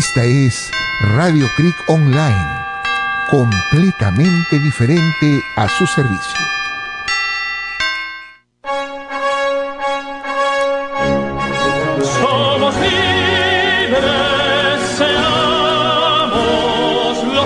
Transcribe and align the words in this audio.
Esta 0.00 0.24
es 0.24 0.70
Radio 1.14 1.46
Creek 1.56 1.76
Online, 1.88 2.64
completamente 3.28 4.58
diferente 4.58 5.44
a 5.56 5.68
su 5.68 5.86
servicio. 5.86 6.40
Somos 12.02 12.74
libres, 12.76 14.00
seámoslo 14.96 16.32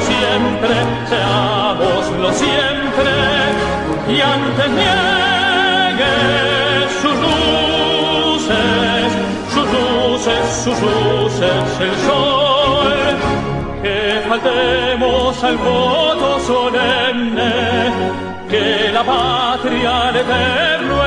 siempre, 0.01 0.75
seámoslo 1.09 2.33
siempre, 2.35 3.13
y 4.15 4.21
antes 4.21 4.71
niegue 4.71 6.15
sus 7.03 7.17
luces, 8.31 9.13
sus 9.53 9.67
luces, 9.73 10.39
que 14.35 14.41
faltemos 14.41 15.45
al 15.45 15.57
voto 15.59 16.41
solemne, 16.41 17.53
que 18.49 18.91
la 18.93 19.05
patria 19.05 20.09
al 20.09 20.17
eterno 20.17 21.07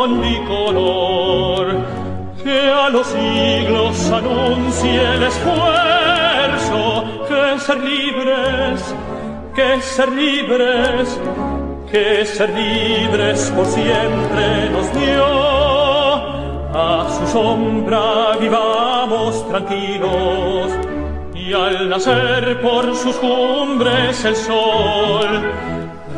o 0.00 0.08
pendón 0.08 0.20
bicolor 0.20 1.66
que 2.42 2.70
a 2.70 2.88
los 2.88 3.06
siglos 3.06 4.10
anuncie 4.10 5.14
el 5.14 5.22
esfuerzo 5.24 7.04
que 7.28 7.58
ser 7.60 7.78
libres, 7.78 8.94
que 9.54 9.80
ser 9.82 10.08
libres, 10.10 11.20
que 11.90 12.24
ser 12.24 12.50
libres 12.50 13.52
por 13.54 13.66
siempre 13.66 14.70
nos 14.70 14.92
dio. 14.94 15.60
A 16.72 17.06
su 17.10 17.26
sombra 17.26 18.36
vivamos 18.40 19.46
tranquilos 19.48 20.70
y 21.34 21.52
al 21.52 21.88
nacer 21.88 22.60
por 22.62 22.94
sus 22.94 23.16
cumbres 23.16 24.24
el 24.24 24.36
sol, 24.36 25.42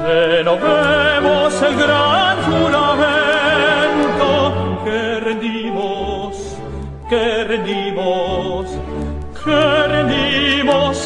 renovemos 0.04 1.62
el 1.62 1.76
gran 1.76 2.36
juramento 2.42 2.81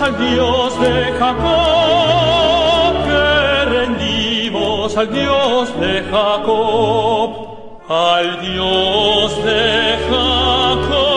al 0.06 0.16
Dios 0.18 0.80
de 0.80 1.12
Jacob, 1.18 2.94
que 3.06 3.64
rendimos 3.64 4.96
al 4.96 5.12
Dios 5.12 5.80
de 5.80 6.04
Jacob, 6.04 7.30
al 7.88 8.40
Dios 8.40 9.44
de 9.44 9.98
Jacob. 10.08 11.10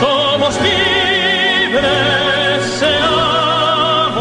Somos 0.00 0.54
libres, 0.68 2.58
seámoslo 2.82 4.18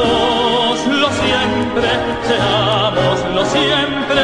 siempre, 1.24 1.90
seámoslo 2.30 3.42
siempre, 3.58 4.24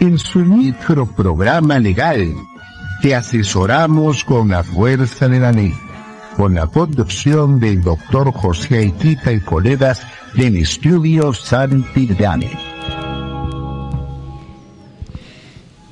en 0.00 0.16
su 0.16 0.38
microprograma 0.38 1.78
legal. 1.78 2.34
Te 3.02 3.14
asesoramos 3.14 4.24
con 4.24 4.48
la 4.48 4.62
fuerza 4.62 5.28
de 5.28 5.38
la 5.38 5.52
ley, 5.52 5.74
con 6.38 6.54
la 6.54 6.66
conducción 6.66 7.60
del 7.60 7.82
doctor 7.82 8.32
José 8.32 8.78
Aitita 8.78 9.32
y 9.32 9.40
colegas 9.40 10.00
del 10.34 10.56
estudio 10.56 11.34
Santillán. 11.34 12.40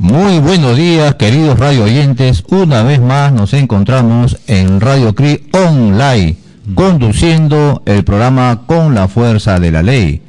Muy 0.01 0.39
buenos 0.39 0.77
días, 0.77 1.17
queridos 1.17 1.59
radio 1.59 1.83
oyentes. 1.83 2.45
Una 2.51 2.85
vez 2.85 3.01
más 3.01 3.33
nos 3.33 3.53
encontramos 3.53 4.39
en 4.47 4.81
Radio 4.81 5.13
CRI 5.13 5.49
Online, 5.53 6.37
conduciendo 6.77 7.83
el 7.85 8.05
programa 8.05 8.61
con 8.65 8.95
la 8.95 9.09
fuerza 9.09 9.59
de 9.59 9.73
la 9.73 9.83
ley. 9.83 10.23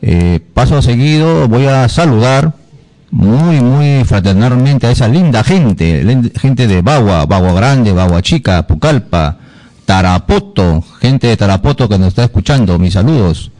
Eh, 0.00 0.40
paso 0.54 0.76
a 0.76 0.82
seguido, 0.82 1.46
voy 1.46 1.66
a 1.66 1.88
saludar 1.88 2.54
muy, 3.12 3.60
muy 3.60 4.04
fraternalmente 4.04 4.88
a 4.88 4.90
esa 4.90 5.06
linda 5.06 5.44
gente, 5.44 6.04
gente 6.40 6.66
de 6.66 6.82
Bagua, 6.82 7.24
Bagua 7.24 7.52
Grande, 7.52 7.92
Bagua 7.92 8.22
Chica, 8.22 8.66
Pucallpa, 8.66 9.36
Tarapoto, 9.84 10.82
gente 11.00 11.28
de 11.28 11.36
Tarapoto 11.36 11.88
que 11.88 11.96
nos 11.96 12.08
está 12.08 12.24
escuchando, 12.24 12.76
mis 12.76 12.94
saludos. 12.94 13.52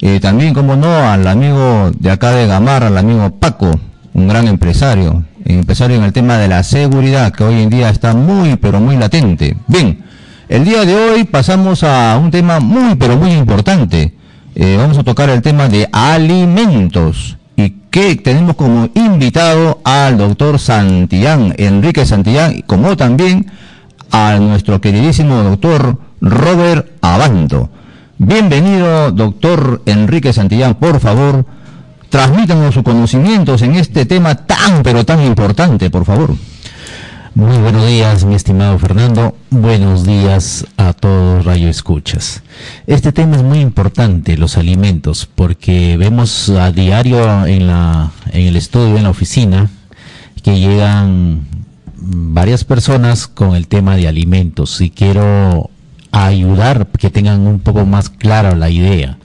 Eh, 0.00 0.18
también, 0.18 0.54
como 0.54 0.76
no, 0.76 1.10
al 1.10 1.26
amigo 1.26 1.90
de 1.98 2.10
acá 2.10 2.30
de 2.30 2.46
Gamar, 2.46 2.84
al 2.84 2.96
amigo 2.96 3.28
Paco, 3.38 3.78
un 4.18 4.28
gran 4.28 4.48
empresario, 4.48 5.22
empresario 5.44 5.96
en 5.96 6.02
el 6.02 6.12
tema 6.12 6.38
de 6.38 6.48
la 6.48 6.62
seguridad, 6.62 7.32
que 7.32 7.44
hoy 7.44 7.62
en 7.62 7.70
día 7.70 7.88
está 7.88 8.14
muy, 8.14 8.56
pero 8.56 8.80
muy 8.80 8.96
latente. 8.96 9.56
Bien, 9.68 10.04
el 10.48 10.64
día 10.64 10.84
de 10.84 10.94
hoy 10.96 11.24
pasamos 11.24 11.84
a 11.84 12.18
un 12.18 12.30
tema 12.30 12.58
muy, 12.58 12.96
pero 12.96 13.16
muy 13.16 13.30
importante. 13.30 14.14
Eh, 14.56 14.76
vamos 14.76 14.98
a 14.98 15.04
tocar 15.04 15.30
el 15.30 15.40
tema 15.40 15.68
de 15.68 15.88
alimentos. 15.92 17.36
Y 17.56 17.70
que 17.90 18.16
tenemos 18.16 18.56
como 18.56 18.88
invitado 18.94 19.80
al 19.84 20.18
doctor 20.18 20.58
Santillán, 20.58 21.54
Enrique 21.56 22.04
Santillán, 22.04 22.62
como 22.66 22.96
también 22.96 23.46
a 24.10 24.36
nuestro 24.38 24.80
queridísimo 24.80 25.42
doctor 25.42 25.98
Robert 26.20 26.90
Abanto. 27.02 27.70
Bienvenido, 28.18 29.12
doctor 29.12 29.82
Enrique 29.86 30.32
Santillán, 30.32 30.74
por 30.74 30.98
favor, 30.98 31.46
transmítanos 32.08 32.74
sus 32.74 32.82
conocimientos 32.82 33.62
en 33.62 33.74
este 33.74 34.06
tema 34.06 34.34
tan 34.34 34.82
pero 34.82 35.04
tan 35.04 35.22
importante, 35.22 35.90
por 35.90 36.04
favor. 36.04 36.34
Muy 37.34 37.56
buenos 37.58 37.86
días, 37.86 38.24
mi 38.24 38.34
estimado 38.34 38.78
Fernando. 38.78 39.36
Buenos 39.50 40.04
días 40.04 40.66
a 40.76 40.92
todos 40.92 41.44
Rayo 41.44 41.68
Escuchas. 41.68 42.42
Este 42.86 43.12
tema 43.12 43.36
es 43.36 43.42
muy 43.42 43.60
importante, 43.60 44.36
los 44.36 44.56
alimentos, 44.56 45.28
porque 45.32 45.96
vemos 45.96 46.48
a 46.48 46.72
diario 46.72 47.46
en 47.46 47.68
la 47.68 48.10
en 48.32 48.46
el 48.46 48.56
estudio, 48.56 48.96
en 48.96 49.04
la 49.04 49.10
oficina, 49.10 49.68
que 50.42 50.58
llegan 50.58 51.46
varias 51.96 52.64
personas 52.64 53.26
con 53.28 53.54
el 53.54 53.68
tema 53.68 53.96
de 53.96 54.08
alimentos 54.08 54.80
y 54.80 54.90
quiero 54.90 55.70
ayudar 56.10 56.86
que 56.86 57.10
tengan 57.10 57.46
un 57.46 57.60
poco 57.60 57.84
más 57.84 58.08
clara 58.08 58.56
la 58.56 58.70
idea. 58.70 59.17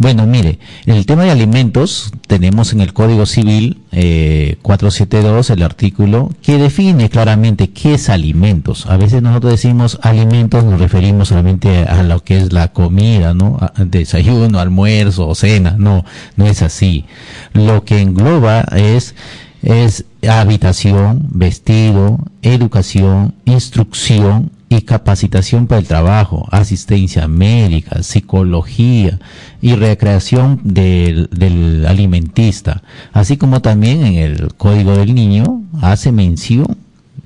Bueno, 0.00 0.26
mire, 0.26 0.58
el 0.86 1.04
tema 1.04 1.24
de 1.24 1.30
alimentos 1.30 2.10
tenemos 2.26 2.72
en 2.72 2.80
el 2.80 2.94
Código 2.94 3.26
Civil 3.26 3.82
eh, 3.92 4.56
472 4.62 5.50
el 5.50 5.62
artículo 5.62 6.30
que 6.40 6.56
define 6.56 7.10
claramente 7.10 7.68
qué 7.68 7.92
es 7.92 8.08
alimentos. 8.08 8.86
A 8.86 8.96
veces 8.96 9.20
nosotros 9.20 9.52
decimos 9.52 9.98
alimentos, 10.00 10.64
nos 10.64 10.80
referimos 10.80 11.28
solamente 11.28 11.84
a 11.84 12.02
lo 12.02 12.24
que 12.24 12.38
es 12.38 12.50
la 12.50 12.68
comida, 12.68 13.34
¿no? 13.34 13.60
desayuno, 13.76 14.58
almuerzo 14.58 15.28
o 15.28 15.34
cena. 15.34 15.76
No, 15.78 16.06
no 16.34 16.46
es 16.46 16.62
así. 16.62 17.04
Lo 17.52 17.84
que 17.84 18.00
engloba 18.00 18.62
es 18.74 19.14
es 19.62 20.06
habitación, 20.26 21.26
vestido, 21.30 22.20
educación, 22.40 23.34
instrucción 23.44 24.50
y 24.72 24.82
capacitación 24.82 25.66
para 25.66 25.80
el 25.80 25.88
trabajo, 25.88 26.46
asistencia 26.52 27.26
médica, 27.26 28.04
psicología 28.04 29.18
y 29.60 29.74
recreación 29.74 30.60
del, 30.62 31.84
alimentista, 31.88 32.84
así 33.12 33.36
como 33.36 33.60
también 33.62 34.06
en 34.06 34.14
el 34.14 34.54
Código 34.54 34.96
del 34.96 35.14
Niño 35.14 35.62
hace 35.82 36.12
mención 36.12 36.78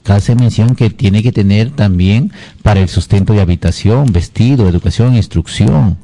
hace 0.06 0.34
mención 0.34 0.74
que 0.74 0.90
tiene 0.90 1.22
que 1.22 1.32
tener 1.32 1.70
también 1.70 2.30
para 2.62 2.80
el 2.80 2.90
sustento 2.90 3.32
de 3.32 3.40
habitación, 3.40 4.12
vestido, 4.12 4.68
educación, 4.68 5.14
instrucción. 5.14 5.96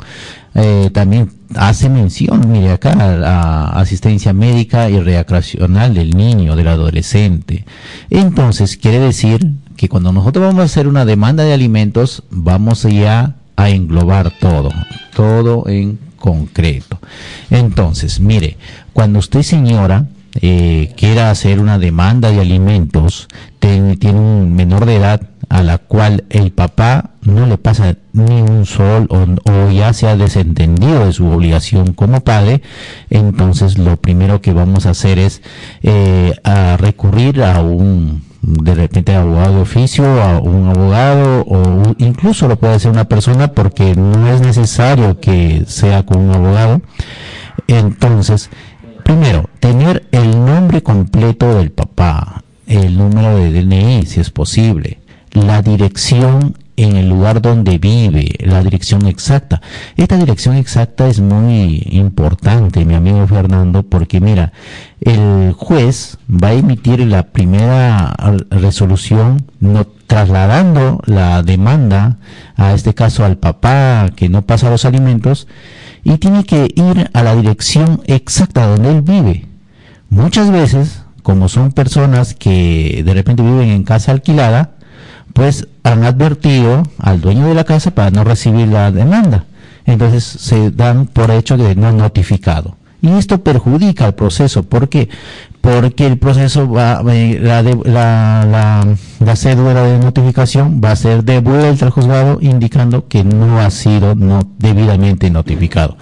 Eh, 0.55 0.89
también 0.95 1.31
hace 1.55 1.91
mención, 1.91 2.51
mire 2.51 2.73
acá, 2.73 2.93
a 2.93 3.79
asistencia 3.79 4.33
médica 4.33 4.89
y 4.89 4.99
recreacional 5.01 5.93
del 5.93 6.17
niño, 6.17 6.57
del 6.57 6.69
adolescente. 6.69 7.67
Entonces, 8.09 8.79
quiere 8.79 9.01
decir 9.01 9.47
que 9.81 9.89
cuando 9.89 10.13
nosotros 10.13 10.45
vamos 10.45 10.61
a 10.61 10.65
hacer 10.65 10.87
una 10.87 11.07
demanda 11.07 11.43
de 11.43 11.55
alimentos, 11.55 12.23
vamos 12.29 12.83
ya 12.83 13.37
a 13.57 13.71
englobar 13.71 14.31
todo, 14.39 14.69
todo 15.17 15.67
en 15.69 15.99
concreto. 16.17 16.99
Entonces, 17.49 18.21
mire, 18.21 18.59
cuando 18.93 19.21
usted 19.21 19.41
señora 19.41 20.05
eh, 20.43 20.93
quiera 20.99 21.31
hacer 21.31 21.61
una 21.61 21.79
demanda 21.79 22.31
de 22.31 22.41
alimentos, 22.41 23.27
tiene, 23.59 23.97
un 24.13 24.55
menor 24.55 24.85
de 24.85 24.97
edad 24.97 25.23
a 25.49 25.63
la 25.63 25.79
cual 25.79 26.25
el 26.29 26.53
papá 26.53 27.13
no 27.23 27.47
le 27.47 27.57
pasa 27.57 27.97
ni 28.13 28.43
un 28.43 28.67
sol 28.67 29.07
o, 29.09 29.51
o, 29.51 29.71
ya 29.71 29.95
se 29.95 30.09
ha 30.09 30.17
desentendido 30.17 31.07
de 31.07 31.15
su 31.15 31.27
obligación 31.27 31.95
como 31.95 32.21
padre, 32.21 32.61
entonces 33.09 33.79
lo 33.79 33.97
primero 33.97 34.43
que 34.43 34.53
vamos 34.53 34.85
a 34.85 34.91
hacer 34.91 35.19
es 35.19 35.41
eh, 35.83 36.35
a 36.45 36.77
recurrir 36.77 37.43
a 37.43 37.63
un 37.63 38.29
de 38.43 38.75
repente 38.75 39.15
abogado 39.15 39.57
de 39.57 39.61
oficio, 39.63 40.05
a 40.23 40.39
un 40.39 40.69
abogado 40.69 41.45
o 41.47 41.95
incluso 41.99 42.49
lo 42.49 42.57
puede 42.57 42.75
hacer 42.75 42.91
una 42.91 43.05
persona 43.05 43.53
porque 43.53 43.95
no 43.95 44.29
es 44.29 44.41
necesario 44.41 45.21
que 45.21 45.65
sea 45.67 46.05
con 46.05 46.21
un 46.21 46.35
abogado. 46.35 46.81
Entonces, 47.67 48.51
primero, 49.05 49.49
tener 49.61 50.07
el 50.13 50.31
nombre 50.45 50.83
completo 50.83 51.55
del 51.55 51.71
papá, 51.71 52.43
el 52.67 52.97
número 52.97 53.37
de 53.37 53.51
DNI 53.51 54.07
si 54.07 54.21
es 54.21 54.31
posible, 54.31 55.01
la 55.33 55.63
dirección 55.63 56.57
en 56.83 56.97
el 56.97 57.11
lugar 57.11 57.43
donde 57.43 57.77
vive, 57.77 58.37
la 58.41 58.63
dirección 58.63 59.07
exacta. 59.07 59.61
Esta 59.97 60.17
dirección 60.17 60.57
exacta 60.57 61.09
es 61.09 61.21
muy 61.21 61.87
importante, 61.91 62.87
mi 62.87 62.95
amigo 62.95 63.27
Fernando, 63.27 63.83
porque 63.83 64.19
mira, 64.21 64.53
el 65.03 65.53
juez 65.53 66.17
va 66.29 66.49
a 66.49 66.53
emitir 66.55 67.01
la 67.01 67.25
primera 67.25 68.15
resolución 68.51 69.45
no, 69.61 69.87
trasladando 70.07 71.03
la 71.05 71.43
demanda, 71.43 72.17
a 72.57 72.73
este 72.73 72.95
caso 72.95 73.27
al 73.27 73.37
papá 73.37 74.09
que 74.17 74.31
no 74.31 74.43
pasa 74.43 74.71
los 74.71 74.87
alimentos, 74.87 75.49
y 76.03 76.17
tiene 76.17 76.45
que 76.45 76.73
ir 76.75 77.11
a 77.13 77.23
la 77.23 77.37
dirección 77.37 78.01
exacta 78.07 78.67
donde 78.67 78.91
él 78.91 79.03
vive. 79.03 79.45
Muchas 80.09 80.51
veces, 80.51 81.03
como 81.23 81.51
son 81.51 81.73
personas 81.73 82.35
que 82.35 83.03
de 83.05 83.13
repente 83.13 83.43
viven 83.43 83.69
en 83.69 83.85
casa 83.85 84.13
alquilada, 84.13 84.80
pues 85.41 85.67
han 85.85 86.05
advertido 86.05 86.83
al 86.99 87.23
dueño 87.23 87.47
de 87.47 87.55
la 87.55 87.65
casa 87.65 87.93
para 87.93 88.11
no 88.11 88.25
recibir 88.25 88.69
la 88.69 88.93
demanda. 88.93 89.47
Entonces 89.87 90.23
se 90.23 90.71
dan 90.71 91.07
por 91.07 91.31
hecho 91.31 91.57
de 91.57 91.75
no 91.75 91.93
notificado. 91.93 92.77
Y 93.01 93.09
esto 93.13 93.43
perjudica 93.43 94.05
al 94.05 94.15
proceso. 94.15 94.65
¿Por 94.65 94.91
qué? 94.91 95.09
Porque 95.63 96.07
el 96.07 96.19
proceso 96.19 96.69
va, 96.69 97.03
la, 97.03 97.13
de, 97.63 97.75
la, 97.85 98.45
la, 98.45 98.87
la, 99.19 99.37
cédula 99.37 99.83
de 99.83 99.99
notificación 99.99 100.83
va 100.85 100.91
a 100.91 100.97
ser 100.97 101.25
devuelta 101.25 101.87
al 101.87 101.91
juzgado 101.91 102.37
indicando 102.43 103.09
que 103.09 103.25
no 103.25 103.61
ha 103.61 103.71
sido 103.71 104.15
no, 104.15 104.41
debidamente 104.59 105.31
notificado. 105.31 105.97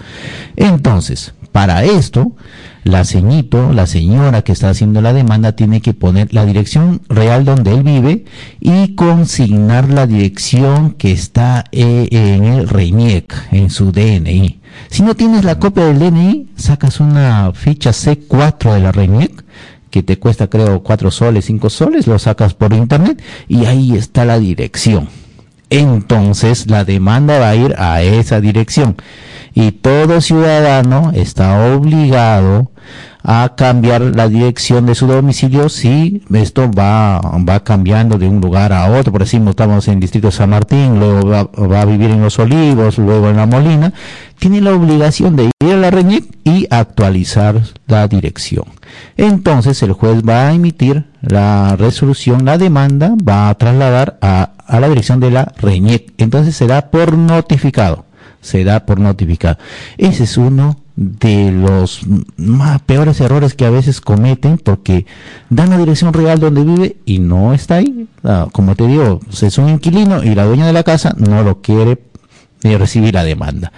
Entonces, 0.57 1.33
para 1.59 1.83
esto, 1.83 2.37
la 2.85 3.05
ceñito, 3.05 3.73
la 3.73 3.89
señora 3.89 4.43
que 4.43 4.53
está 4.53 4.71
haciendo 4.71 5.01
la 5.01 5.13
demanda, 5.13 5.57
tiene 5.57 5.81
que 5.81 5.93
poner 5.93 6.33
la 6.33 6.47
dirección 6.47 7.01
real 7.09 7.45
donde 7.45 7.75
él 7.75 7.83
vive 7.83 8.27
y 8.61 8.95
consignar 8.95 9.89
la 9.89 10.07
dirección 10.07 10.93
que 10.93 11.11
está 11.11 11.65
eh, 11.73 12.07
en 12.13 12.45
el 12.45 12.69
RENIEC, 12.69 13.49
en 13.51 13.71
su 13.71 13.91
DNI. 13.91 14.61
Si 14.89 15.03
no 15.03 15.17
tienes 15.17 15.43
la 15.43 15.59
copia 15.59 15.87
del 15.87 15.99
DNI, 15.99 16.51
sacas 16.55 17.01
una 17.01 17.51
ficha 17.55 17.91
C4 17.91 18.75
de 18.75 18.79
la 18.79 18.93
RENIEC 18.93 19.45
que 19.91 20.05
te 20.05 20.17
cuesta 20.21 20.47
creo 20.47 20.85
4 20.85 21.11
soles, 21.11 21.47
5 21.47 21.71
soles, 21.71 22.07
lo 22.07 22.21
sacas 22.21 22.55
por 22.55 22.73
internet 22.73 23.21
y 23.49 23.65
ahí 23.65 23.97
está 23.97 24.25
la 24.25 24.39
dirección. 24.39 25.09
Entonces 25.71 26.71
la 26.71 26.85
demanda 26.85 27.41
va 27.41 27.51
a 27.51 27.57
ir 27.57 27.75
a 27.77 28.01
esa 28.03 28.41
dirección 28.41 28.95
y 29.59 29.73
todo 29.73 30.21
ciudadano 30.21 31.11
está 31.13 31.75
obligado 31.75 32.71
a 33.25 33.57
cambiar 33.57 34.03
la 34.03 34.29
dirección 34.29 34.87
de 34.87 34.95
su 34.95 35.09
domicilio 35.09 35.69
si 35.69 36.23
esto 36.33 36.71
va, 36.71 37.21
va 37.21 37.65
cambiando 37.65 38.19
de 38.19 38.29
un 38.29 38.41
lugar 38.41 38.73
a 38.73 38.89
otro. 38.89 39.11
Por 39.11 39.23
ejemplo, 39.23 39.51
estamos 39.51 39.89
en 39.89 39.95
el 39.95 40.01
distrito 40.01 40.31
San 40.31 40.51
Martín, 40.51 41.01
luego 41.01 41.29
va, 41.29 41.43
va, 41.43 41.81
a 41.81 41.85
vivir 41.87 42.11
en 42.11 42.23
Los 42.23 42.39
Olivos, 42.39 42.99
luego 42.99 43.31
en 43.31 43.37
La 43.37 43.47
Molina. 43.47 43.93
Tiene 44.39 44.61
la 44.61 44.73
obligación 44.73 45.35
de 45.35 45.51
ir 45.61 45.73
a 45.73 45.77
la 45.77 45.91
RENIEC 45.91 46.25
y 46.45 46.69
actualizar 46.71 47.61
la 47.89 48.07
dirección. 48.07 48.67
Entonces 49.17 49.83
el 49.83 49.93
juez 49.93 50.23
va 50.23 50.47
a 50.47 50.55
emitir 50.55 51.07
la 51.21 51.75
resolución, 51.75 52.45
la 52.45 52.59
demanda 52.59 53.17
va 53.29 53.49
a 53.49 53.55
trasladar 53.57 54.19
a, 54.23 54.53
a 54.69 54.79
la 54.79 54.89
dirección 54.89 55.19
de 55.19 55.33
la 55.33 55.53
RENIEC. 55.61 56.13
Entonces 56.19 56.55
será 56.55 56.93
por 56.93 57.19
notificado 57.19 58.08
se 58.41 58.65
da 58.65 58.87
por 58.87 59.01
notificado. 59.01 59.59
Ese 59.97 60.25
es 60.25 60.37
uno 60.37 60.81
de 60.97 61.53
los 61.53 62.01
más 62.37 62.83
peores 62.83 63.21
errores 63.21 63.55
que 63.55 63.65
a 63.65 63.71
veces 63.71 64.01
cometen 64.01 64.59
porque 64.59 65.07
dan 65.49 65.71
la 65.71 65.79
dirección 65.79 66.13
real 66.13 66.41
donde 66.41 66.65
vive 66.65 66.97
y 67.05 67.21
no 67.21 67.55
está 67.55 67.77
ahí. 67.77 68.09
Ah, 68.25 68.49
como 68.51 68.75
te 68.75 68.87
digo, 68.87 69.21
es 69.31 69.59
un 69.59 69.69
inquilino 69.69 70.25
y 70.25 70.35
la 70.35 70.45
dueña 70.45 70.67
de 70.67 70.73
la 70.73 70.83
casa 70.83 71.15
no 71.17 71.43
lo 71.43 71.61
quiere 71.61 71.99
recibir 72.63 73.15
la 73.15 73.25
demanda. 73.25 73.73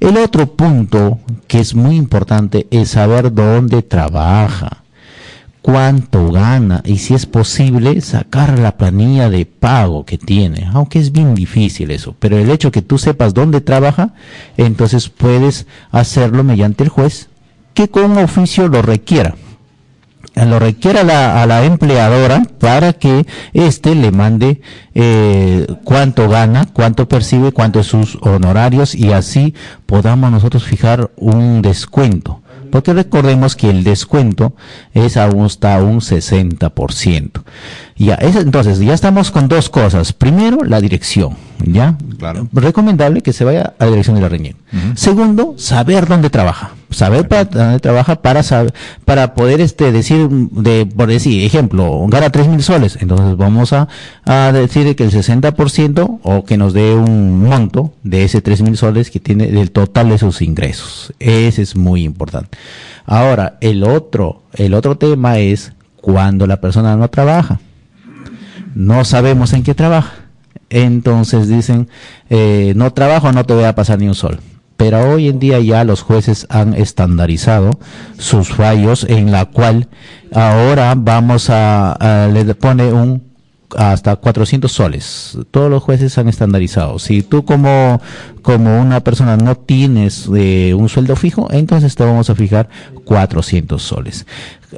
El 0.00 0.16
otro 0.16 0.46
punto 0.56 1.20
que 1.46 1.60
es 1.60 1.74
muy 1.74 1.96
importante 1.96 2.66
es 2.70 2.90
saber 2.90 3.32
dónde 3.32 3.82
trabaja 3.82 4.81
cuánto 5.62 6.30
gana 6.32 6.82
y 6.84 6.98
si 6.98 7.14
es 7.14 7.24
posible 7.24 8.00
sacar 8.00 8.58
la 8.58 8.76
planilla 8.76 9.30
de 9.30 9.46
pago 9.46 10.04
que 10.04 10.18
tiene, 10.18 10.68
aunque 10.72 10.98
es 10.98 11.12
bien 11.12 11.34
difícil 11.34 11.92
eso, 11.92 12.14
pero 12.18 12.36
el 12.36 12.50
hecho 12.50 12.72
que 12.72 12.82
tú 12.82 12.98
sepas 12.98 13.32
dónde 13.32 13.60
trabaja, 13.60 14.12
entonces 14.56 15.08
puedes 15.08 15.66
hacerlo 15.92 16.42
mediante 16.44 16.82
el 16.82 16.90
juez 16.90 17.28
que 17.74 17.88
con 17.88 18.18
oficio 18.18 18.68
lo 18.68 18.82
requiera. 18.82 19.36
Lo 20.34 20.58
requiera 20.58 21.02
a 21.02 21.04
la, 21.04 21.42
a 21.42 21.46
la 21.46 21.64
empleadora 21.64 22.42
para 22.58 22.94
que 22.94 23.26
éste 23.52 23.94
le 23.94 24.12
mande 24.12 24.62
eh, 24.94 25.66
cuánto 25.84 26.26
gana, 26.26 26.66
cuánto 26.72 27.06
percibe, 27.06 27.52
cuántos 27.52 27.88
sus 27.88 28.16
honorarios 28.22 28.94
y 28.94 29.12
así 29.12 29.54
podamos 29.84 30.30
nosotros 30.30 30.64
fijar 30.64 31.10
un 31.16 31.60
descuento 31.60 32.41
porque 32.72 32.94
recordemos 32.94 33.54
que 33.54 33.68
el 33.68 33.84
descuento 33.84 34.54
es 34.94 35.18
hasta 35.18 35.80
un 35.82 36.00
60%. 36.00 37.42
Ya, 38.02 38.14
es, 38.16 38.34
entonces, 38.34 38.80
ya 38.80 38.94
estamos 38.94 39.30
con 39.30 39.46
dos 39.46 39.70
cosas. 39.70 40.12
Primero, 40.12 40.64
la 40.64 40.80
dirección, 40.80 41.36
¿ya? 41.64 41.96
Claro. 42.18 42.48
Recomendable 42.52 43.20
que 43.20 43.32
se 43.32 43.44
vaya 43.44 43.74
a 43.78 43.84
la 43.84 43.90
dirección 43.92 44.16
de 44.16 44.22
la 44.22 44.28
reunión. 44.28 44.56
Uh 44.72 44.76
-huh. 44.76 44.96
Segundo, 44.96 45.54
saber 45.56 46.08
dónde 46.08 46.28
trabaja. 46.28 46.72
saber 46.90 47.28
para 47.28 47.44
dónde 47.44 47.78
trabaja 47.78 48.16
para 48.16 48.42
saber, 48.42 48.74
para 49.04 49.34
poder 49.34 49.60
este 49.60 49.92
decir 49.92 50.28
de 50.28 50.84
por 50.84 51.08
decir 51.08 51.42
ejemplo 51.42 52.04
gana 52.08 52.28
tres 52.28 52.48
mil 52.48 52.62
soles 52.62 52.98
entonces 53.00 53.34
vamos 53.38 53.72
a, 53.72 53.88
a 54.26 54.52
decir 54.52 54.94
que 54.94 55.04
el 55.04 55.10
60% 55.10 56.18
o 56.22 56.44
que 56.44 56.58
nos 56.58 56.74
dé 56.74 56.94
un 56.94 57.44
monto 57.44 57.94
de 58.02 58.24
ese 58.24 58.42
tres 58.42 58.60
mil 58.60 58.76
soles 58.76 59.10
que 59.10 59.20
tiene 59.20 59.46
del 59.46 59.70
total 59.70 60.10
de 60.10 60.18
sus 60.18 60.42
ingresos 60.42 61.14
ese 61.18 61.62
es 61.62 61.76
muy 61.76 62.04
importante 62.04 62.58
ahora 63.06 63.56
el 63.62 63.84
otro 63.84 64.42
el 64.52 64.74
otro 64.74 64.98
tema 64.98 65.38
es 65.38 65.72
cuando 66.02 66.46
la 66.46 66.60
persona 66.60 66.94
no 66.94 67.08
trabaja 67.08 67.58
no 68.74 69.04
sabemos 69.04 69.52
en 69.52 69.62
qué 69.62 69.74
trabaja 69.74 70.12
entonces 70.70 71.48
dicen 71.48 71.88
eh, 72.30 72.72
no 72.76 72.92
trabajo 72.92 73.32
no 73.32 73.44
te 73.44 73.54
voy 73.54 73.64
a 73.64 73.74
pasar 73.74 73.98
ni 73.98 74.08
un 74.08 74.14
sol 74.14 74.40
pero 74.76 75.12
hoy 75.12 75.28
en 75.28 75.38
día 75.38 75.60
ya 75.60 75.84
los 75.84 76.02
jueces 76.02 76.46
han 76.50 76.74
estandarizado 76.74 77.78
sus 78.18 78.48
fallos 78.48 79.04
en 79.04 79.30
la 79.30 79.44
cual 79.44 79.88
ahora 80.32 80.94
vamos 80.96 81.50
a, 81.50 82.28
le 82.32 82.54
pone 82.56 82.92
un 82.92 83.32
hasta 83.76 84.16
400 84.16 84.70
soles. 84.70 85.38
Todos 85.50 85.70
los 85.70 85.82
jueces 85.82 86.18
han 86.18 86.28
estandarizado. 86.28 86.98
Si 86.98 87.22
tú 87.22 87.44
como, 87.44 88.00
como 88.42 88.80
una 88.80 89.00
persona 89.00 89.36
no 89.36 89.54
tienes 89.56 90.28
eh, 90.34 90.74
un 90.74 90.88
sueldo 90.88 91.16
fijo, 91.16 91.48
entonces 91.52 91.94
te 91.94 92.04
vamos 92.04 92.28
a 92.28 92.34
fijar 92.34 92.68
400 93.04 93.80
soles. 93.80 94.26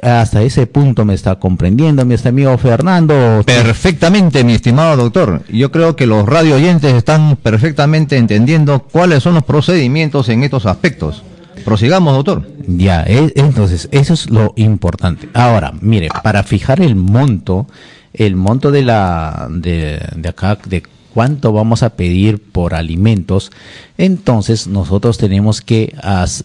Hasta 0.01 0.41
ese 0.41 0.67
punto 0.67 1.05
me 1.05 1.13
está 1.13 1.35
comprendiendo 1.35 2.05
mi 2.05 2.15
amigo 2.23 2.57
Fernando. 2.57 3.43
Perfectamente, 3.45 4.43
mi 4.43 4.53
estimado 4.53 4.95
doctor. 4.95 5.43
Yo 5.49 5.71
creo 5.71 5.95
que 5.95 6.05
los 6.05 6.25
radio 6.25 6.55
oyentes 6.55 6.93
están 6.93 7.37
perfectamente 7.37 8.17
entendiendo 8.17 8.79
cuáles 8.79 9.23
son 9.23 9.35
los 9.35 9.43
procedimientos 9.43 10.29
en 10.29 10.43
estos 10.43 10.65
aspectos. 10.65 11.23
Prosigamos, 11.63 12.15
doctor. 12.15 12.47
Ya, 12.67 13.03
e, 13.03 13.31
entonces, 13.35 13.87
eso 13.91 14.13
es 14.13 14.29
lo 14.29 14.53
importante. 14.55 15.29
Ahora, 15.33 15.73
mire, 15.81 16.09
para 16.23 16.43
fijar 16.43 16.81
el 16.81 16.95
monto, 16.95 17.67
el 18.13 18.35
monto 18.35 18.71
de 18.71 18.83
la 18.83 19.47
de, 19.49 19.99
de 20.15 20.29
acá 20.29 20.57
de 20.65 20.83
cuánto 21.15 21.53
vamos 21.53 21.81
a 21.81 21.91
pedir 21.91 22.39
por 22.39 22.75
alimentos, 22.75 23.49
entonces 23.97 24.67
nosotros 24.67 25.17
tenemos 25.17 25.61
que 25.61 25.95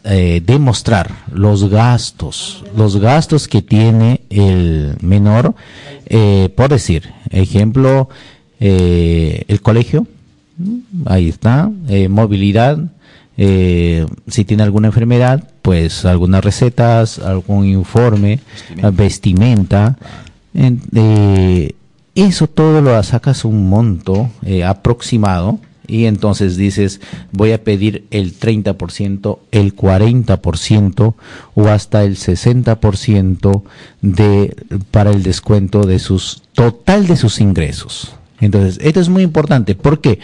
eh, 0.04 0.40
demostrar 0.46 1.10
los 1.32 1.68
gastos, 1.68 2.64
los 2.76 2.98
gastos 2.98 3.48
que 3.48 3.62
tiene 3.62 4.20
el 4.30 4.94
menor, 5.00 5.56
eh, 6.06 6.50
por 6.56 6.70
decir, 6.70 7.12
ejemplo, 7.30 8.08
eh, 8.60 9.42
el 9.48 9.60
colegio, 9.60 10.06
ahí 11.06 11.28
está, 11.28 11.68
movilidad, 12.08 12.78
si 13.36 14.44
tiene 14.44 14.62
alguna 14.62 14.88
enfermedad, 14.88 15.48
pues 15.62 16.04
algunas 16.04 16.44
recetas, 16.44 17.18
algún 17.18 17.66
informe, 17.66 18.38
vestimenta, 18.92 19.96
eh, 20.54 21.74
eso 22.22 22.46
todo 22.46 22.80
lo 22.80 23.00
sacas 23.02 23.44
un 23.44 23.68
monto 23.68 24.30
eh, 24.42 24.64
aproximado 24.64 25.58
y 25.86 26.06
entonces 26.06 26.56
dices 26.56 27.00
voy 27.32 27.52
a 27.52 27.64
pedir 27.64 28.06
el 28.10 28.38
30%, 28.38 29.38
el 29.50 29.74
40% 29.74 31.14
o 31.54 31.68
hasta 31.68 32.04
el 32.04 32.16
60% 32.16 33.62
de 34.00 34.56
para 34.90 35.10
el 35.10 35.22
descuento 35.22 35.82
de 35.84 35.98
sus 35.98 36.42
total 36.54 37.06
de 37.06 37.16
sus 37.16 37.40
ingresos. 37.40 38.14
Entonces, 38.40 38.78
esto 38.82 39.00
es 39.00 39.08
muy 39.08 39.22
importante. 39.22 39.74
¿Por 39.74 40.00
qué? 40.00 40.18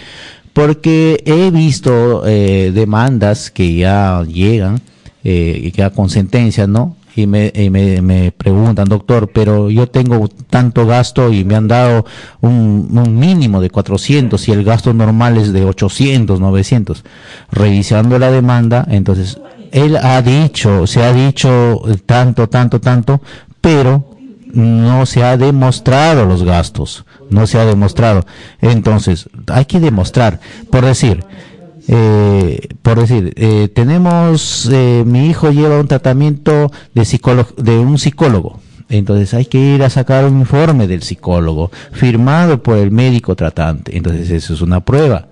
Porque 0.53 1.23
he 1.27 1.51
visto 1.51 2.27
eh, 2.27 2.73
demandas 2.75 3.51
que 3.51 3.75
ya 3.75 4.25
llegan 4.25 4.81
eh, 5.23 5.61
y 5.65 5.71
ya 5.73 5.91
con 5.91 6.09
sentencias, 6.09 6.69
¿no? 6.69 6.97
Y 7.17 7.27
me, 7.27 7.51
me, 7.71 8.03
me, 8.03 8.31
preguntan, 8.31 8.87
doctor, 8.89 9.31
pero 9.33 9.71
yo 9.71 9.89
tengo 9.89 10.29
tanto 10.29 10.87
gasto 10.87 11.33
y 11.33 11.45
me 11.45 11.57
han 11.57 11.67
dado 11.67 12.05
un, 12.43 12.89
un, 12.93 13.19
mínimo 13.19 13.61
de 13.61 13.71
400 13.71 14.49
y 14.49 14.53
el 14.53 14.65
gasto 14.65 14.93
normal 14.93 15.39
es 15.39 15.53
de 15.53 15.65
800, 15.65 16.39
900. 16.39 17.05
Revisando 17.51 18.19
la 18.19 18.31
demanda, 18.31 18.87
entonces, 18.91 19.41
él 19.73 19.97
ha 19.97 20.21
dicho, 20.21 20.87
se 20.87 21.03
ha 21.03 21.13
dicho 21.13 21.81
tanto, 22.05 22.49
tanto, 22.49 22.81
tanto, 22.81 23.23
pero 23.61 24.17
no 24.53 25.07
se 25.07 25.23
ha 25.23 25.37
demostrado 25.37 26.25
los 26.25 26.43
gastos, 26.43 27.05
no 27.31 27.47
se 27.47 27.59
ha 27.59 27.65
demostrado. 27.65 28.25
Entonces, 28.61 29.29
hay 29.49 29.65
que 29.65 29.81
demostrar, 29.81 30.41
por 30.71 30.85
decir, 30.85 31.25
eh, 31.89 32.69
por 32.83 33.01
decir, 33.01 33.33
eh, 33.37 33.69
tenemos, 33.69 34.69
eh, 34.73 35.05
mi 35.07 35.29
hijo 35.29 35.51
lleva 35.51 35.79
un 35.79 35.89
tratamiento 35.89 36.71
de, 36.95 37.05
de 37.59 37.79
un 37.79 37.99
psicólogo. 37.99 38.61
Entonces 38.89 39.35
hay 39.35 39.47
que 39.47 39.59
ir 39.59 39.83
a 39.83 39.91
sacar 39.91 40.25
un 40.25 40.41
informe 40.41 40.87
del 40.87 41.03
psicólogo, 41.03 41.71
firmado 41.93 42.63
por 42.63 42.79
el 42.79 42.91
médico 42.91 43.35
tratante. 43.35 43.97
Entonces 43.97 44.31
eso 44.31 44.55
es 44.55 44.61
una 44.61 44.81
prueba. 44.81 45.27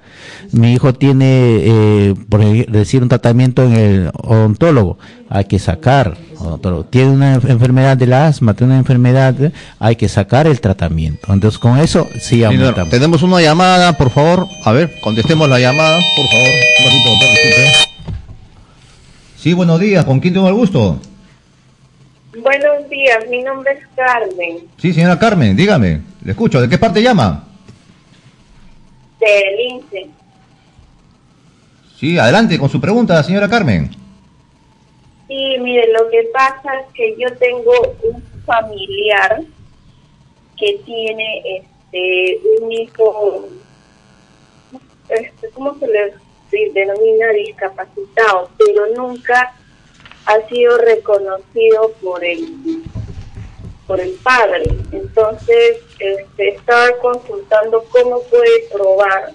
Mi 0.53 0.73
hijo 0.73 0.95
tiene, 0.95 1.61
eh, 1.63 2.15
por 2.29 2.45
decir, 2.45 3.03
un 3.03 3.09
tratamiento 3.09 3.65
en 3.65 3.73
el 3.75 4.11
odontólogo. 4.23 4.99
Hay 5.29 5.45
que 5.45 5.59
sacar. 5.59 6.17
Tiene 6.91 7.11
una 7.11 7.35
enfermedad 7.35 7.97
del 7.97 8.13
asma, 8.13 8.55
tiene 8.55 8.73
una 8.75 8.81
enfermedad, 8.81 9.35
hay 9.79 9.97
que 9.97 10.09
sacar 10.09 10.47
el 10.47 10.61
tratamiento. 10.61 11.33
Entonces 11.33 11.59
con 11.59 11.79
eso 11.79 12.07
sí 12.21 12.45
aumentamos. 12.45 12.91
tenemos 12.91 13.23
una 13.23 13.41
llamada, 13.41 13.97
por 13.97 14.11
favor. 14.11 14.47
A 14.65 14.73
ver, 14.73 15.01
contestemos 15.01 15.49
la 15.49 15.59
llamada, 15.59 15.99
por 16.17 16.27
favor. 16.29 16.49
Un 16.49 16.85
ratito, 16.85 17.11
doctor, 17.11 17.29
Sí, 19.39 19.53
buenos 19.53 19.81
días. 19.81 20.05
¿Con 20.05 20.21
quién 20.21 20.35
tengo 20.35 20.49
el 20.49 20.55
gusto? 20.55 21.01
Buenos 22.43 22.88
días, 22.88 23.29
mi 23.29 23.43
nombre 23.43 23.73
es 23.73 23.87
Carmen. 23.95 24.69
Sí, 24.79 24.93
señora 24.93 25.19
Carmen, 25.19 25.57
dígame, 25.57 26.00
le 26.25 26.33
escucho. 26.33 26.61
¿De 26.61 26.69
qué 26.69 26.79
parte 26.79 27.00
llama? 27.00 27.45
De 29.21 29.57
Lince. 29.57 30.09
Sí, 31.97 32.19
adelante 32.19 32.59
con 32.59 32.69
su 32.69 32.81
pregunta, 32.81 33.23
señora 33.23 33.49
Carmen. 33.49 33.91
Sí, 35.29 35.57
mire, 35.61 35.93
lo 35.93 36.11
que 36.11 36.29
pasa 36.33 36.81
es 36.81 36.93
que 36.93 37.17
yo 37.19 37.33
tengo 37.37 37.73
un 38.03 38.23
familiar 38.45 39.43
que 40.59 40.81
tiene 40.85 41.43
este 41.57 42.41
un 42.61 42.73
hijo, 42.73 43.49
este, 45.09 45.50
¿cómo 45.50 45.79
se 45.79 45.87
le 45.87 46.14
denomina? 46.73 47.29
Discapacitado, 47.29 48.50
pero 48.59 48.87
nunca 48.97 49.55
ha 50.26 50.49
sido 50.49 50.78
reconocido 50.78 51.93
por 52.02 52.25
el 52.25 52.83
por 53.87 54.00
el 54.00 54.12
padre. 54.23 54.64
Entonces, 54.93 55.78
este, 55.99 56.49
estaba 56.49 56.87
consultando 57.02 57.85
cómo 57.90 58.23
puede 58.31 58.64
probar, 58.73 59.33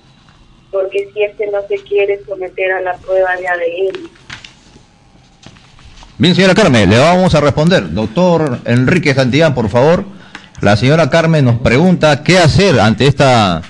porque 0.71 1.09
si 1.13 1.21
este 1.21 1.47
no 1.47 1.59
se 1.67 1.75
quiere 1.83 2.23
someter 2.25 2.71
a 2.71 2.81
la 2.81 2.97
prueba 2.97 3.35
de 3.35 3.47
ADN. 3.47 4.09
Bien, 6.17 6.35
señora 6.35 6.53
Carmen, 6.53 6.89
le 6.89 6.97
vamos 6.97 7.33
a 7.35 7.41
responder. 7.41 7.93
Doctor 7.93 8.59
Enrique 8.65 9.13
Santillán, 9.13 9.53
por 9.53 9.69
favor. 9.69 10.03
La 10.61 10.75
señora 10.75 11.09
Carmen 11.09 11.45
nos 11.45 11.59
pregunta 11.59 12.23
qué 12.23 12.39
hacer 12.39 12.79
ante 12.79 13.07
esta 13.07 13.61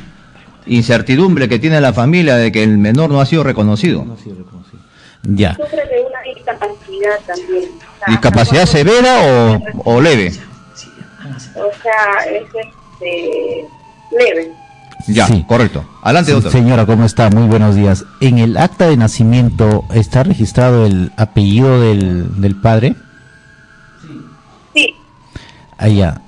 incertidumbre 0.65 1.47
que 1.47 1.59
tiene 1.59 1.79
la 1.81 1.93
familia 1.93 2.35
de 2.38 2.51
que 2.51 2.63
el 2.63 2.77
menor 2.79 3.11
no 3.11 3.21
ha 3.21 3.25
sido 3.27 3.43
reconocido. 3.43 4.03
No 4.03 4.13
ha 4.13 4.17
sido 4.17 4.35
reconocido. 4.35 4.49
Ya. 5.23 5.55
Sufre 5.55 5.85
de 5.85 6.01
una 6.01 6.21
discapacidad 6.21 7.19
también. 7.25 7.69
¿Discapacidad 8.07 8.65
severa 8.65 9.59
o, 9.83 10.01
leve? 10.01 10.31
O 11.55 11.71
sea, 11.81 12.25
es 12.31 12.43
este, 12.43 13.67
leve. 14.11 14.51
Ya, 15.07 15.27
correcto. 15.47 15.85
Adelante, 16.01 16.31
doctor. 16.31 16.51
Señora, 16.51 16.85
¿cómo 16.85 17.05
está? 17.05 17.29
Muy 17.29 17.47
buenos 17.47 17.75
días. 17.75 18.05
¿En 18.21 18.39
el 18.39 18.57
acta 18.57 18.88
de 18.88 18.97
nacimiento 18.97 19.85
está 19.93 20.23
registrado 20.23 20.85
el 20.85 21.11
apellido 21.17 21.81
del, 21.81 22.41
del 22.41 22.55
padre? 22.55 22.95
Allá, 25.79 26.21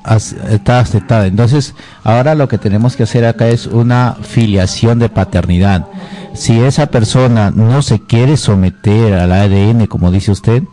está 0.50 0.80
aceptada. 0.80 1.28
Entonces, 1.28 1.76
ahora 2.06 2.36
lo 2.36 2.48
que 2.48 2.58
tenemos 2.58 2.96
que 2.96 3.04
hacer 3.04 3.26
acá 3.26 3.50
es 3.50 3.68
una 3.68 4.16
filiación 4.22 4.98
de 4.98 5.10
paternidad. 5.10 5.88
Si 6.34 6.58
esa 6.62 6.88
persona 6.88 7.52
no 7.52 7.82
se 7.82 8.00
quiere 8.00 8.38
someter 8.38 9.14
al 9.14 9.34
ADN, 9.34 9.88
como 9.88 10.10
dice 10.10 10.32
usted, 10.32 10.64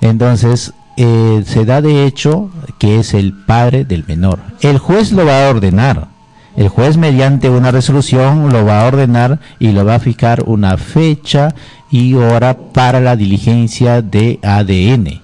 entonces 0.00 0.72
eh, 0.96 1.44
se 1.46 1.64
da 1.64 1.80
de 1.80 2.06
hecho 2.06 2.50
que 2.78 2.98
es 2.98 3.14
el 3.14 3.32
padre 3.32 3.84
del 3.84 4.04
menor. 4.04 4.40
El 4.60 4.78
juez 4.78 5.12
lo 5.12 5.24
va 5.24 5.46
a 5.46 5.50
ordenar. 5.50 6.08
El 6.56 6.68
juez 6.68 6.96
mediante 6.96 7.50
una 7.50 7.70
resolución 7.70 8.52
lo 8.52 8.64
va 8.64 8.82
a 8.82 8.86
ordenar 8.86 9.38
y 9.60 9.70
lo 9.70 9.84
va 9.84 9.96
a 9.96 10.00
fijar 10.00 10.42
una 10.46 10.76
fecha 10.76 11.54
y 11.88 12.14
hora 12.14 12.56
para 12.72 13.00
la 13.00 13.14
diligencia 13.14 14.02
de 14.02 14.40
ADN. 14.42 15.23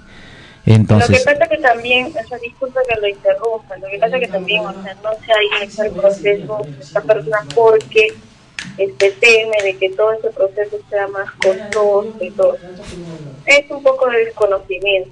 Entonces, 0.66 1.10
lo 1.10 1.16
que 1.16 1.24
pasa 1.24 1.48
que 1.48 1.58
también, 1.58 2.06
o 2.08 2.28
sea, 2.28 2.38
disculpa 2.38 2.80
que 2.88 3.00
lo 3.00 3.08
interrumpa, 3.08 3.76
lo 3.78 3.88
que 3.88 3.98
pasa 3.98 4.18
que 4.18 4.28
también, 4.28 4.64
o 4.64 4.82
sea, 4.82 4.94
no 5.02 5.10
se 5.24 5.32
ha 5.32 5.64
hecho 5.64 5.82
el 5.84 5.92
proceso 5.92 6.60
de 6.64 6.80
esta 6.80 7.00
persona 7.00 7.38
porque 7.54 8.14
este 8.76 9.10
teme 9.12 9.56
de 9.62 9.76
que 9.76 9.90
todo 9.90 10.12
ese 10.12 10.30
proceso 10.30 10.76
sea 10.88 11.08
más 11.08 11.30
costoso 11.32 12.14
y 12.20 12.30
todo. 12.30 12.56
Es 13.46 13.70
un 13.70 13.82
poco 13.82 14.08
de 14.10 14.24
desconocimiento. 14.24 15.10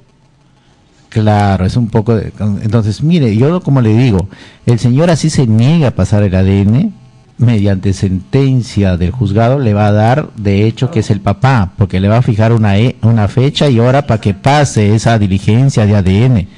Claro, 1.09 1.65
es 1.65 1.77
un 1.77 1.89
poco 1.89 2.15
de... 2.15 2.33
Entonces, 2.63 3.03
mire, 3.03 3.35
yo 3.35 3.61
como 3.63 3.81
le 3.81 3.95
digo, 3.95 4.29
el 4.67 4.79
señor 4.79 5.11
así 5.11 5.31
se 5.31 5.47
niega 5.47 5.89
a 5.89 5.91
pasar 5.93 6.23
el 6.23 6.35
ADN, 6.35 6.93
mediante 7.39 7.93
sentencia 7.93 8.97
del 8.97 9.13
juzgado 9.13 9.59
le 9.59 9.73
va 9.73 9.87
a 9.87 9.93
dar 9.93 10.31
de 10.35 10.67
hecho 10.67 10.91
que 10.91 11.01
es 11.01 11.11
el 11.11 11.21
papá, 11.21 11.73
porque 11.79 12.01
le 12.01 12.09
va 12.09 12.19
a 12.19 12.23
fijar 12.23 12.53
una, 12.53 12.79
e, 12.79 12.97
una 13.03 13.29
fecha 13.29 13.69
y 13.69 13.79
hora 13.81 14.07
para 14.07 14.21
que 14.21 14.35
pase 14.35 14.95
esa 14.95 15.19
diligencia 15.19 15.87
de 15.87 15.97
ADN. 15.97 16.49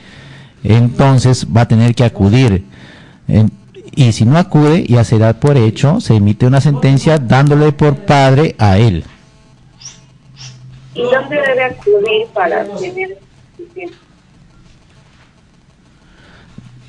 Entonces 0.64 1.46
va 1.54 1.62
a 1.62 1.68
tener 1.68 1.94
que 1.94 2.04
acudir. 2.04 2.64
y 3.94 4.12
si 4.12 4.24
no 4.24 4.38
acude, 4.38 4.86
ya 4.86 5.04
se 5.04 5.18
da 5.18 5.34
por 5.34 5.56
hecho, 5.56 6.00
se 6.00 6.16
emite 6.16 6.46
una 6.46 6.60
sentencia 6.60 7.18
dándole 7.18 7.72
por 7.72 7.96
padre 7.96 8.54
a 8.58 8.78
él. 8.78 9.04
¿Y 10.94 11.02
dónde 11.02 11.36
debe 11.36 11.64
acudir 11.64 12.26
para 12.34 12.64
tener 12.64 13.18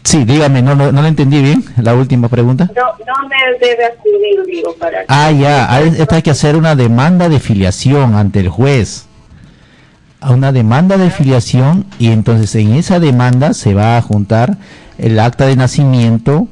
Sí, 0.03 0.25
dígame, 0.25 0.61
no, 0.61 0.75
no, 0.75 0.91
no, 0.91 1.05
entendí 1.05 1.41
bien 1.41 1.63
la 1.77 1.93
última 1.93 2.27
pregunta. 2.27 2.69
No, 2.75 2.83
¿Dónde 3.05 3.35
debe 3.59 3.85
acudir, 3.85 4.45
digo, 4.47 4.75
para 4.79 5.05
Ah, 5.07 5.31
ya, 5.31 5.71
hay 5.73 6.21
que 6.21 6.31
hacer 6.31 6.55
una 6.55 6.75
demanda 6.75 7.29
de 7.29 7.39
filiación 7.39 8.15
ante 8.15 8.39
el 8.39 8.49
juez. 8.49 9.05
A 10.19 10.31
una 10.31 10.51
demanda 10.51 10.97
de 10.97 11.09
filiación 11.09 11.85
y 11.97 12.11
entonces 12.11 12.53
en 12.55 12.73
esa 12.73 12.99
demanda 12.99 13.53
se 13.53 13.73
va 13.73 13.97
a 13.97 14.01
juntar 14.01 14.57
el 14.97 15.19
acta 15.19 15.47
de 15.47 15.55
nacimiento 15.55 16.47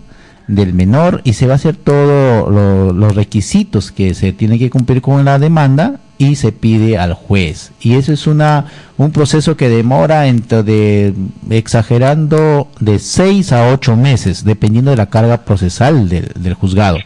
del 0.48 0.74
menor 0.74 1.22
y 1.24 1.34
se 1.34 1.46
va 1.46 1.54
a 1.54 1.56
hacer 1.58 1.76
todos 1.76 2.52
los 2.96 3.16
requisitos 3.16 3.92
que 3.92 4.16
se 4.16 4.34
tiene 4.34 4.58
que 4.58 4.72
cumplir 4.72 5.02
con 5.02 5.24
la 5.24 5.38
demanda 5.38 6.00
y 6.20 6.36
se 6.36 6.52
pide 6.52 7.00
al 7.00 7.14
juez. 7.14 7.72
Y 7.80 7.96
eso 7.96 8.14
es 8.14 8.28
una 8.28 8.66
un 8.98 9.12
proceso 9.12 9.56
que 9.56 9.70
demora 9.70 10.28
entre 10.28 10.62
de 10.64 11.14
exagerando 11.50 12.68
de 12.82 13.00
seis 13.00 13.54
a 13.54 13.70
ocho 13.70 13.96
meses, 13.96 14.44
dependiendo 14.44 14.92
de 14.92 14.98
la 14.98 15.10
carga 15.10 15.46
procesal 15.46 16.10
del, 16.10 16.30
del 16.36 16.54
juzgado. 16.54 16.98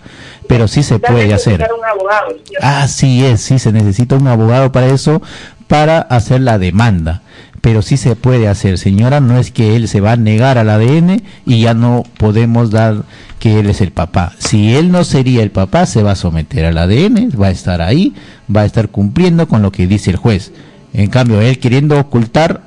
Pero 0.47 0.67
sí 0.67 0.81
se 0.81 0.97
puede 0.99 1.31
hacer. 1.33 1.61
Un 1.61 1.85
abogado, 1.85 2.35
Así 2.59 3.23
es, 3.23 3.41
sí 3.41 3.59
se 3.59 3.71
necesita 3.71 4.15
un 4.15 4.27
abogado 4.27 4.71
para 4.71 4.87
eso, 4.87 5.21
para 5.67 5.99
hacer 5.99 6.41
la 6.41 6.57
demanda. 6.57 7.21
Pero 7.61 7.81
sí 7.81 7.97
se 7.97 8.15
puede 8.15 8.47
hacer, 8.47 8.77
señora, 8.77 9.19
no 9.19 9.37
es 9.37 9.51
que 9.51 9.75
él 9.75 9.87
se 9.87 10.01
va 10.01 10.13
a 10.13 10.17
negar 10.17 10.57
al 10.57 10.69
ADN 10.69 11.23
y 11.45 11.61
ya 11.61 11.73
no 11.73 12.03
podemos 12.17 12.71
dar 12.71 13.03
que 13.39 13.59
él 13.59 13.69
es 13.69 13.81
el 13.81 13.91
papá. 13.91 14.33
Si 14.39 14.73
él 14.73 14.91
no 14.91 15.03
sería 15.03 15.43
el 15.43 15.51
papá, 15.51 15.85
se 15.85 16.03
va 16.03 16.11
a 16.11 16.15
someter 16.15 16.65
al 16.65 16.77
ADN, 16.77 17.29
va 17.39 17.47
a 17.47 17.51
estar 17.51 17.81
ahí, 17.81 18.13
va 18.53 18.61
a 18.61 18.65
estar 18.65 18.89
cumpliendo 18.89 19.47
con 19.47 19.61
lo 19.61 19.71
que 19.71 19.87
dice 19.87 20.11
el 20.11 20.17
juez. 20.17 20.51
En 20.93 21.09
cambio, 21.09 21.41
él 21.41 21.59
queriendo 21.59 21.99
ocultar, 21.99 22.61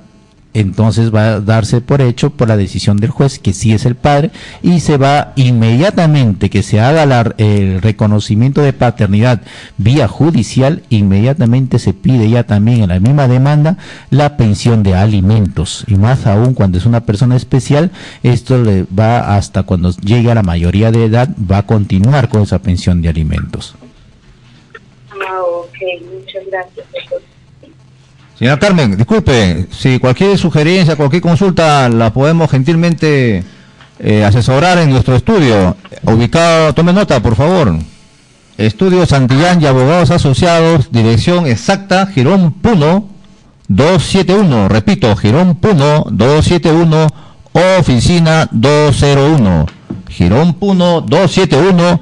entonces 0.57 1.15
va 1.15 1.35
a 1.35 1.41
darse 1.41 1.83
por 1.83 2.01
hecho 2.01 2.31
por 2.31 2.49
la 2.49 2.57
decisión 2.57 2.97
del 2.97 3.11
juez 3.11 3.39
que 3.39 3.53
sí 3.53 3.73
es 3.73 3.85
el 3.85 3.95
padre 3.95 4.31
y 4.63 4.81
se 4.81 4.97
va 4.97 5.33
inmediatamente 5.37 6.49
que 6.49 6.63
se 6.63 6.81
haga 6.81 7.35
el 7.37 7.83
reconocimiento 7.83 8.63
de 8.63 8.73
paternidad 8.73 9.43
vía 9.77 10.09
judicial, 10.09 10.83
inmediatamente 10.89 11.79
se 11.79 11.93
pide 11.93 12.31
ya 12.31 12.45
también 12.45 12.83
en 12.83 12.89
la 12.89 13.01
misma 13.01 13.29
demanda 13.29 13.77
la 14.11 14.39
pensión 14.39 14.83
de 14.83 14.95
alimentos 14.95 15.85
y 15.87 15.97
más 15.97 16.27
aún 16.27 16.55
cuando 16.55 16.79
es 16.79 16.87
una 16.87 17.05
persona 17.05 17.37
especial, 17.37 17.91
esto 18.23 18.57
le 18.57 18.85
va 18.85 19.37
hasta 19.37 19.65
cuando 19.65 19.91
llegue 19.91 20.31
a 20.31 20.35
la 20.35 20.43
mayoría 20.43 20.91
de 20.91 21.05
edad, 21.05 21.29
va 21.39 21.59
a 21.59 21.67
continuar 21.67 22.31
con 22.31 22.43
esa 22.43 22.61
pensión 22.61 23.03
de 23.03 23.11
alimentos. 23.11 23.75
Ah, 25.11 25.43
ok, 25.43 25.77
muchas 26.11 26.47
gracias. 26.47 26.87
Señora 28.39 28.59
Carmen, 28.59 28.99
disculpe, 28.99 29.67
si 29.71 29.99
cualquier 29.99 30.37
sugerencia, 30.37 30.95
cualquier 30.95 31.23
consulta 31.23 31.89
la 31.89 32.13
podemos 32.13 32.51
gentilmente 32.51 33.43
eh, 33.99 34.25
asesorar 34.25 34.77
en 34.77 34.91
nuestro 34.91 35.17
estudio. 35.17 35.75
Ubicado, 36.03 36.75
tome 36.75 36.93
nota, 36.93 37.21
por 37.23 37.35
favor. 37.35 37.79
Estudio 38.59 39.07
Santillán 39.07 39.63
y 39.63 39.67
Abogados 39.67 40.11
Asociados, 40.11 40.93
dirección 40.93 41.47
exacta, 41.47 42.07
Girón 42.07 42.53
Puno 42.53 43.09
271. 43.69 44.69
Repito, 44.69 45.17
Girón 45.17 45.55
Puno 45.55 46.05
271, 46.11 47.07
oficina 47.79 48.49
201. 48.51 49.67
Girón 50.11 50.53
Puno 50.55 51.01
271, 51.01 52.01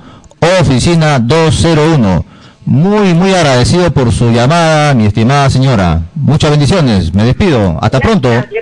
oficina 0.61 1.20
201. 1.20 2.33
Muy, 2.66 3.12
muy 3.12 3.33
agradecido 3.35 3.92
por 3.92 4.11
su 4.11 4.31
llamada, 4.31 4.94
mi 4.94 5.05
estimada 5.05 5.50
señora. 5.50 6.03
Muchas 6.14 6.50
bendiciones. 6.50 7.12
Me 7.12 7.24
despido. 7.24 7.79
Hasta 7.83 8.00
pronto. 8.00 8.29
Gracias. 8.31 8.53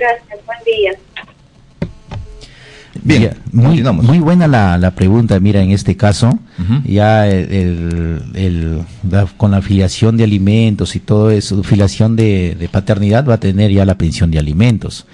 Buen 0.45 0.59
día. 0.65 0.91
Bien, 3.01 3.31
muy, 3.51 3.81
muy 3.81 4.19
buena 4.19 4.47
la, 4.47 4.77
la, 4.77 4.91
pregunta. 4.91 5.39
Mira, 5.39 5.61
en 5.61 5.71
este 5.71 5.95
caso, 5.97 6.37
ya 6.85 7.27
el, 7.27 8.81
con 9.37 9.51
la 9.51 9.57
afiliación 9.57 10.15
de 10.17 10.25
alimentos 10.25 10.95
y 10.95 10.99
todo 10.99 11.31
eso, 11.31 11.63
filiación 11.63 12.15
de, 12.15 12.55
de 12.57 12.69
paternidad, 12.69 13.27
va 13.27 13.35
a 13.35 13.39
tener 13.39 13.71
ya 13.71 13.85
la 13.85 13.97
pensión 13.97 14.31
de 14.31 14.39
alimentos. 14.39 15.05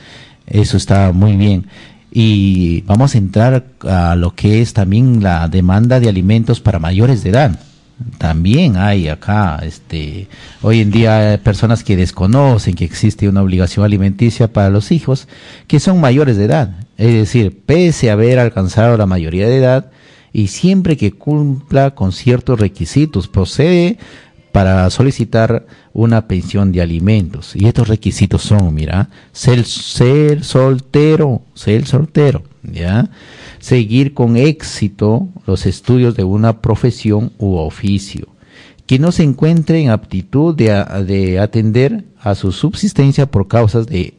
Eso 0.46 0.78
está 0.78 1.12
muy 1.12 1.36
bien 1.36 1.68
y 2.12 2.82
vamos 2.82 3.14
a 3.14 3.20
entrar 3.20 3.66
a 3.88 4.16
lo 4.16 4.34
que 4.34 4.62
es 4.62 4.74
también 4.74 5.22
la 5.22 5.48
demanda 5.48 6.00
de 6.00 6.10
alimentos 6.10 6.60
para 6.60 6.80
mayores 6.80 7.24
de 7.24 7.30
edad 7.30 7.60
también 8.18 8.78
hay 8.78 9.10
acá, 9.10 9.60
este, 9.64 10.28
hoy 10.62 10.82
en 10.82 10.92
día 10.92 11.40
personas 11.44 11.84
que 11.84 11.98
desconocen 11.98 12.76
que 12.76 12.86
existe 12.86 13.28
una 13.28 13.42
obligación 13.42 13.86
alimenticia 13.86 14.52
para 14.52 14.70
los 14.70 14.92
hijos 14.92 15.28
que 15.68 15.80
son 15.80 16.00
mayores 16.00 16.38
de 16.38 16.46
edad. 16.46 16.72
Es 16.98 17.14
decir, 17.14 17.62
pese 17.66 18.10
a 18.10 18.14
haber 18.14 18.40
alcanzado 18.40 18.98
la 18.98 19.06
mayoría 19.06 19.48
de 19.48 19.58
edad 19.58 19.92
y 20.32 20.48
siempre 20.48 20.98
que 20.98 21.12
cumpla 21.12 21.96
con 21.96 22.12
ciertos 22.12 22.60
requisitos, 22.60 23.28
procede 23.28 23.98
para 24.52 24.90
solicitar 24.90 25.66
una 25.94 26.28
pensión 26.28 26.72
de 26.72 26.82
alimentos. 26.82 27.56
Y 27.56 27.68
estos 27.68 27.88
requisitos 27.88 28.42
son, 28.42 28.74
mira, 28.74 29.10
ser, 29.32 29.66
ser 29.66 30.44
soltero, 30.44 31.42
ser 31.54 31.86
soltero, 31.86 32.44
¿ya? 32.64 33.10
Seguir 33.70 34.16
con 34.16 34.36
éxito 34.36 35.30
los 35.46 35.68
estudios 35.68 36.16
de 36.16 36.24
una 36.24 36.60
profesión 36.60 37.32
u 37.38 37.58
oficio, 37.58 38.30
que 38.88 38.98
no 38.98 39.12
se 39.12 39.22
encuentre 39.22 39.80
en 39.80 39.92
aptitud 39.92 40.56
de, 40.56 41.40
atender 41.40 42.06
a 42.20 42.34
su 42.34 42.52
subsistencia 42.52 43.28
por 43.28 43.48
causas 43.48 43.86
de 43.86 44.16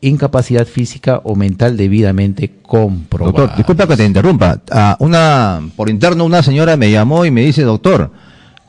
incapacidad 0.00 0.66
física 0.66 1.20
o 1.22 1.36
mental 1.36 1.76
debidamente 1.76 2.50
comprobada. 2.62 3.36
Doctor, 3.36 3.56
disculpa 3.58 3.86
que 3.86 3.96
te 3.98 4.06
interrumpa. 4.06 4.62
Ah, 4.70 4.96
una, 5.00 5.60
por 5.76 5.90
interno 5.90 6.24
una 6.24 6.42
señora 6.42 6.78
me 6.78 6.90
llamó 6.90 7.26
y 7.26 7.30
me 7.30 7.42
dice, 7.42 7.64
doctor, 7.64 8.10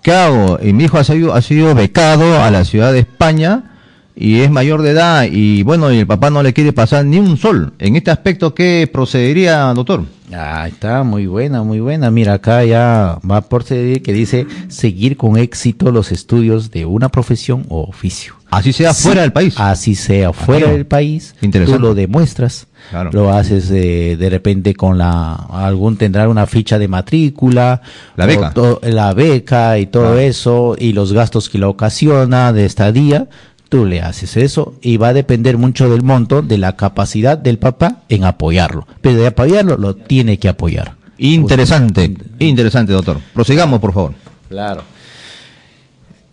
¿qué 0.01 0.11
hago? 0.11 0.59
Y 0.61 0.73
mi 0.73 0.83
hijo 0.83 0.97
ha 0.97 1.05
sido, 1.05 1.33
ha 1.33 1.41
sido 1.41 1.73
becado 1.75 2.43
a 2.43 2.51
la 2.51 2.65
ciudad 2.65 2.91
de 2.91 2.99
España 2.99 3.72
y 4.15 4.41
es 4.41 4.51
mayor 4.51 4.81
de 4.81 4.91
edad 4.91 5.25
y 5.29 5.63
bueno, 5.63 5.91
y 5.91 5.99
el 5.99 6.07
papá 6.07 6.29
no 6.29 6.43
le 6.43 6.53
quiere 6.53 6.73
pasar 6.73 7.05
ni 7.05 7.17
un 7.17 7.37
sol. 7.37 7.73
En 7.79 7.95
este 7.95 8.11
aspecto, 8.11 8.53
¿qué 8.53 8.89
procedería, 8.91 9.73
doctor? 9.73 10.05
Ah, 10.31 10.67
está 10.67 11.03
muy 11.03 11.27
buena, 11.27 11.63
muy 11.63 11.79
buena. 11.79 12.09
Mira, 12.09 12.33
acá 12.33 12.63
ya 12.63 13.19
va 13.29 13.37
a 13.37 13.41
proceder 13.41 14.01
que 14.01 14.13
dice 14.13 14.47
seguir 14.67 15.17
con 15.17 15.37
éxito 15.37 15.91
los 15.91 16.11
estudios 16.11 16.71
de 16.71 16.85
una 16.85 17.09
profesión 17.09 17.65
o 17.69 17.83
oficio. 17.83 18.35
Así 18.49 18.71
sea 18.71 18.93
fuera 18.93 19.21
del 19.21 19.33
país. 19.33 19.55
Así 19.57 19.95
sea 19.95 20.31
fuera 20.31 20.71
del 20.71 20.85
país. 20.85 21.35
Tú 21.39 21.79
lo 21.79 21.95
demuestras. 21.95 22.67
Lo 23.11 23.31
haces 23.31 23.71
eh, 23.71 24.17
de 24.19 24.29
repente 24.29 24.75
con 24.75 24.97
la 24.97 25.33
algún 25.33 25.97
tendrá 25.97 26.27
una 26.27 26.45
ficha 26.45 26.77
de 26.77 26.87
matrícula, 26.87 27.81
la 28.15 28.25
beca, 28.25 28.53
la 28.83 29.13
beca 29.13 29.79
y 29.79 29.85
todo 29.85 30.19
eso 30.19 30.75
y 30.77 30.91
los 30.91 31.13
gastos 31.13 31.49
que 31.49 31.57
la 31.57 31.69
ocasiona 31.69 32.51
de 32.51 32.65
estadía 32.65 33.29
tú 33.73 33.87
le 33.87 34.03
haces 34.03 34.37
eso 34.37 34.75
y 34.83 34.97
va 34.97 35.07
a 35.07 35.13
depender 35.13 35.57
mucho 35.57 35.89
del 35.89 36.03
monto, 36.03 36.43
de 36.43 36.59
la 36.59 36.75
capacidad 36.75 37.39
del 37.39 37.57
papá 37.57 38.03
en 38.07 38.23
apoyarlo. 38.23 38.85
Pero 39.01 39.17
de 39.17 39.25
apoyarlo 39.25 39.77
lo 39.77 39.95
tiene 39.95 40.37
que 40.37 40.47
apoyar. 40.47 40.93
Interesante, 41.17 42.15
interesante, 42.37 42.93
doctor. 42.93 43.17
Prosigamos, 43.33 43.79
por 43.79 43.91
favor. 43.91 44.13
Claro. 44.47 44.83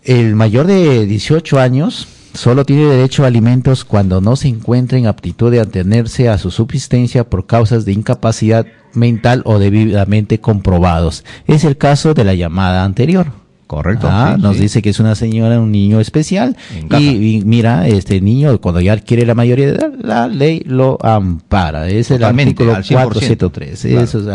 El 0.02 0.36
mayor 0.36 0.66
de 0.66 1.06
18 1.06 1.58
años 1.58 2.08
solo 2.34 2.66
tiene 2.66 2.84
derecho 2.84 3.24
a 3.24 3.28
alimentos 3.28 3.86
cuando 3.86 4.20
no 4.20 4.36
se 4.36 4.48
encuentra 4.48 4.98
en 4.98 5.06
aptitud 5.06 5.50
de 5.50 5.60
atenerse 5.60 6.28
a 6.28 6.36
su 6.36 6.50
subsistencia 6.50 7.30
por 7.30 7.46
causas 7.46 7.86
de 7.86 7.92
incapacidad 7.92 8.66
mental 8.92 9.40
o 9.46 9.58
debidamente 9.58 10.40
comprobados. 10.40 11.24
Es 11.46 11.64
el 11.64 11.78
caso 11.78 12.12
de 12.12 12.24
la 12.24 12.34
llamada 12.34 12.84
anterior 12.84 13.32
Correcto, 13.70 14.08
Ah, 14.10 14.32
sí, 14.36 14.42
nos 14.42 14.56
sí. 14.56 14.62
dice 14.62 14.82
que 14.82 14.90
es 14.90 14.98
una 14.98 15.14
señora, 15.14 15.60
un 15.60 15.70
niño 15.70 16.00
especial. 16.00 16.56
Y, 16.98 17.36
y 17.36 17.42
mira, 17.44 17.86
este 17.86 18.20
niño, 18.20 18.60
cuando 18.60 18.80
ya 18.80 18.94
adquiere 18.94 19.24
la 19.24 19.36
mayoría 19.36 19.66
de 19.68 19.72
edad, 19.74 19.92
la 20.02 20.26
ley 20.26 20.62
lo 20.66 20.98
ampara. 21.04 21.86
Es 21.88 22.08
Totalmente, 22.08 22.64
el 22.64 22.70
artículo 22.70 22.98
100%. 23.00 23.04
473. 23.04 23.80
Claro. 23.82 24.00
Eso 24.00 24.18
es 24.18 24.26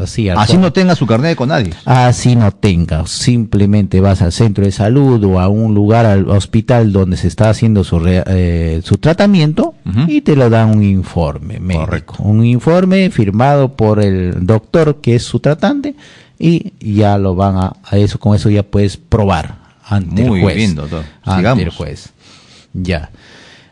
así. 0.00 0.28
Así 0.28 0.52
cual- 0.52 0.60
no 0.60 0.72
tenga 0.72 0.94
su 0.94 1.04
carnet 1.04 1.30
de 1.30 1.36
Conadis. 1.36 1.74
Así 1.84 2.36
no 2.36 2.52
tenga, 2.52 3.04
simplemente 3.08 4.00
vas 4.00 4.22
al 4.22 4.30
centro 4.30 4.64
de 4.64 4.70
salud 4.70 5.22
o 5.24 5.40
a 5.40 5.48
un 5.48 5.74
lugar, 5.74 6.06
al 6.06 6.30
hospital 6.30 6.92
donde 6.92 7.16
se 7.16 7.26
está 7.26 7.50
haciendo 7.50 7.82
su, 7.82 7.98
re- 7.98 8.22
eh, 8.28 8.80
su 8.84 8.98
tratamiento 8.98 9.74
y 10.06 10.20
te 10.20 10.36
lo 10.36 10.48
dan 10.48 10.70
un 10.76 10.84
informe 10.84 11.58
médico. 11.58 11.86
Correcto. 11.86 12.14
Un 12.20 12.44
informe 12.44 13.10
firmado 13.10 13.74
por 13.74 14.00
el 14.00 14.46
doctor 14.46 15.00
que 15.00 15.16
es 15.16 15.24
su 15.24 15.40
tratante 15.40 15.96
y 16.38 16.72
ya 16.80 17.18
lo 17.18 17.34
van 17.34 17.56
a, 17.56 17.72
a 17.84 17.96
eso, 17.98 18.18
con 18.18 18.34
eso 18.36 18.50
ya 18.50 18.62
puedes 18.62 18.96
probar 18.96 19.56
ante 19.88 20.22
Muy 20.24 20.38
el 20.38 20.44
juez. 20.44 20.56
bien, 20.56 20.74
doctor. 20.74 21.04
Ante 21.22 21.38
Sigamos. 21.40 21.64
el 21.64 21.70
juez. 21.70 22.08
Ya. 22.72 23.10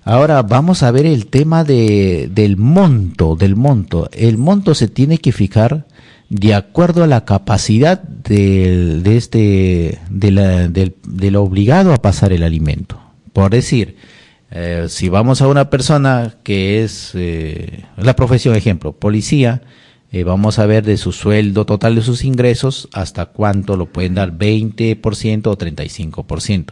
Ahora 0.04 0.42
vamos 0.42 0.82
a 0.82 0.90
ver 0.90 1.06
el 1.06 1.26
tema 1.26 1.64
de, 1.64 2.28
del 2.30 2.56
monto, 2.56 3.36
del 3.36 3.56
monto. 3.56 4.08
El 4.12 4.36
monto 4.38 4.74
se 4.74 4.88
tiene 4.88 5.18
que 5.18 5.32
fijar 5.32 5.86
de 6.28 6.54
acuerdo 6.54 7.04
a 7.04 7.06
la 7.06 7.24
capacidad 7.24 8.02
del, 8.02 9.02
de 9.02 9.16
este, 9.16 9.98
de 10.10 10.30
la- 10.30 10.68
del, 10.68 10.94
del 11.06 11.36
obligado 11.36 11.92
a 11.92 12.02
pasar 12.02 12.32
el 12.32 12.42
alimento. 12.42 12.98
Por 13.32 13.50
decir, 13.50 13.96
eh, 14.50 14.86
si 14.88 15.08
vamos 15.08 15.40
a 15.42 15.48
una 15.48 15.68
persona 15.70 16.34
que 16.42 16.82
es 16.84 17.10
eh, 17.14 17.84
la 17.96 18.14
profesión, 18.14 18.54
ejemplo, 18.56 18.92
policía, 18.92 19.62
eh, 20.14 20.22
vamos 20.22 20.60
a 20.60 20.66
ver 20.66 20.84
de 20.84 20.96
su 20.96 21.10
sueldo 21.10 21.66
total 21.66 21.96
de 21.96 22.02
sus 22.02 22.22
ingresos 22.22 22.88
hasta 22.92 23.26
cuánto 23.26 23.76
lo 23.76 23.86
pueden 23.86 24.14
dar, 24.14 24.30
20% 24.30 25.48
o 25.48 25.58
35%. 25.58 26.66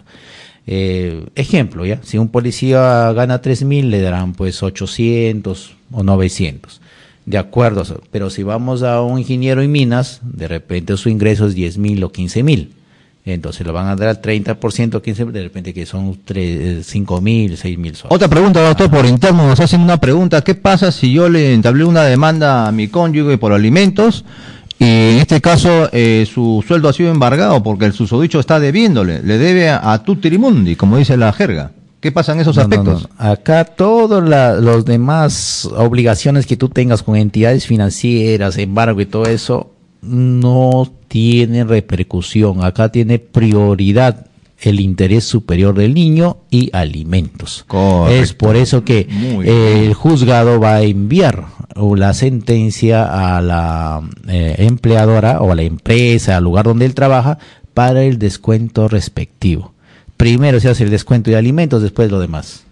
Eh, 0.69 1.27
ejemplo, 1.35 1.85
¿ya? 1.85 1.99
Si 2.05 2.19
un 2.19 2.29
policía 2.29 3.13
gana 3.13 3.43
3 3.43 3.65
mil, 3.65 3.91
le 3.91 4.01
darán 4.01 4.35
pues 4.35 4.63
800 4.63 5.75
o 5.91 6.05
900. 6.05 6.81
De 7.27 7.37
acuerdo, 7.37 7.83
pero 8.13 8.31
si 8.31 8.45
vamos 8.45 8.85
a 8.85 9.03
un 9.03 9.19
ingeniero 9.19 9.61
en 9.61 9.73
minas, 9.73 10.21
de 10.23 10.47
repente 10.47 10.97
su 10.97 11.09
ingreso 11.09 11.49
es 11.49 11.57
10 11.57 11.79
mil 11.79 12.05
o 12.05 12.13
15 12.13 12.45
mil. 12.45 12.73
Entonces 13.25 13.65
lo 13.65 13.73
van 13.73 13.87
a 13.87 13.95
dar 13.95 14.09
al 14.09 14.21
30% 14.21 14.97
o 14.97 15.03
15 15.03 15.27
de 15.27 15.43
repente 15.45 15.73
que 15.73 15.87
son 15.87 16.19
5 16.83 17.21
mil, 17.21 17.57
6 17.57 17.79
mil 17.79 17.95
soles. 17.95 18.13
Otra 18.15 18.29
pregunta, 18.29 18.61
doctor, 18.61 18.91
por 18.91 19.07
interno 19.07 19.47
nos 19.47 19.61
hacen 19.61 19.81
una 19.81 19.99
pregunta. 19.99 20.43
¿Qué 20.43 20.55
pasa 20.57 20.91
si 20.91 21.13
yo 21.13 21.29
le 21.29 21.55
entablé 21.55 21.85
una 21.85 22.03
demanda 22.03 22.67
a 22.67 22.73
mi 22.73 22.89
cónyuge 22.89 23.39
por 23.39 23.53
alimentos 23.53 24.25
y 24.79 24.85
en 24.85 25.19
este 25.19 25.41
caso 25.41 25.89
eh, 25.93 26.27
su 26.33 26.65
sueldo 26.67 26.89
ha 26.89 26.93
sido 26.93 27.13
embargado 27.13 27.63
porque 27.63 27.85
el 27.85 27.93
susodicho 27.93 28.41
está 28.41 28.59
debiéndole? 28.59 29.23
Le 29.23 29.39
debe 29.39 29.69
a, 29.71 29.93
a 29.93 30.03
tutirimundi, 30.03 30.75
como 30.75 30.97
dice 30.97 31.17
la 31.17 31.33
jerga. 31.33 31.71
¿Qué 32.01 32.11
pasa 32.11 32.33
en 32.33 32.41
esos 32.41 32.57
No, 32.57 32.63
aspectos? 32.63 33.09
no. 33.09 33.25
Acá 33.25 33.65
todas 33.65 34.61
los 34.61 34.85
demás 34.85 35.69
obligaciones 35.77 36.47
que 36.47 36.57
tú 36.57 36.69
tengas 36.69 37.05
con 37.05 37.15
entidades 37.15 37.65
financieras, 37.69 38.59
embargo 38.59 39.01
y 39.01 39.07
todo 39.07 39.27
eso, 39.27 39.71
no 40.03 40.93
tiene 41.09 41.65
repercusión. 41.65 42.65
Acá 42.65 42.91
tiene 42.91 43.19
prioridad 43.19 44.27
el 44.61 44.79
interés 44.79 45.25
superior 45.25 45.75
del 45.75 45.95
niño 45.95 46.37
y 46.51 46.71
alimentos. 46.73 47.65
Correcto. 47.67 48.23
Es 48.23 48.33
por 48.33 48.57
eso 48.57 48.85
que 48.85 49.09
el 49.45 49.93
juzgado 49.95 50.61
va 50.61 50.77
a 50.77 50.83
enviar 50.83 51.47
la 51.97 52.15
sentencia 52.15 53.37
a 53.37 53.41
la 53.41 54.03
eh, 54.29 54.55
empleadora 54.59 55.41
o 55.41 55.51
a 55.51 55.55
la 55.57 55.63
empresa, 55.63 56.37
al 56.37 56.45
lugar 56.45 56.67
donde 56.67 56.85
él 56.85 56.95
trabaja, 56.95 57.39
para 57.75 58.05
el 58.05 58.19
descuento 58.19 58.87
respectivo. 58.87 59.73
Primero 60.17 60.61
se 60.61 60.69
hace 60.69 60.85
el 60.85 60.91
descuento 60.91 61.31
de 61.31 61.37
alimentos, 61.37 61.83
después 61.83 62.11
lo 62.11 62.21
demás. 62.21 62.65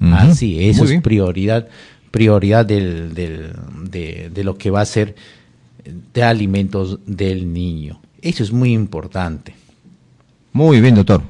Así, 0.00 0.68
eso 0.68 0.80
Muy 0.80 0.84
es 0.86 0.90
bien. 0.90 1.02
prioridad, 1.02 1.68
prioridad 2.10 2.66
del, 2.66 3.14
del- 3.14 3.52
de, 3.88 4.30
de 4.34 4.44
lo 4.44 4.58
que 4.58 4.70
va 4.70 4.80
a 4.80 4.84
ser 4.84 5.14
de 5.84 6.22
alimentos 6.22 6.98
del 7.06 7.52
niño. 7.52 8.00
Eso 8.20 8.42
es 8.42 8.52
muy 8.52 8.72
importante. 8.72 9.54
Muy 10.52 10.80
bien, 10.80 10.94
doctor. 10.94 11.22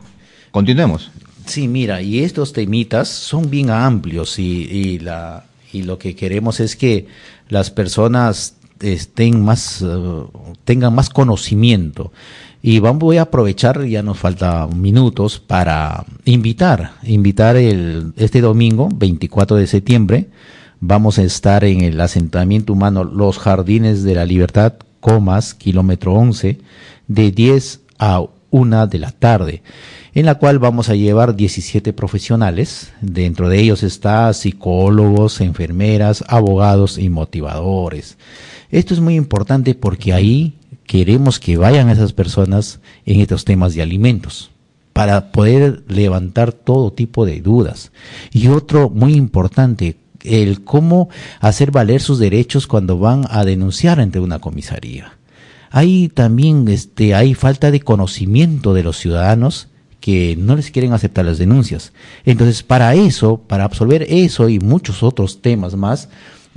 Continuemos. 0.51 1.11
Sí, 1.47 1.69
mira, 1.69 2.03
y 2.03 2.21
estos 2.21 2.53
temitas 2.53 3.09
son 3.09 3.51
bien 3.51 3.71
amplios 3.71 4.39
y, 4.39 4.63
y 4.71 4.99
la, 4.99 5.45
y 5.73 5.83
lo 5.83 5.99
que 5.99 6.15
queremos 6.15 6.61
es 6.61 6.77
que 6.77 7.07
las 7.49 7.71
personas 7.71 8.57
estén 8.81 9.43
más, 9.43 9.83
eh, 9.83 10.25
tengan 10.65 10.95
más 10.95 11.11
conocimiento. 11.11 12.13
Y 12.63 12.79
vamos, 12.79 13.01
voy 13.01 13.17
a 13.17 13.23
aprovechar, 13.23 13.85
ya 13.87 14.03
nos 14.03 14.19
faltan 14.19 14.81
minutos, 14.81 15.41
para 15.41 16.05
invitar, 16.25 16.93
invitar 17.03 17.57
el, 17.57 18.13
este 18.17 18.41
domingo, 18.41 18.89
24 18.95 19.57
de 19.57 19.67
septiembre, 19.67 20.29
vamos 20.83 21.21
a 21.21 21.23
estar 21.23 21.63
en 21.63 21.81
el 21.81 22.01
asentamiento 22.01 22.73
humano 22.73 23.05
Los 23.05 23.39
Jardines 23.39 24.03
de 24.03 24.17
la 24.17 24.27
Libertad, 24.27 24.75
Comas, 24.99 25.55
kilómetro 25.55 26.13
11, 26.13 26.59
de 27.07 27.31
10 27.31 27.81
a 28.01 28.25
1 28.51 28.87
de 28.89 28.99
la 28.99 29.13
tarde, 29.13 29.63
en 30.13 30.27
la 30.27 30.35
cual 30.35 30.59
vamos 30.59 30.89
a 30.89 30.97
llevar 30.97 31.37
17 31.37 31.93
profesionales. 31.93 32.93
Dentro 33.01 33.49
de 33.49 33.61
ellos 33.61 33.85
está 33.85 34.33
psicólogos, 34.33 35.41
enfermeras, 35.41 36.25
abogados 36.27 36.99
y 36.99 37.09
motivadores. 37.09 38.19
Esto 38.71 38.93
es 38.93 38.99
muy 38.99 39.15
importante 39.15 39.77
porque 39.77 40.13
ahí 40.13 40.59
queremos 40.85 41.39
que 41.39 41.57
vayan 41.57 41.91
esas 41.91 42.13
personas 42.13 42.81
en 43.07 43.21
estos 43.21 43.45
temas 43.45 43.75
de 43.75 43.83
alimentos 43.83 44.51
para 44.93 45.31
poder 45.31 45.85
levantar 45.87 46.53
todo 46.53 46.93
tipo 46.93 47.25
de 47.25 47.41
dudas. 47.41 47.93
Y 48.33 48.49
otro 48.49 48.91
muy 48.91 49.15
importante, 49.15 50.02
el 50.25 50.65
cómo 50.65 51.09
hacer 51.41 51.71
valer 51.71 52.01
sus 52.01 52.19
derechos 52.19 52.67
cuando 52.67 52.99
van 52.99 53.25
a 53.31 53.45
denunciar 53.45 54.01
ante 54.01 54.21
una 54.21 54.39
comisaría. 54.39 55.19
Hay 55.71 56.09
también 56.09 56.69
este 56.69 57.15
hay 57.15 57.35
falta 57.35 57.71
de 57.71 57.81
conocimiento 57.81 58.75
de 58.75 58.83
los 58.83 58.99
ciudadanos 58.99 59.69
que 60.01 60.37
no 60.37 60.57
les 60.57 60.71
quieren 60.71 60.93
aceptar 60.93 61.25
las 61.25 61.39
denuncias. 61.39 61.93
Entonces, 62.25 62.63
para 62.63 62.95
eso, 62.95 63.39
para 63.39 63.65
absolver 63.65 64.05
eso 64.09 64.49
y 64.49 64.59
muchos 64.59 65.03
otros 65.03 65.41
temas 65.41 65.77
más, 65.77 66.09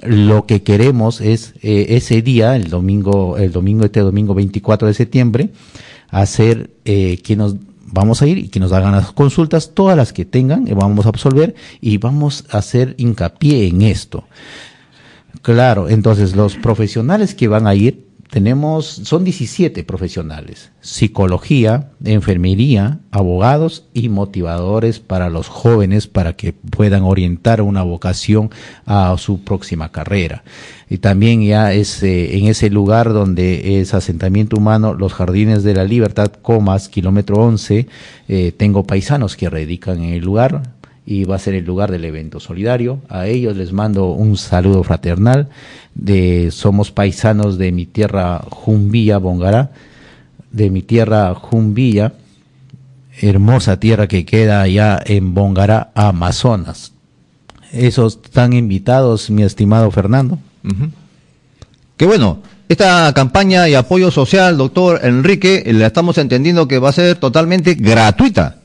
lo 0.04 0.46
que 0.46 0.64
queremos 0.64 1.22
es 1.22 1.54
eh, 1.62 1.86
ese 1.90 2.22
día, 2.22 2.56
el 2.56 2.70
domingo, 2.70 3.38
el 3.38 3.52
domingo, 3.52 3.86
este 3.86 4.02
domingo 4.02 4.34
24 4.34 4.88
de 4.88 4.94
septiembre, 4.94 5.50
hacer 6.10 6.72
eh, 6.86 7.20
que 7.24 7.36
nos 7.36 7.56
vamos 7.86 8.22
a 8.22 8.28
ir 8.28 8.38
y 8.38 8.50
que 8.50 8.60
nos 8.60 8.72
hagan 8.72 8.92
las 8.94 9.12
consultas, 9.12 9.74
todas 9.74 9.96
las 9.96 10.12
que 10.14 10.26
tengan, 10.26 10.68
eh, 10.68 10.74
vamos 10.74 11.06
a 11.06 11.10
absolver 11.10 11.56
y 11.82 11.98
vamos 11.98 12.46
a 12.50 12.58
hacer 12.58 12.96
hincapié 12.98 13.68
en 13.68 13.82
esto. 13.84 14.26
Claro, 15.42 15.90
entonces 15.90 16.36
los 16.36 16.56
profesionales 16.56 17.36
que 17.36 17.48
van 17.48 17.68
a 17.68 17.76
ir, 17.76 18.05
tenemos, 18.30 18.86
son 18.86 19.24
17 19.24 19.84
profesionales, 19.84 20.72
psicología, 20.82 21.92
enfermería, 22.04 23.00
abogados 23.12 23.86
y 23.94 24.10
motivadores 24.10 25.00
para 25.00 25.30
los 25.30 25.48
jóvenes 25.48 26.08
para 26.08 26.36
que 26.36 26.52
puedan 26.54 27.04
orientar 27.04 27.62
una 27.62 27.84
vocación 27.84 28.50
a 28.86 29.16
su 29.18 29.44
próxima 29.44 29.92
carrera. 29.92 30.44
Y 30.90 30.98
también 31.00 31.44
ya 31.44 31.74
es 31.74 32.04
eh, 32.04 32.38
en 32.38 32.48
ese 32.48 32.70
lugar 32.70 33.12
donde 33.14 33.80
es 33.80 33.94
asentamiento 33.94 34.58
humano, 34.58 34.94
los 34.94 35.14
jardines 35.14 35.64
de 35.64 35.74
la 35.74 35.84
libertad, 35.84 36.32
comas, 36.42 36.90
kilómetro 36.90 37.38
11, 37.38 37.88
eh, 38.28 38.52
tengo 38.56 38.84
paisanos 38.84 39.36
que 39.36 39.50
radican 39.50 40.04
en 40.04 40.14
el 40.14 40.24
lugar, 40.24 40.75
y 41.06 41.24
va 41.26 41.36
a 41.36 41.40
ser 41.40 41.54
el 41.54 41.66
lugar 41.66 41.92
del 41.92 42.06
evento 42.06 42.40
solidario. 42.40 43.00
A 43.10 43.28
ellos 43.28 43.56
les 43.56 43.72
mando 43.72 44.12
un 44.12 44.38
saludo 44.38 44.84
fraternal. 44.84 45.50
De, 45.94 46.50
somos 46.52 46.92
paisanos 46.92 47.58
de 47.58 47.72
mi 47.72 47.86
tierra 47.86 48.42
Jumbilla, 48.50 49.18
Bongará, 49.18 49.72
de 50.52 50.70
mi 50.70 50.82
tierra 50.82 51.34
Jumbilla, 51.36 52.14
hermosa 53.22 53.80
tierra 53.80 54.08
que 54.08 54.26
queda 54.26 54.62
allá 54.62 55.00
en 55.06 55.34
Bongará, 55.34 55.92
Amazonas. 55.94 56.92
Esos 57.72 58.20
están 58.24 58.54
invitados, 58.54 59.30
mi 59.30 59.44
estimado 59.44 59.92
Fernando. 59.92 60.40
Ujú. 60.64 60.90
Qué 61.98 62.06
bueno. 62.06 62.40
Esta 62.68 63.14
campaña 63.14 63.70
y 63.70 63.76
apoyo 63.76 64.10
social, 64.10 64.58
doctor 64.58 65.02
Enrique, 65.04 65.64
la 65.68 65.86
estamos 65.86 66.18
entendiendo 66.18 66.68
que 66.68 66.80
va 66.80 66.90
a 66.90 66.94
ser 66.94 67.16
totalmente 67.18 67.76
gratuita. 67.76 68.58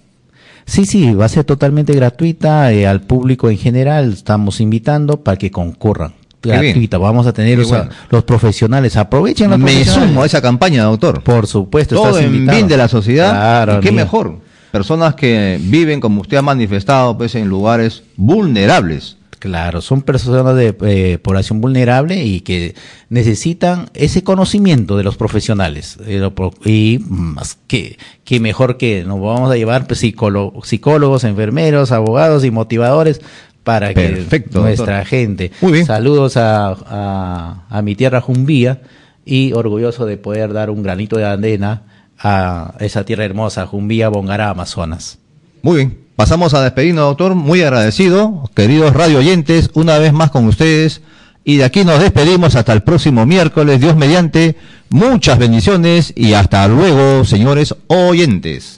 Sí, 0.67 0.87
sí, 0.87 1.13
va 1.15 1.25
a 1.25 1.29
ser 1.29 1.45
totalmente 1.45 1.93
gratuita 1.95 2.73
eh, 2.73 2.87
al 2.87 3.01
público 3.03 3.51
en 3.51 3.59
general. 3.59 4.13
Estamos 4.13 4.61
invitando 4.61 5.23
para 5.23 5.37
que 5.37 5.51
concurran. 5.51 6.13
Qué 6.41 6.51
bien. 6.53 6.63
Gratuita. 6.63 6.99
Vamos 6.99 7.27
a 7.27 7.33
tener 7.33 7.59
los, 7.59 7.69
bueno. 7.69 7.91
los 8.09 8.25
profesionales. 8.25 8.97
Aprovechen 8.97 9.51
los 9.51 9.59
Me 9.59 9.67
profesionales. 9.73 10.09
sumo 10.11 10.23
a 10.23 10.27
esa 10.27 10.41
campaña, 10.41 10.85
doctor. 10.85 11.23
Por 11.23 11.47
supuesto, 11.47 11.97
Todo 11.97 12.09
estás 12.11 12.23
en 12.25 12.35
invitado. 12.35 12.57
bien 12.57 12.69
de 12.69 12.77
la 12.77 12.89
sociedad. 12.89 13.31
Claro, 13.31 13.79
y 13.79 13.81
qué 13.81 13.93
mejor. 13.93 14.39
Personas 14.71 15.15
que 15.17 15.59
viven, 15.61 16.01
como 16.01 16.21
usted 16.23 16.37
ha 16.37 16.43
manifestado, 16.43 17.19
pues 17.19 17.35
en 17.35 17.49
lugares 17.49 18.05
vulnerables. 18.17 19.17
Claro, 19.41 19.81
son 19.81 20.03
personas 20.03 20.55
de 20.55 20.77
eh, 20.83 21.19
población 21.19 21.63
vulnerable 21.63 22.23
y 22.25 22.43
que 22.43 22.75
necesitan 23.09 23.89
ese 23.95 24.23
conocimiento 24.23 24.99
de 24.99 25.03
los 25.03 25.17
profesionales. 25.17 25.97
Eh, 26.07 26.31
y 26.67 27.03
más 27.09 27.57
que, 27.67 27.97
que 28.25 28.39
mejor 28.39 28.77
que 28.77 29.03
nos 29.03 29.19
vamos 29.19 29.51
a 29.51 29.57
llevar 29.57 29.87
pues, 29.87 30.01
psicólogos, 30.01 31.25
enfermeros, 31.25 31.91
abogados 31.91 32.45
y 32.45 32.51
motivadores 32.51 33.23
para 33.65 33.95
que 33.95 34.27
nuestra 34.53 35.07
gente. 35.07 35.53
Saludos 35.87 36.37
a, 36.37 37.65
a, 37.71 37.83
mi 37.83 37.95
tierra 37.95 38.21
Jumbía 38.21 38.83
y 39.25 39.55
orgulloso 39.55 40.05
de 40.05 40.19
poder 40.19 40.53
dar 40.53 40.69
un 40.69 40.83
granito 40.83 41.17
de 41.17 41.25
andena 41.25 41.85
a 42.19 42.75
esa 42.81 43.07
tierra 43.07 43.25
hermosa, 43.25 43.67
Jumbía, 43.67 44.11
Bongará, 44.11 44.51
Amazonas. 44.51 45.20
Muy 45.63 45.77
bien. 45.77 45.99
Pasamos 46.17 46.53
a 46.53 46.63
despedirnos, 46.63 47.05
doctor. 47.05 47.35
Muy 47.35 47.63
agradecido. 47.63 48.51
Queridos 48.55 48.93
radio 48.93 49.19
oyentes, 49.19 49.71
una 49.75 49.99
vez 49.99 50.13
más 50.13 50.31
con 50.31 50.47
ustedes. 50.47 51.01
Y 51.45 51.57
de 51.57 51.65
aquí 51.65 51.85
nos 51.85 52.01
despedimos 52.01 52.55
hasta 52.55 52.73
el 52.73 52.83
próximo 52.83 53.25
miércoles, 53.25 53.81
Dios 53.81 53.97
mediante. 53.97 54.57
Muchas 54.91 55.39
bendiciones 55.39 56.13
y 56.15 56.35
hasta 56.35 56.69
luego, 56.69 57.25
señores 57.25 57.75
oyentes. 57.87 58.77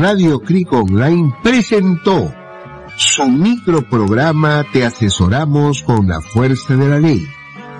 Radio 0.00 0.40
Cric 0.40 0.72
Online 0.72 1.34
presentó 1.42 2.32
su 2.96 3.28
microprograma 3.28 4.64
Te 4.72 4.86
asesoramos 4.86 5.82
con 5.82 6.08
la 6.08 6.20
fuerza 6.20 6.76
de 6.76 6.88
la 6.88 6.98
ley, 6.98 7.26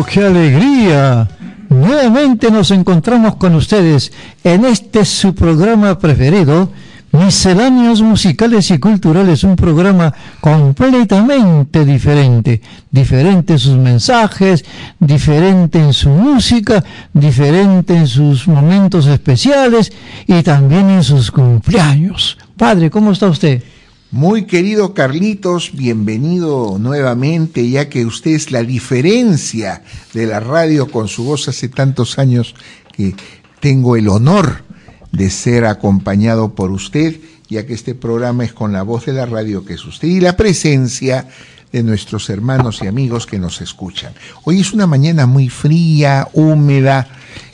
¡Oh, 0.00 0.04
qué 0.04 0.24
alegría! 0.24 1.28
Nuevamente 1.68 2.50
nos 2.50 2.70
encontramos 2.70 3.36
con 3.36 3.54
ustedes 3.54 4.10
en 4.42 4.64
este 4.64 5.04
su 5.04 5.34
programa 5.34 5.98
preferido, 5.98 6.70
Misceláneos 7.12 8.00
Musicales 8.00 8.70
y 8.70 8.78
Culturales, 8.78 9.44
un 9.44 9.56
programa 9.56 10.14
completamente 10.40 11.84
diferente, 11.84 12.62
diferente 12.90 13.52
en 13.52 13.58
sus 13.58 13.76
mensajes, 13.76 14.64
diferente 14.98 15.78
en 15.78 15.92
su 15.92 16.08
música, 16.08 16.82
diferente 17.12 17.94
en 17.94 18.06
sus 18.06 18.48
momentos 18.48 19.06
especiales 19.06 19.92
y 20.26 20.42
también 20.42 20.88
en 20.88 21.04
sus 21.04 21.30
cumpleaños. 21.30 22.38
Padre, 22.56 22.88
¿cómo 22.88 23.12
está 23.12 23.26
usted? 23.26 23.62
Muy 24.12 24.46
querido 24.46 24.92
Carlitos, 24.92 25.70
bienvenido 25.72 26.78
nuevamente, 26.80 27.70
ya 27.70 27.88
que 27.88 28.04
usted 28.04 28.32
es 28.32 28.50
la 28.50 28.64
diferencia 28.64 29.84
de 30.12 30.26
la 30.26 30.40
radio 30.40 30.90
con 30.90 31.06
su 31.06 31.22
voz 31.22 31.46
hace 31.46 31.68
tantos 31.68 32.18
años 32.18 32.56
que 32.92 33.14
tengo 33.60 33.94
el 33.94 34.08
honor 34.08 34.64
de 35.12 35.30
ser 35.30 35.64
acompañado 35.64 36.56
por 36.56 36.72
usted, 36.72 37.20
ya 37.48 37.64
que 37.66 37.72
este 37.72 37.94
programa 37.94 38.42
es 38.42 38.52
con 38.52 38.72
la 38.72 38.82
voz 38.82 39.06
de 39.06 39.12
la 39.12 39.26
radio 39.26 39.64
que 39.64 39.74
es 39.74 39.84
usted 39.84 40.08
y 40.08 40.18
la 40.18 40.36
presencia 40.36 41.28
de 41.70 41.84
nuestros 41.84 42.30
hermanos 42.30 42.80
y 42.82 42.88
amigos 42.88 43.26
que 43.26 43.38
nos 43.38 43.60
escuchan. 43.60 44.12
Hoy 44.42 44.58
es 44.58 44.72
una 44.72 44.88
mañana 44.88 45.26
muy 45.26 45.48
fría, 45.48 46.26
húmeda, 46.32 47.06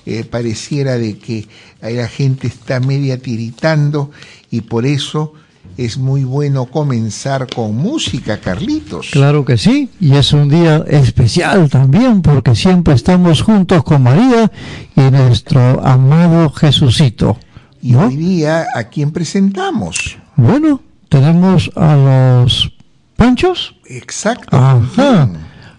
eh, 0.06 0.24
pareciera 0.24 0.96
de 0.96 1.18
que 1.18 1.46
la 1.82 2.08
gente 2.08 2.46
está 2.46 2.80
media 2.80 3.18
tiritando 3.18 4.10
y 4.50 4.62
por 4.62 4.86
eso 4.86 5.34
es 5.76 5.98
muy 5.98 6.24
bueno 6.24 6.66
comenzar 6.66 7.46
con 7.46 7.76
música, 7.76 8.38
Carlitos. 8.38 9.08
Claro 9.10 9.44
que 9.44 9.58
sí, 9.58 9.90
y 10.00 10.14
es 10.14 10.32
un 10.32 10.48
día 10.48 10.84
especial 10.88 11.68
también 11.68 12.22
porque 12.22 12.54
siempre 12.54 12.94
estamos 12.94 13.42
juntos 13.42 13.84
con 13.84 14.02
María 14.02 14.50
y 14.94 15.00
nuestro 15.00 15.84
amado 15.86 16.50
Jesucito. 16.50 17.36
Y 17.82 17.94
hoy 17.94 18.16
día, 18.16 18.66
¿a 18.74 18.84
quién 18.84 19.12
presentamos? 19.12 20.18
Bueno, 20.36 20.80
tenemos 21.08 21.70
a 21.76 21.94
los 21.94 22.72
Panchos. 23.16 23.74
Exacto. 23.86 24.56
Ajá. 24.56 25.28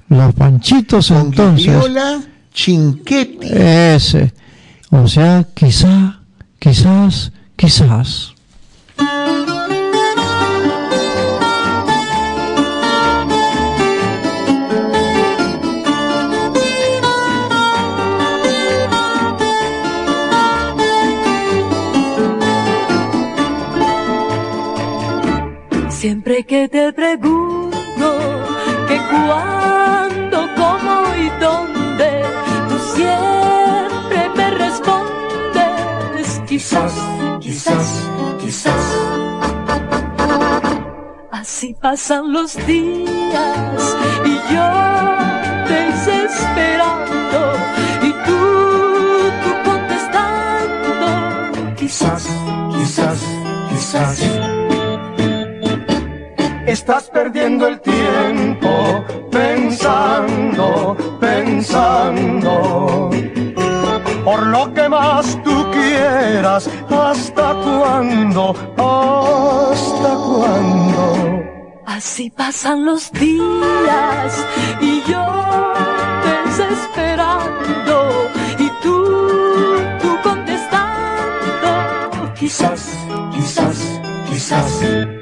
Los 0.09 0.33
Panchitos 0.35 1.09
con 1.09 1.17
entonces. 1.17 1.75
Chinquetti. 2.53 3.47
Ese. 3.51 4.33
O 4.89 5.07
sea, 5.07 5.45
quizá, 5.53 6.21
quizás, 6.59 7.31
quizás. 7.55 8.33
Siempre 25.97 26.43
que 26.43 26.69
te 26.69 26.93
pregunto 26.93 27.71
que 28.87 28.97
cuándo, 29.09 30.47
cómo 30.55 31.15
y 31.15 31.27
dónde, 31.41 32.21
tú 32.69 32.77
siempre 32.93 34.29
me 34.35 34.51
respondes, 34.51 36.39
quizás, 36.47 36.93
quizás, 37.41 38.07
quizás. 38.39 38.95
Así 41.31 41.73
pasan 41.73 42.31
los 42.31 42.55
días 42.67 43.97
y 44.23 44.53
yo 44.53 44.69
desesperando 45.67 47.41
y 48.03 48.11
tú, 48.23 48.37
tú 49.41 49.49
contestando, 49.65 51.07
quizás, 51.75 52.27
quizás, 52.71 53.19
quizás. 53.71 54.56
Estás 56.67 57.09
perdiendo 57.09 57.65
el 57.65 57.79
tiempo 57.79 58.69
pensando, 59.31 60.97
pensando. 61.17 63.09
Por 64.25 64.47
lo 64.47 64.73
que 64.73 64.89
más 64.89 65.41
tú 65.45 65.65
quieras, 65.71 66.69
¿hasta 66.89 67.53
cuándo? 67.53 68.53
¿Hasta 68.75 70.09
cuándo? 70.27 71.43
Así 71.85 72.29
pasan 72.29 72.83
los 72.83 73.13
días 73.13 74.45
y 74.81 75.01
yo 75.09 75.25
desesperando 76.45 78.27
y 78.59 78.69
tú, 78.83 79.05
tú 80.01 80.17
contestando, 80.21 81.69
quizás, 82.37 82.89
quizás, 83.33 84.01
quizás. 84.29 85.16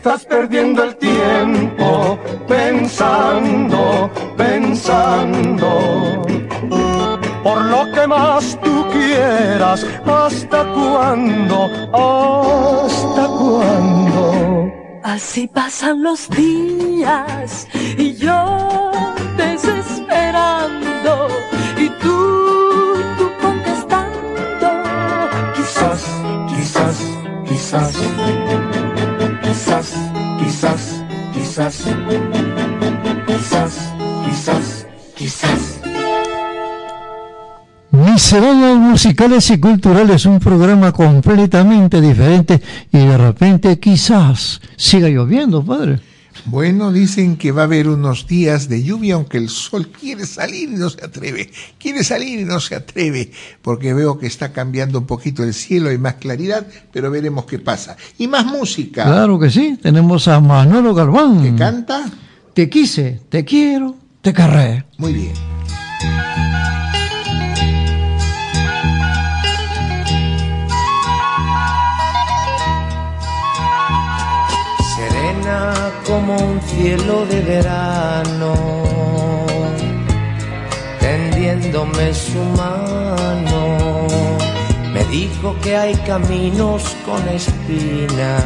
Estás 0.00 0.24
perdiendo 0.24 0.82
el 0.82 0.96
tiempo 0.96 2.18
pensando, 2.48 4.10
pensando. 4.34 6.22
Por 7.42 7.60
lo 7.66 7.92
que 7.92 8.06
más 8.06 8.58
tú 8.62 8.86
quieras, 8.90 9.86
¿hasta 10.06 10.64
cuándo? 10.72 11.66
¿Hasta 11.92 13.26
cuándo? 13.26 14.72
Así 15.02 15.46
pasan 15.46 16.02
los 16.02 16.30
días 16.30 17.68
y 17.98 18.14
yo 18.14 18.90
desesperando 19.36 21.28
y 21.76 21.90
tú, 22.00 22.96
tú 23.18 23.30
contestando, 23.42 24.80
Quizás, 25.54 26.06
quizás, 26.48 26.96
quizás. 27.46 27.92
Quizás, 27.92 28.69
quizás, 30.38 31.04
quizás. 31.32 31.84
Quizás, 33.26 33.92
quizás, 34.24 34.86
quizás. 35.16 35.80
Misceláneas 37.90 38.76
musicales 38.76 39.50
y 39.50 39.58
culturales, 39.58 40.26
un 40.26 40.38
programa 40.40 40.92
completamente 40.92 42.00
diferente 42.00 42.60
y 42.92 42.98
de 42.98 43.16
repente 43.16 43.78
quizás 43.78 44.60
siga 44.76 45.08
lloviendo, 45.08 45.64
padre. 45.64 46.00
Bueno, 46.46 46.92
dicen 46.92 47.36
que 47.36 47.52
va 47.52 47.62
a 47.62 47.64
haber 47.64 47.88
unos 47.88 48.26
días 48.26 48.68
de 48.68 48.82
lluvia, 48.82 49.14
aunque 49.14 49.38
el 49.38 49.48
sol 49.48 49.88
quiere 49.88 50.26
salir 50.26 50.70
y 50.70 50.74
no 50.74 50.90
se 50.90 51.04
atreve. 51.04 51.50
Quiere 51.78 52.04
salir 52.04 52.40
y 52.40 52.44
no 52.44 52.60
se 52.60 52.74
atreve, 52.74 53.30
porque 53.62 53.94
veo 53.94 54.18
que 54.18 54.26
está 54.26 54.52
cambiando 54.52 54.98
un 54.98 55.06
poquito 55.06 55.42
el 55.42 55.54
cielo, 55.54 55.90
hay 55.90 55.98
más 55.98 56.14
claridad, 56.14 56.66
pero 56.92 57.10
veremos 57.10 57.44
qué 57.44 57.58
pasa. 57.58 57.96
Y 58.18 58.28
más 58.28 58.46
música. 58.46 59.04
Claro 59.04 59.38
que 59.38 59.50
sí, 59.50 59.78
tenemos 59.80 60.28
a 60.28 60.40
Manolo 60.40 60.94
Galván. 60.94 61.42
¿Que 61.42 61.54
canta? 61.54 62.10
Te 62.54 62.68
quise, 62.68 63.20
te 63.28 63.44
quiero, 63.44 63.96
te 64.20 64.32
querré. 64.32 64.84
Muy 64.98 65.12
bien. 65.12 65.32
Como 76.10 76.36
un 76.36 76.60
cielo 76.62 77.24
de 77.26 77.40
verano, 77.40 78.52
tendiéndome 80.98 82.12
su 82.12 82.42
mano. 82.60 84.08
Me 84.92 85.04
dijo 85.04 85.54
que 85.62 85.76
hay 85.76 85.94
caminos 86.12 86.82
con 87.06 87.22
espinas 87.28 88.44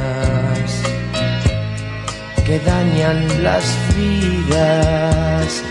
que 2.45 2.59
dañan 2.61 3.43
las 3.43 3.65
vidas, 3.97 5.63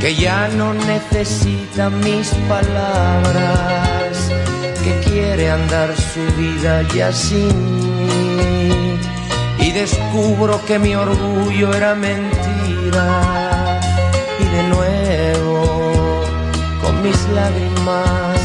que 0.00 0.14
ya 0.14 0.46
no 0.56 0.72
necesita 0.72 1.90
mis 1.90 2.28
palabras, 2.48 4.30
que 4.84 4.92
quiere 5.10 5.50
andar 5.50 5.88
su 5.96 6.22
vida 6.40 6.82
ya 6.94 7.12
sin 7.12 7.48
mí 7.48 7.80
y 9.60 9.72
descubro 9.72 10.64
que 10.66 10.78
mi 10.78 10.94
orgullo 10.94 11.74
era 11.74 11.94
mentira. 11.94 13.80
Y 14.38 14.44
de 14.56 14.62
nuevo 14.74 16.22
con 16.82 17.02
mis 17.02 17.18
lágrimas 17.28 18.40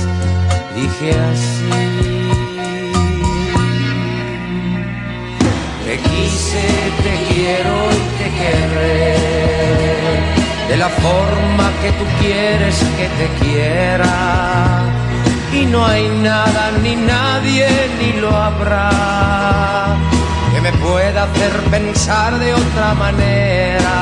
dije 0.76 1.12
así. 1.32 2.16
Te 5.86 5.98
quise, 5.98 6.66
te 7.04 7.34
quiero 7.34 7.76
y 7.92 8.02
te 8.20 8.28
querré. 8.40 9.16
De 10.70 10.78
la 10.78 10.90
forma 10.90 11.72
que 11.82 11.92
tú 11.92 12.06
quieres 12.20 12.78
que 12.98 13.08
te 13.20 13.28
quiera. 13.46 14.84
Y 15.54 15.66
no 15.66 15.86
hay 15.86 16.10
nada 16.22 16.72
ni 16.84 16.96
nadie 16.96 17.68
ni 18.00 18.20
lo 18.20 18.36
habrá 18.36 20.15
me 20.66 20.74
pueda 20.80 21.24
hacer 21.26 21.54
pensar 21.70 22.40
de 22.40 22.52
otra 22.56 22.96
manera. 22.96 23.96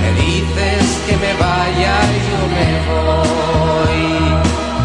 Me 0.00 0.10
dices 0.22 0.82
que 1.06 1.14
me 1.24 1.32
vaya 1.34 1.94
y 2.16 2.18
yo 2.28 2.40
me 2.56 2.68
voy, 2.90 4.04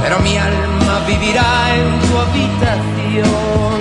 pero 0.02 0.15
mi 0.19 0.36
alma 0.38 0.95
vivirá 1.08 1.52
en 1.80 1.88
tu 2.06 2.13
habitación. 2.26 3.78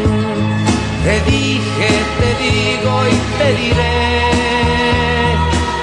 Te 1.04 1.14
dije, 1.32 1.90
te 2.20 2.30
digo 2.44 2.92
y 3.14 3.16
te 3.38 3.48
diré 3.62 3.98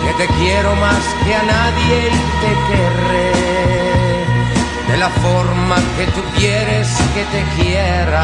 que 0.04 0.12
te 0.22 0.28
quiero 0.40 0.72
más 0.76 1.04
que 1.24 1.32
a 1.36 1.44
nadie 1.56 1.98
y 2.18 2.24
te 2.44 2.52
querré 2.70 3.32
de 4.90 4.96
la 4.98 5.10
forma 5.10 5.76
que 5.98 6.06
tú 6.16 6.22
quieres 6.40 6.88
que 7.14 7.24
te 7.34 7.42
quiera. 7.58 8.24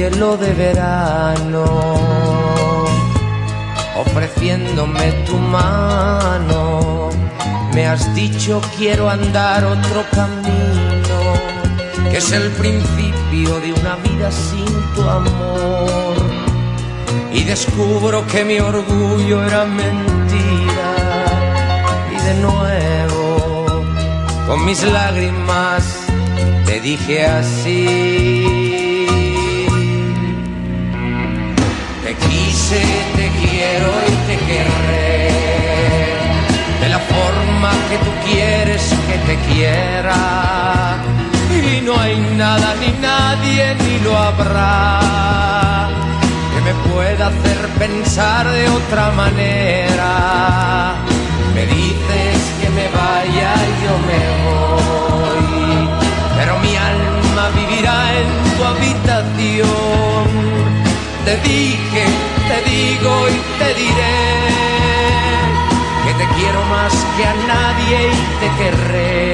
Cielo 0.00 0.38
de 0.38 0.54
verano, 0.54 1.64
ofreciéndome 3.96 5.12
tu 5.26 5.36
mano. 5.36 7.10
Me 7.74 7.86
has 7.86 8.02
dicho 8.14 8.62
quiero 8.78 9.10
andar 9.10 9.62
otro 9.62 10.02
camino, 10.12 11.18
que 12.10 12.16
es 12.16 12.32
el 12.32 12.48
principio 12.52 13.60
de 13.60 13.74
una 13.74 13.96
vida 13.96 14.30
sin 14.32 14.72
tu 14.94 15.02
amor. 15.02 16.16
Y 17.30 17.44
descubro 17.44 18.26
que 18.26 18.42
mi 18.42 18.58
orgullo 18.58 19.44
era 19.44 19.66
mentira. 19.66 20.90
Y 22.10 22.16
de 22.26 22.34
nuevo, 22.46 23.84
con 24.46 24.64
mis 24.64 24.82
lágrimas, 24.82 25.84
te 26.64 26.80
dije 26.80 27.26
así. 27.26 28.59
te 32.78 33.30
quiero 33.40 33.90
y 34.06 34.12
te 34.28 34.36
querré. 34.46 35.30
De 36.80 36.88
la 36.88 37.00
forma 37.00 37.72
que 37.88 37.98
tú 37.98 38.10
quieres 38.26 38.82
que 39.08 39.18
te 39.26 39.36
quiera. 39.52 40.96
Y 41.50 41.80
no 41.80 41.98
hay 41.98 42.16
nada 42.36 42.74
ni 42.80 42.92
nadie 43.00 43.74
ni 43.74 43.98
lo 44.04 44.16
habrá 44.16 45.88
que 46.52 46.60
me 46.62 46.74
pueda 46.92 47.26
hacer 47.26 47.58
pensar 47.78 48.48
de 48.48 48.68
otra 48.68 49.10
manera. 49.10 50.94
Me 51.54 51.66
dices 51.66 52.38
que 52.60 52.70
me 52.70 52.86
vaya, 52.88 53.52
yo 53.84 53.94
me 54.08 54.22
voy, 54.46 55.88
pero 56.38 56.58
mi 56.60 56.76
alma 56.76 57.44
vivirá 57.56 57.98
en 58.20 58.28
tu 58.56 58.64
habitación 58.64 60.19
te 61.24 61.36
dije, 61.48 62.04
te 62.48 62.70
digo 62.70 63.28
y 63.28 63.58
te 63.58 63.74
diré 63.74 64.20
que 66.04 66.14
te 66.14 66.26
quiero 66.34 66.62
más 66.64 66.92
que 67.16 67.24
a 67.24 67.34
nadie 67.46 67.98
y 68.08 68.40
te 68.40 68.48
querré 68.62 69.32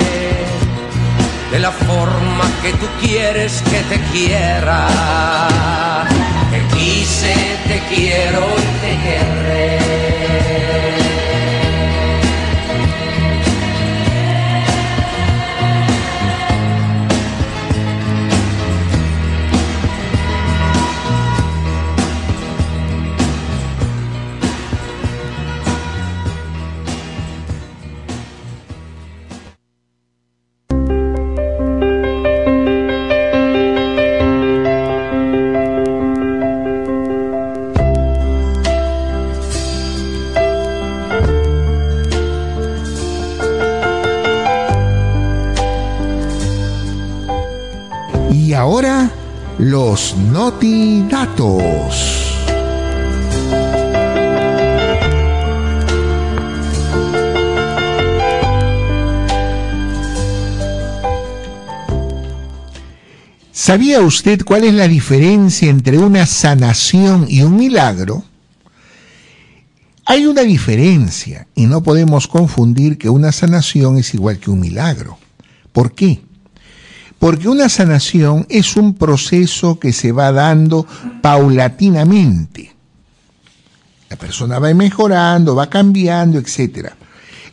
de 1.51 1.59
la 1.61 1.71
forma 1.71 2.45
que 2.63 2.73
tú 2.73 2.87
quieres 3.01 3.63
que 3.71 3.81
te 3.83 4.01
quiera. 4.13 4.89
Te 6.51 6.77
quise, 6.77 7.35
te 7.69 7.79
quiero 7.95 8.47
y 8.59 8.69
te 8.83 8.93
querré. 9.05 10.06
¿Sabía 63.53 64.01
usted 64.01 64.43
cuál 64.45 64.65
es 64.65 64.75
la 64.75 64.87
diferencia 64.87 65.69
entre 65.69 65.99
una 65.99 66.25
sanación 66.27 67.27
y 67.29 67.43
un 67.43 67.57
milagro? 67.57 68.25
Hay 70.05 70.27
una 70.27 70.43
diferencia 70.43 71.49
y 71.57 71.67
no 71.67 71.83
podemos 71.83 72.29
confundir 72.29 72.97
que 72.97 73.09
una 73.09 73.33
sanación 73.33 73.99
es 73.99 74.15
igual 74.15 74.39
que 74.39 74.51
un 74.51 74.61
milagro. 74.61 75.19
¿Por 75.73 75.93
qué? 75.93 76.26
Porque 77.19 77.49
una 77.49 77.69
sanación 77.69 78.47
es 78.49 78.77
un 78.77 78.95
proceso 78.95 79.79
que 79.79 79.93
se 79.93 80.13
va 80.13 80.33
dando 80.33 80.87
paulatinamente. 81.23 82.75
La 84.09 84.17
persona 84.17 84.59
va 84.59 84.73
mejorando, 84.75 85.55
va 85.55 85.69
cambiando, 85.69 86.39
etc. 86.39 86.91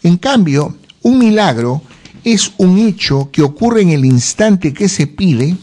En 0.04 0.18
cambio, 0.18 0.78
un 1.02 1.18
milagro 1.18 1.82
es 2.24 2.52
un 2.58 2.78
hecho 2.78 3.30
que 3.32 3.42
ocurre 3.42 3.82
en 3.82 3.90
el 3.90 4.06
instante 4.06 4.74
que 4.74 4.88
se 4.88 5.08
pide, 5.08 5.58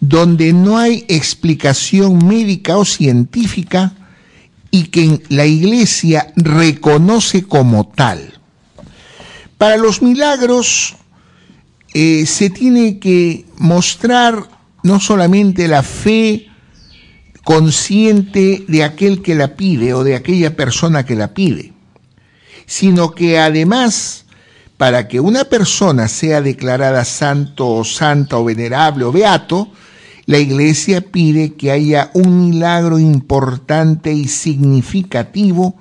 donde 0.00 0.52
no 0.52 0.78
hay 0.78 1.04
explicación 1.08 2.26
médica 2.26 2.76
o 2.76 2.84
científica 2.84 3.94
y 4.70 4.84
que 4.84 5.22
la 5.28 5.46
iglesia 5.46 6.32
reconoce 6.36 7.44
como 7.44 7.86
tal. 7.86 8.34
Para 9.56 9.76
los 9.76 10.02
milagros 10.02 10.96
eh, 11.94 12.26
se 12.26 12.50
tiene 12.50 12.98
que 12.98 13.46
mostrar 13.56 14.48
no 14.82 14.98
solamente 14.98 15.68
la 15.68 15.84
fe 15.84 16.48
consciente 17.44 18.64
de 18.66 18.82
aquel 18.82 19.22
que 19.22 19.36
la 19.36 19.54
pide 19.54 19.94
o 19.94 20.02
de 20.02 20.16
aquella 20.16 20.56
persona 20.56 21.06
que 21.06 21.14
la 21.14 21.34
pide, 21.34 21.72
sino 22.66 23.12
que 23.12 23.38
además, 23.38 24.24
para 24.76 25.06
que 25.06 25.20
una 25.20 25.44
persona 25.44 26.08
sea 26.08 26.42
declarada 26.42 27.04
santo 27.04 27.68
o 27.68 27.84
santa 27.84 28.38
o 28.38 28.44
venerable 28.44 29.04
o 29.04 29.12
beato, 29.12 29.70
la 30.26 30.38
iglesia 30.38 31.00
pide 31.00 31.54
que 31.54 31.70
haya 31.70 32.10
un 32.14 32.48
milagro 32.50 32.98
importante 32.98 34.12
y 34.12 34.26
significativo 34.26 35.76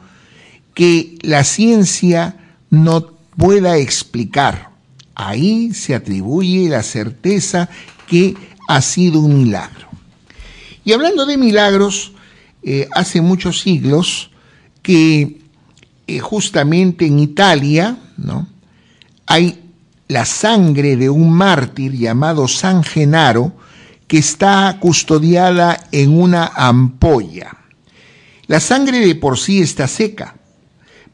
que 0.75 1.17
la 1.21 1.43
ciencia 1.43 2.37
no 2.69 3.13
pueda 3.35 3.77
explicar. 3.77 4.72
Ahí 5.15 5.73
se 5.73 5.95
atribuye 5.95 6.69
la 6.69 6.83
certeza 6.83 7.69
que 8.07 8.35
ha 8.67 8.81
sido 8.81 9.19
un 9.19 9.43
milagro. 9.43 9.87
Y 10.85 10.93
hablando 10.93 11.25
de 11.25 11.37
milagros, 11.37 12.13
eh, 12.61 12.87
hace 12.93 13.21
muchos 13.21 13.61
siglos 13.61 14.31
que 14.81 15.41
eh, 16.07 16.19
justamente 16.19 17.05
en 17.05 17.19
Italia 17.19 17.97
¿no? 18.17 18.47
hay 19.25 19.59
la 20.07 20.25
sangre 20.25 20.95
de 20.97 21.09
un 21.09 21.31
mártir 21.31 21.93
llamado 21.93 22.47
San 22.47 22.83
Genaro 22.83 23.53
que 24.07 24.17
está 24.17 24.77
custodiada 24.79 25.87
en 25.91 26.19
una 26.19 26.47
ampolla. 26.47 27.57
La 28.47 28.59
sangre 28.59 28.99
de 28.99 29.15
por 29.15 29.39
sí 29.39 29.61
está 29.61 29.87
seca, 29.87 30.35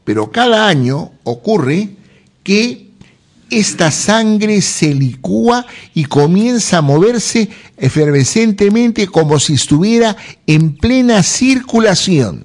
pero 0.04 0.30
cada 0.30 0.66
año 0.66 1.12
ocurre 1.22 1.96
que 2.42 2.89
esta 3.50 3.90
sangre 3.90 4.60
se 4.60 4.94
licúa 4.94 5.66
y 5.94 6.04
comienza 6.04 6.78
a 6.78 6.82
moverse 6.82 7.50
efervescentemente 7.76 9.08
como 9.08 9.38
si 9.40 9.54
estuviera 9.54 10.16
en 10.46 10.76
plena 10.76 11.22
circulación. 11.22 12.44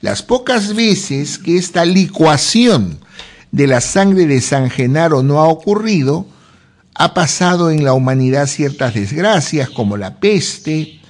Las 0.00 0.22
pocas 0.22 0.74
veces 0.74 1.38
que 1.38 1.56
esta 1.56 1.84
licuación 1.84 2.98
de 3.52 3.66
la 3.66 3.80
sangre 3.80 4.26
de 4.26 4.40
San 4.40 4.70
Genaro 4.70 5.22
no 5.22 5.40
ha 5.40 5.48
ocurrido, 5.48 6.26
ha 6.94 7.14
pasado 7.14 7.70
en 7.70 7.84
la 7.84 7.92
humanidad 7.92 8.46
ciertas 8.46 8.94
desgracias 8.94 9.70
como 9.70 9.96
la 9.96 10.18
peste, 10.18 11.00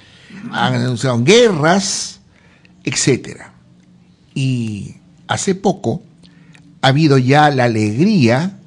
han 0.51 0.75
anunciado 0.75 1.23
guerras, 1.23 2.19
etc. 2.83 3.41
Y 4.33 4.95
hace 5.27 5.55
poco 5.55 6.03
ha 6.81 6.87
habido 6.87 7.17
ya 7.17 7.49
la 7.49 7.65
alegría 7.65 8.57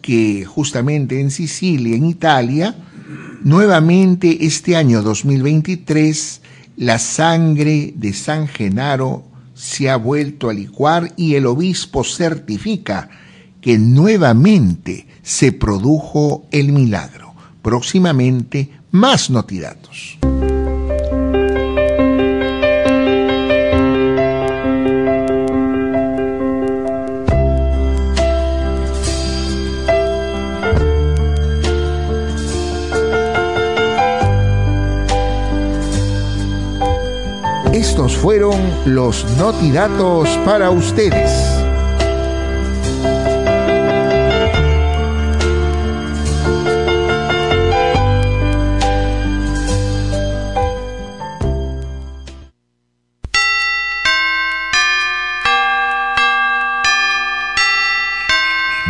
que 0.00 0.44
justamente 0.44 1.20
en 1.20 1.30
Sicilia, 1.30 1.96
en 1.96 2.04
Italia, 2.04 2.74
nuevamente 3.42 4.46
este 4.46 4.76
año 4.76 5.02
2023, 5.02 6.40
la 6.76 6.98
sangre 6.98 7.92
de 7.96 8.12
San 8.12 8.48
Genaro 8.48 9.24
se 9.54 9.90
ha 9.90 9.96
vuelto 9.96 10.48
a 10.48 10.54
licuar 10.54 11.12
y 11.16 11.34
el 11.34 11.46
obispo 11.46 12.04
certifica 12.04 13.10
que 13.60 13.78
nuevamente 13.78 15.06
se 15.22 15.52
produjo 15.52 16.46
el 16.52 16.72
milagro. 16.72 17.34
Próximamente, 17.62 18.70
más 18.92 19.30
notidatos. 19.30 20.17
Estos 37.78 38.16
fueron 38.16 38.60
los 38.86 39.24
notidatos 39.36 40.28
para 40.44 40.68
ustedes. 40.68 41.30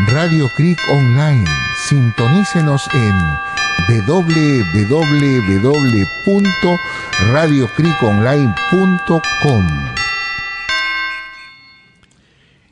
Radio 0.07 0.49
Creek 0.57 0.79
Online. 0.89 1.45
Sintonícenos 1.91 2.89
en 2.95 3.39
www.radiocriconline.com. 7.19 9.67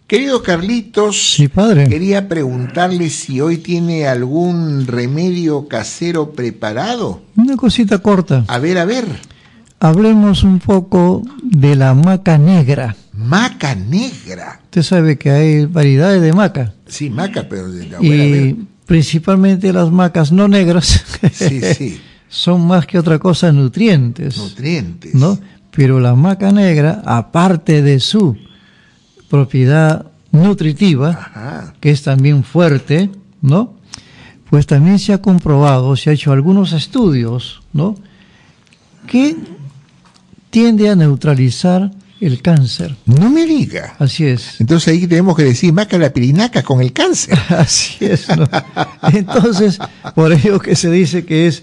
Querido 0.07 0.43
Carlitos, 0.43 1.33
Sí, 1.35 1.49
padre. 1.49 1.89
quería 1.89 2.29
preguntarle 2.29 3.11
si 3.11 3.41
hoy 3.41 3.59
tiene 3.59 4.07
algún 4.07 4.87
remedio 4.87 5.67
casero 5.67 6.31
preparado. 6.33 7.23
Una 7.35 7.57
cosita 7.57 7.99
corta. 7.99 8.45
A 8.47 8.59
ver, 8.61 8.79
a 8.79 8.85
ver. 8.85 9.05
Hablemos 9.81 10.45
un 10.45 10.61
poco 10.61 11.23
de 11.43 11.75
la 11.75 11.93
maca 11.95 12.39
negra. 12.39 12.95
Maca 13.13 13.75
negra. 13.75 14.61
Usted 14.65 14.83
sabe 14.83 15.19
que 15.19 15.31
hay 15.31 15.65
variedades 15.67 16.23
de 16.23 16.33
maca. 16.33 16.73
Sí, 16.87 17.11
maca, 17.11 17.47
pero 17.49 17.69
de 17.71 17.87
la 17.89 17.99
buena, 17.99 18.15
a 18.15 18.27
ver. 18.27 18.47
Y 18.47 18.67
principalmente 18.87 19.73
las 19.73 19.91
macas 19.91 20.31
no 20.31 20.47
negras 20.47 21.05
Sí, 21.33 21.61
sí. 21.75 22.01
son 22.29 22.67
más 22.67 22.87
que 22.87 22.99
otra 22.99 23.19
cosa 23.19 23.53
nutrientes. 23.53 24.37
Nutrientes. 24.37 25.15
¿no? 25.15 25.39
Pero 25.71 26.01
la 26.01 26.15
maca 26.15 26.53
negra, 26.53 27.03
aparte 27.05 27.83
de 27.83 28.01
su 28.01 28.37
propiedad 29.29 30.07
nutritiva, 30.33 31.11
Ajá. 31.11 31.75
que 31.81 31.91
es 31.91 32.03
también 32.03 32.45
fuerte, 32.45 33.11
¿no? 33.43 33.75
Pues 34.49 34.67
también 34.67 34.99
se 34.99 35.13
ha 35.13 35.19
comprobado, 35.19 35.97
se 35.97 36.11
ha 36.11 36.13
hecho 36.13 36.33
algunos 36.33 36.73
estudios, 36.73 37.63
¿no? 37.73 37.97
Que 39.07 39.37
tiende 40.51 40.89
a 40.89 40.97
neutralizar 40.97 41.91
el 42.21 42.41
cáncer. 42.41 42.97
No 43.05 43.29
me 43.29 43.45
diga. 43.45 43.97
Así 43.99 44.25
es. 44.25 44.61
Entonces 44.61 44.89
ahí 44.89 45.07
tenemos 45.07 45.37
que 45.37 45.45
decir 45.45 45.73
maca 45.73 45.99
la 45.99 46.13
pirinaca 46.13 46.63
con 46.63 46.81
el 46.81 46.93
cáncer. 46.93 47.39
Así 47.51 48.05
es. 48.05 48.29
¿no? 48.35 48.49
Entonces, 49.13 49.79
por 50.15 50.33
ello 50.33 50.59
que 50.59 50.77
se 50.77 50.91
dice 50.91 51.25
que 51.27 51.47
es 51.49 51.63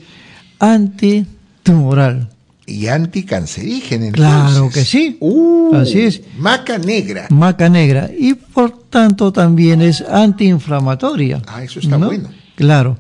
antitumoral. 0.72 2.30
Y 2.66 2.88
anticancerígena. 2.88 4.08
entonces. 4.08 4.54
Claro 4.54 4.70
que 4.70 4.86
sí. 4.86 5.18
Uh, 5.20 5.76
Así 5.76 6.02
es. 6.02 6.22
Maca 6.38 6.78
negra. 6.78 7.28
Maca 7.30 7.68
negra. 7.68 8.10
Y 8.18 8.36
por 8.36 8.72
tanto 8.90 9.34
también 9.34 9.82
es 9.82 10.02
antiinflamatoria. 10.02 11.42
Ah, 11.48 11.64
eso 11.64 11.80
está 11.82 11.98
¿no? 11.98 12.08
bueno. 12.08 12.30
Claro. 12.56 12.98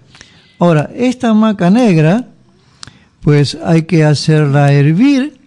Ahora, 0.59 0.89
esta 0.95 1.34
maca 1.34 1.70
negra, 1.70 2.28
pues 3.22 3.57
hay 3.64 3.84
que 3.84 4.03
hacerla 4.03 4.74
hervir, 4.74 5.39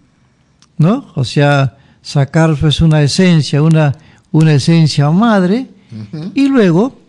¿no? 0.77 1.11
O 1.15 1.23
sea, 1.23 1.77
sacar 2.01 2.55
pues 2.55 2.81
una 2.81 3.01
esencia, 3.03 3.61
una, 3.61 3.95
una 4.31 4.53
esencia 4.53 5.09
madre, 5.11 5.67
y 6.35 6.47
luego, 6.49 6.99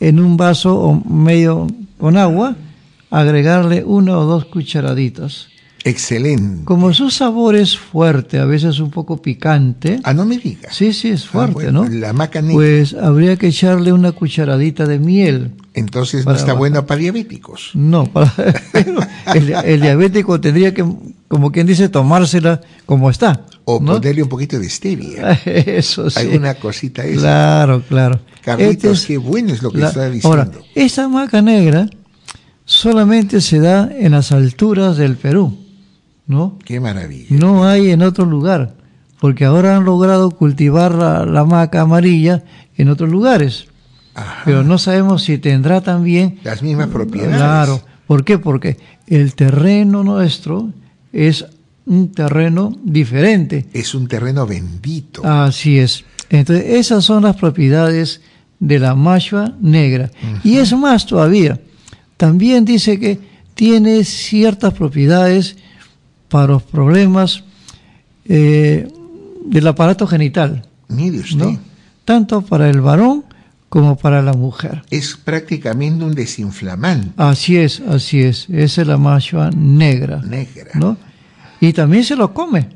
en 0.00 0.20
un 0.20 0.36
vaso 0.36 0.74
o 0.74 1.04
medio 1.08 1.66
con 1.98 2.16
agua, 2.16 2.56
agregarle 3.10 3.84
una 3.84 4.18
o 4.18 4.24
dos 4.24 4.44
cucharaditas. 4.46 5.48
Excelente. 5.84 6.64
Como 6.64 6.92
su 6.92 7.10
sabor 7.10 7.54
es 7.54 7.78
fuerte, 7.78 8.40
a 8.40 8.44
veces 8.44 8.80
un 8.80 8.90
poco 8.90 9.22
picante, 9.22 10.00
Ah, 10.02 10.12
no 10.12 10.24
me 10.26 10.36
diga. 10.36 10.68
sí, 10.72 10.92
sí, 10.92 11.10
es 11.10 11.24
fuerte, 11.26 11.54
bueno, 11.54 11.84
¿no? 11.84 11.88
la 11.88 12.12
maca 12.12 12.42
negra. 12.42 12.56
Pues 12.56 12.92
habría 12.94 13.36
que 13.36 13.46
echarle 13.48 13.92
una 13.92 14.10
cucharadita 14.10 14.84
de 14.86 14.98
miel. 14.98 15.52
Entonces 15.74 16.26
no 16.26 16.32
está 16.32 16.46
bajar. 16.46 16.58
bueno 16.58 16.86
para 16.86 16.98
diabéticos. 17.00 17.70
No, 17.74 18.04
para- 18.06 18.34
el, 19.34 19.52
el 19.64 19.80
diabético 19.80 20.40
tendría 20.40 20.74
que, 20.74 20.84
como 21.28 21.52
quien 21.52 21.68
dice, 21.68 21.88
tomársela 21.88 22.60
como 22.84 23.08
está. 23.08 23.42
O 23.64 23.78
¿no? 23.80 23.92
ponerle 23.94 24.24
un 24.24 24.28
poquito 24.28 24.58
de 24.58 24.68
stevia. 24.68 25.32
Eso 25.44 26.10
sí. 26.10 26.18
Alguna 26.18 26.54
cosita 26.54 27.04
esa. 27.04 27.20
Claro, 27.20 27.82
claro. 27.88 28.20
Carlitos, 28.42 28.74
Este 28.74 28.90
es 28.90 29.06
qué 29.06 29.16
bueno 29.18 29.52
es 29.52 29.62
lo 29.62 29.70
que 29.70 29.78
la- 29.78 29.88
está 29.88 30.10
diciendo. 30.10 30.28
Ahora, 30.28 30.50
esta 30.74 31.08
maca 31.08 31.42
negra 31.42 31.88
solamente 32.66 33.40
se 33.40 33.60
da 33.60 33.88
en 33.90 34.12
las 34.12 34.32
alturas 34.32 34.98
del 34.98 35.16
Perú, 35.16 35.56
¿no? 36.26 36.58
Qué 36.64 36.80
maravilla. 36.80 37.28
No 37.30 37.64
hay 37.64 37.90
en 37.90 38.02
otro 38.02 38.26
lugar, 38.26 38.74
porque 39.20 39.46
ahora 39.46 39.76
han 39.76 39.84
logrado 39.84 40.30
cultivar 40.32 40.94
la, 40.94 41.24
la 41.24 41.44
maca 41.44 41.80
amarilla 41.82 42.44
en 42.76 42.90
otros 42.90 43.08
lugares, 43.08 43.68
Ajá. 44.14 44.42
pero 44.44 44.62
no 44.64 44.76
sabemos 44.76 45.22
si 45.22 45.38
tendrá 45.38 45.80
también 45.80 46.38
Las 46.44 46.62
mismas 46.62 46.88
propiedades. 46.88 47.36
Claro. 47.36 47.80
¿Por 48.06 48.24
qué? 48.24 48.38
Porque 48.38 48.76
el 49.06 49.34
terreno 49.34 50.04
nuestro 50.04 50.70
es 51.12 51.46
un 51.86 52.10
terreno 52.12 52.76
diferente. 52.84 53.66
Es 53.72 53.94
un 53.94 54.08
terreno 54.08 54.46
bendito. 54.46 55.24
Así 55.24 55.78
es. 55.78 56.04
Entonces, 56.30 56.66
esas 56.70 57.04
son 57.04 57.22
las 57.22 57.36
propiedades 57.36 58.20
de 58.58 58.78
la 58.78 58.94
machua 58.94 59.54
negra. 59.60 60.10
Y 60.42 60.56
es 60.56 60.72
más 60.72 61.06
todavía. 61.06 61.60
También 62.16 62.64
dice 62.64 62.98
que 62.98 63.18
tiene 63.54 64.04
ciertas 64.04 64.74
propiedades 64.74 65.56
para 66.28 66.48
los 66.48 66.62
problemas 66.62 67.44
eh, 68.24 68.88
del 69.44 69.66
aparato 69.66 70.06
genital, 70.06 70.66
Mire 70.88 71.18
usted. 71.20 71.36
¿no? 71.36 71.58
Tanto 72.04 72.42
para 72.42 72.68
el 72.68 72.80
varón 72.80 73.24
como 73.68 73.96
para 73.96 74.22
la 74.22 74.32
mujer. 74.32 74.82
Es 74.90 75.16
prácticamente 75.16 76.04
un 76.04 76.14
desinflamante. 76.14 77.10
Así 77.16 77.56
es, 77.56 77.80
así 77.80 78.22
es. 78.22 78.48
Esa 78.48 78.82
es 78.82 78.88
la 78.88 78.96
machua 78.96 79.50
negra. 79.50 80.20
Negra. 80.22 80.70
¿no? 80.74 80.96
Y 81.60 81.72
también 81.72 82.04
se 82.04 82.16
lo 82.16 82.32
come. 82.32 82.68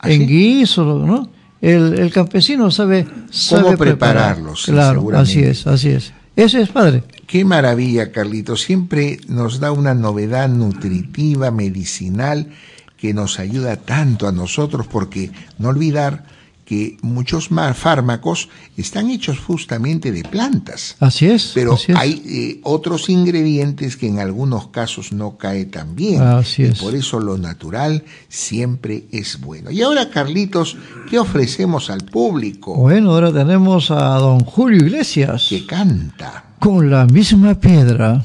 ¿Ah, 0.00 0.10
en 0.10 0.20
sí? 0.20 0.26
guiso, 0.26 0.84
¿no? 1.06 1.28
El, 1.60 1.98
el 1.98 2.12
campesino 2.12 2.70
sabe, 2.72 3.06
sabe 3.30 3.76
preparar. 3.76 4.34
prepararlo, 4.34 4.56
sí, 4.56 4.72
claro, 4.72 5.08
así 5.14 5.40
es, 5.40 5.64
así 5.66 5.90
es. 5.90 6.12
Eso 6.34 6.58
es 6.58 6.68
padre. 6.70 7.04
Qué 7.32 7.46
maravilla, 7.46 8.12
Carlitos. 8.12 8.60
Siempre 8.60 9.18
nos 9.26 9.58
da 9.58 9.72
una 9.72 9.94
novedad 9.94 10.50
nutritiva, 10.50 11.50
medicinal, 11.50 12.50
que 12.98 13.14
nos 13.14 13.38
ayuda 13.38 13.76
tanto 13.76 14.28
a 14.28 14.32
nosotros, 14.32 14.86
porque 14.86 15.30
no 15.58 15.70
olvidar 15.70 16.26
que 16.72 16.96
muchos 17.02 17.50
más 17.50 17.76
fármacos 17.76 18.48
están 18.78 19.10
hechos 19.10 19.38
justamente 19.38 20.10
de 20.10 20.22
plantas. 20.22 20.96
Así 21.00 21.26
es. 21.26 21.50
Pero 21.54 21.74
así 21.74 21.92
es. 21.92 21.98
hay 21.98 22.22
eh, 22.24 22.60
otros 22.62 23.10
ingredientes 23.10 23.98
que 23.98 24.06
en 24.08 24.20
algunos 24.20 24.68
casos 24.68 25.12
no 25.12 25.36
cae 25.36 25.66
tan 25.66 25.94
bien. 25.94 26.22
Así 26.22 26.62
Y 26.62 26.66
es. 26.68 26.78
por 26.80 26.94
eso 26.94 27.20
lo 27.20 27.36
natural 27.36 28.04
siempre 28.30 29.04
es 29.12 29.38
bueno. 29.38 29.70
Y 29.70 29.82
ahora, 29.82 30.08
Carlitos, 30.08 30.78
¿qué 31.10 31.18
ofrecemos 31.18 31.90
al 31.90 32.06
público 32.06 32.74
Bueno, 32.74 33.10
ahora 33.10 33.30
tenemos 33.30 33.90
a 33.90 34.16
don 34.16 34.40
Julio 34.40 34.78
Iglesias 34.86 35.48
que 35.50 35.66
canta? 35.66 36.44
con 36.58 36.90
la 36.90 37.04
misma 37.04 37.54
piedra. 37.54 38.24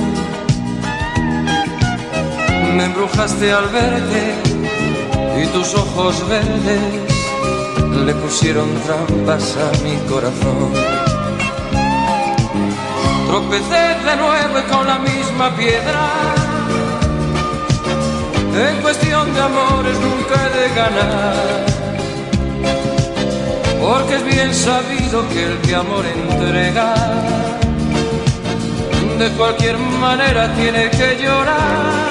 Me 2.75 2.85
embrujaste 2.85 3.51
al 3.51 3.67
verte 3.67 4.35
y 5.41 5.45
tus 5.47 5.73
ojos 5.75 6.27
verdes 6.27 6.79
le 8.05 8.13
pusieron 8.15 8.69
trampas 8.85 9.57
a 9.57 9.83
mi 9.83 9.95
corazón. 10.09 10.71
Tropecé 13.27 13.83
de 14.05 14.15
nuevo 14.15 14.67
con 14.71 14.87
la 14.87 14.99
misma 14.99 15.55
piedra. 15.55 16.09
En 18.69 18.81
cuestión 18.81 19.33
de 19.33 19.41
amores 19.41 19.97
nunca 19.99 20.35
he 20.41 20.49
de 20.59 20.75
ganar. 20.75 21.71
Porque 23.81 24.15
es 24.15 24.23
bien 24.25 24.53
sabido 24.53 25.27
que 25.29 25.43
el 25.45 25.57
que 25.61 25.75
amor 25.75 26.05
entrega, 26.05 26.93
de 29.19 29.29
cualquier 29.37 29.77
manera 29.77 30.53
tiene 30.55 30.89
que 30.89 31.17
llorar. 31.21 32.10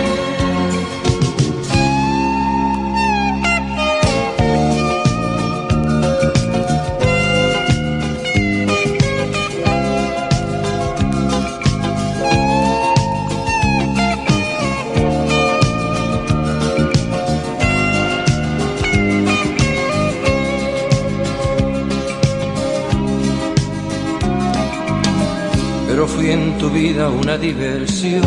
Vida 26.81 27.09
una 27.09 27.37
diversión, 27.37 28.23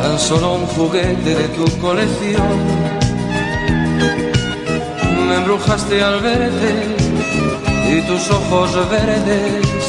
tan 0.00 0.16
solo 0.18 0.54
un 0.54 0.66
juguete 0.66 1.34
de 1.34 1.48
tu 1.56 1.64
colección. 1.78 2.56
Me 5.28 5.34
embrujaste 5.40 6.04
al 6.04 6.20
verte 6.20 6.72
y 7.92 8.00
tus 8.08 8.30
ojos 8.30 8.70
verdes 8.90 9.84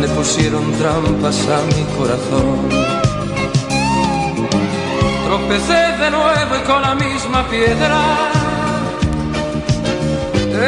le 0.00 0.08
pusieron 0.16 0.64
trampas 0.80 1.38
a 1.56 1.58
mi 1.70 1.82
corazón. 1.96 2.58
Tropecé 5.26 5.82
de 6.02 6.10
nuevo 6.18 6.52
y 6.60 6.62
con 6.70 6.82
la 6.82 6.94
misma 6.94 7.40
piedra. 7.48 8.00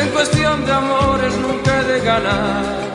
En 0.00 0.08
cuestión 0.08 0.66
de 0.66 0.72
amores 0.72 1.32
nunca 1.44 1.80
he 1.80 1.84
de 1.92 2.00
ganar. 2.00 2.91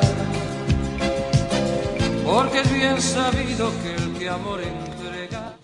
Porque 2.27 2.59
es 2.59 2.73
bien 2.73 3.01
sabido 3.01 3.71
que 3.81 4.03
el 4.03 4.13
que 4.19 4.27
amor 4.27 4.59
entrega. 4.59 5.55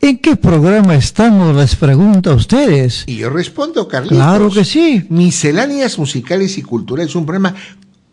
¿En 0.00 0.16
qué 0.16 0.36
programa 0.36 0.94
estamos? 0.94 1.54
Les 1.54 1.76
pregunto 1.76 2.30
a 2.30 2.34
ustedes. 2.34 3.04
Y 3.06 3.16
yo 3.16 3.28
respondo, 3.28 3.86
Carlitos. 3.86 4.16
Claro 4.16 4.50
que 4.50 4.64
sí. 4.64 5.04
Misceláneas 5.10 5.98
musicales 5.98 6.56
y 6.56 6.62
culturales 6.62 7.10
es 7.10 7.16
un 7.16 7.26
programa 7.26 7.54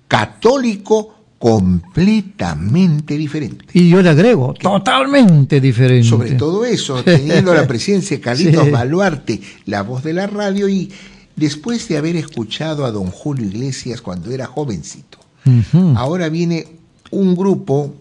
católico 0.10 1.16
completamente 1.40 3.16
diferente. 3.16 3.66
Y 3.72 3.90
yo 3.90 4.02
le 4.02 4.10
agrego, 4.10 4.54
totalmente 4.54 5.62
diferente. 5.62 6.10
Sobre 6.10 6.32
todo 6.34 6.66
eso, 6.66 7.02
teniendo 7.06 7.54
la 7.54 7.66
presencia 7.66 8.18
de 8.18 8.22
Carlitos 8.22 8.66
Sí. 8.66 8.72
Baluarte, 8.72 9.42
la 9.68 9.84
voz 9.84 10.04
de 10.04 10.12
la 10.12 10.28
radio, 10.28 10.68
y 10.68 10.92
después 11.38 11.88
de 11.88 11.98
haber 11.98 12.18
escuchado 12.18 12.84
a 12.84 12.92
don 12.92 13.08
Julio 13.08 13.46
Iglesias 13.46 14.02
cuando 14.02 14.32
era 14.32 14.48
jovencito, 14.48 15.18
ahora 15.96 16.28
viene 16.28 16.81
un 17.12 17.36
grupo 17.36 17.94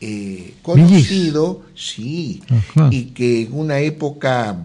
eh, 0.00 0.54
conocido, 0.62 1.62
sí, 1.74 2.42
Ajá. 2.50 2.88
y 2.90 3.04
que 3.06 3.42
en 3.42 3.58
una 3.58 3.78
época 3.78 4.56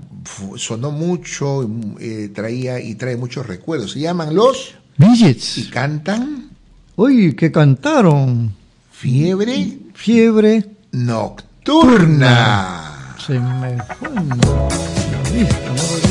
sonó 0.57 0.91
mucho, 0.91 1.69
eh, 1.99 2.29
traía 2.33 2.81
y 2.81 2.95
trae 2.95 3.15
muchos 3.15 3.45
recuerdos. 3.47 3.91
Se 3.91 3.99
llaman 4.01 4.35
los 4.35 4.73
y 4.97 5.05
Midgets. 5.05 5.69
cantan 5.71 6.49
Uy, 6.95 7.33
que 7.35 7.51
cantaron. 7.51 8.53
Fiebre 8.91 9.77
Fiebre. 9.93 10.65
Nocturna. 10.91 13.15
Se 13.25 13.39
me 13.39 13.77
fue 13.99 14.09
la 14.13 14.23
vista, 15.31 15.69
¿no 15.69 16.08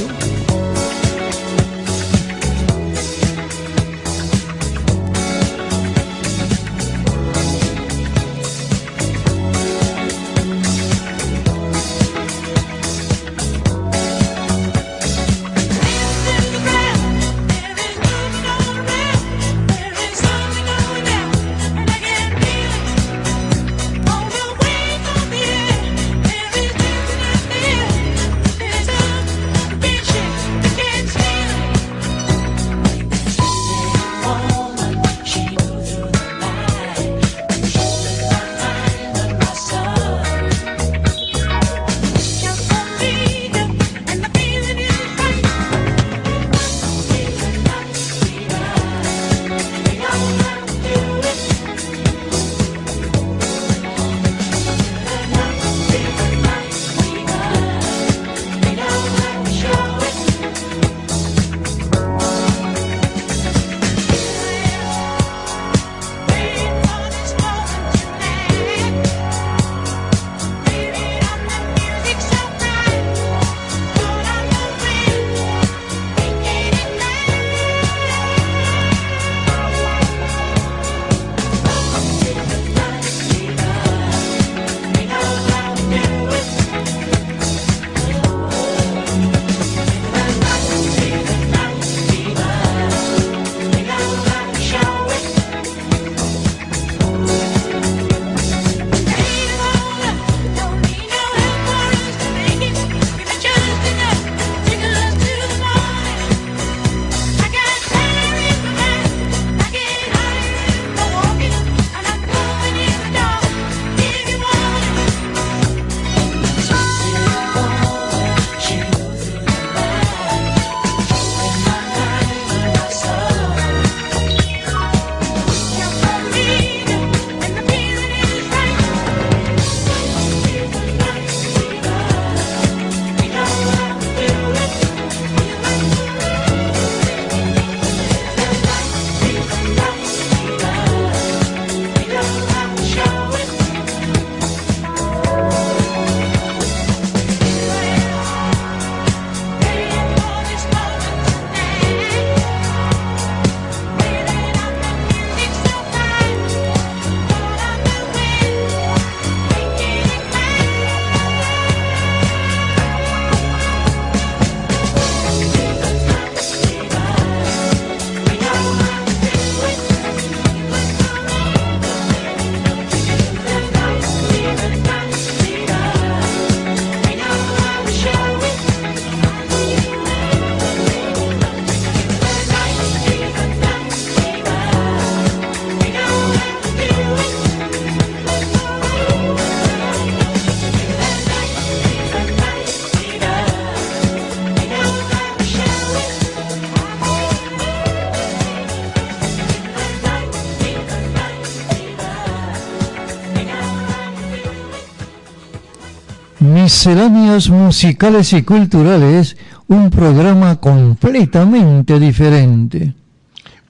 Misceláneas 206.78 207.50
musicales 207.50 208.32
y 208.32 208.42
culturales, 208.44 209.36
un 209.66 209.90
programa 209.90 210.60
completamente 210.60 211.98
diferente. 211.98 212.94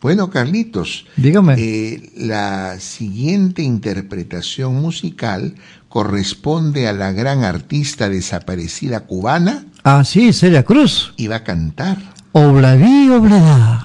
Bueno, 0.02 0.28
Carlitos, 0.28 1.06
Dígame. 1.16 1.54
eh, 1.56 2.12
la 2.18 2.78
siguiente 2.78 3.62
interpretación 3.62 4.74
musical 4.74 5.54
corresponde 5.88 6.86
a 6.86 6.92
la 6.92 7.12
gran 7.12 7.44
artista 7.44 8.10
desaparecida 8.10 9.00
cubana 9.06 9.64
Así, 9.84 10.34
Celia 10.34 10.64
Cruz. 10.64 11.14
y 11.16 11.28
va 11.28 11.36
a 11.36 11.44
cantar. 11.44 11.96
Obladí, 12.32 13.08
obladá. 13.08 13.77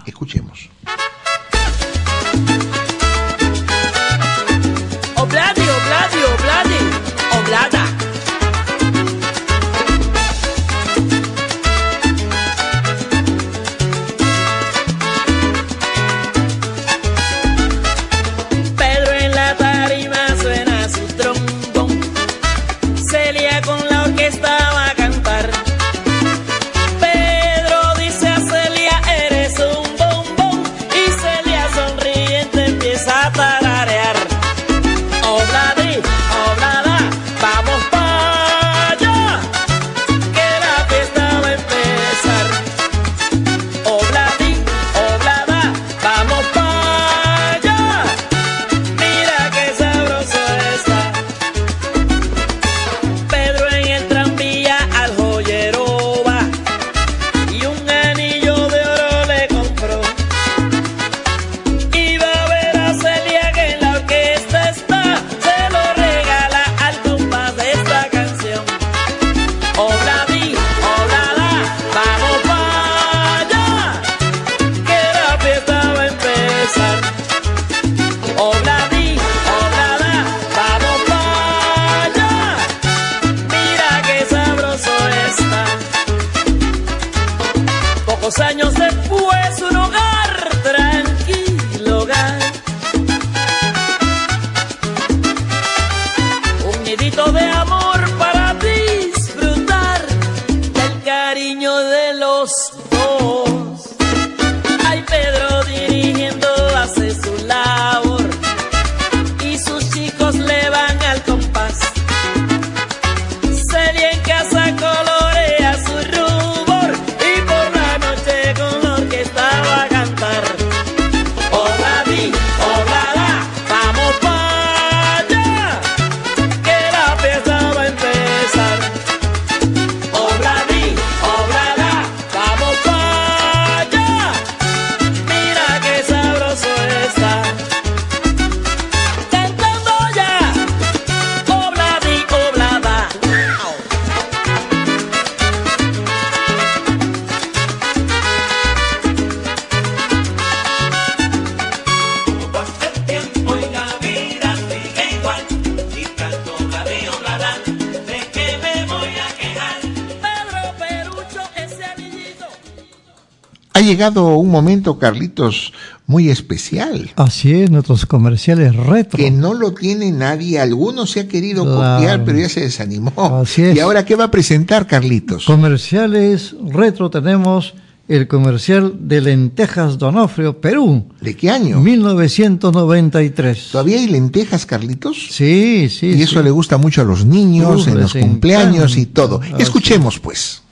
Momento, 164.53 164.97
Carlitos, 164.97 165.73
muy 166.07 166.29
especial. 166.29 167.11
Así 167.17 167.51
es, 167.53 167.69
nuestros 167.71 168.05
comerciales 168.05 168.75
retro. 168.75 169.17
Que 169.17 169.31
no 169.31 169.53
lo 169.53 169.73
tiene 169.73 170.11
nadie. 170.11 170.59
Alguno 170.59 171.05
se 171.05 171.19
ha 171.21 171.27
querido 171.27 171.63
Claro. 171.65 171.97
copiar, 171.97 172.23
pero 172.23 172.39
ya 172.39 172.47
se 172.49 172.61
desanimó. 172.61 173.11
Así 173.41 173.63
es. 173.63 173.75
¿Y 173.75 173.79
ahora 173.81 174.05
qué 174.05 174.15
va 174.15 174.25
a 174.25 174.31
presentar, 174.31 174.87
Carlitos? 174.87 175.43
Comerciales 175.45 176.55
retro 176.71 177.09
tenemos 177.09 177.73
el 178.07 178.27
comercial 178.27 178.93
de 178.99 179.21
Lentejas 179.21 179.97
Donofrio, 179.97 180.59
Perú. 180.59 181.05
¿De 181.21 181.35
qué 181.35 181.49
año? 181.49 181.79
1993. 181.79 183.69
¿Todavía 183.71 183.97
hay 183.97 184.07
lentejas, 184.07 184.65
Carlitos? 184.65 185.17
Sí, 185.31 185.87
sí. 185.89 186.07
Y 186.07 186.21
eso 186.23 186.39
sí. 186.39 186.43
le 186.43 186.51
gusta 186.51 186.77
mucho 186.77 187.01
a 187.01 187.05
los 187.05 187.25
niños, 187.25 187.81
Uf, 187.83 187.87
en 187.87 188.01
los 188.01 188.13
cumpleaños 188.13 188.97
y 188.97 189.05
todo. 189.05 189.39
Así 189.41 189.53
Escuchemos, 189.63 190.19
pues. 190.19 190.62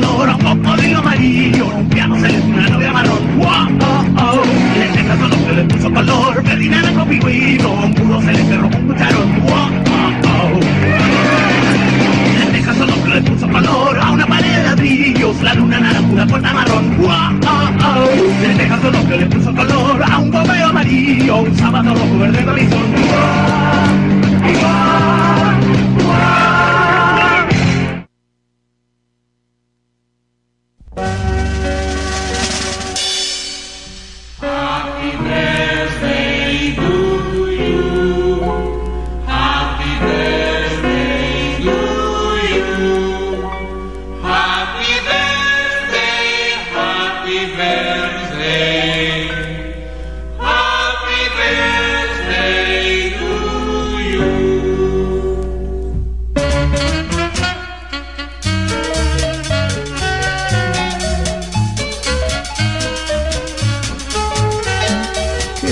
Color 0.00 0.28
cocodrilo 0.42 0.98
amarillo, 0.98 1.66
un 1.68 1.88
piano 1.88 2.16
celeste, 2.16 2.46
una 2.46 2.68
novia 2.68 2.92
marrón. 2.92 3.38
¡Wow! 3.38 3.46
Oh, 3.80 4.04
oh. 4.18 4.42
Lentejas 4.78 5.18
de 5.18 5.24
otro 5.24 5.54
le 5.54 5.64
puso 5.64 5.90
color, 5.90 6.42
verde 6.42 6.68
naranja 6.68 7.04
pingüino, 7.06 7.72
un 7.72 7.94
puro 7.94 8.20
celeste 8.20 8.56
rojo 8.56 8.76
un 8.76 8.86
cucharón. 8.88 9.40
¡Wow! 9.40 9.70
Oh, 9.88 10.12
oh. 10.28 10.60
Lentejas 12.38 12.76
de 12.76 12.82
otro 12.82 13.14
le 13.14 13.22
puso 13.22 13.48
color 13.48 13.98
a 13.98 14.10
una 14.10 14.26
pared 14.26 14.56
de 14.56 14.62
ladrillos, 14.64 15.42
la 15.42 15.54
luna 15.54 15.80
naranja, 15.80 16.08
una 16.12 16.26
puerta 16.26 16.52
marrón. 16.52 16.96
¡Wow! 16.98 17.08
Oh, 17.08 17.68
oh. 17.86 18.42
Lentejas 18.42 18.82
de 18.82 18.88
otro 18.88 19.16
le 19.16 19.26
puso 19.26 19.54
color 19.54 20.02
a 20.02 20.18
un 20.18 20.30
bomeo 20.30 20.66
amarillo, 20.68 21.36
un 21.36 21.56
sábado 21.56 21.94
rojo, 21.94 22.18
verde 22.18 22.50
horizonte. 22.50 23.00
¡Wow! 23.00 24.60
¡Wow! 24.60 24.85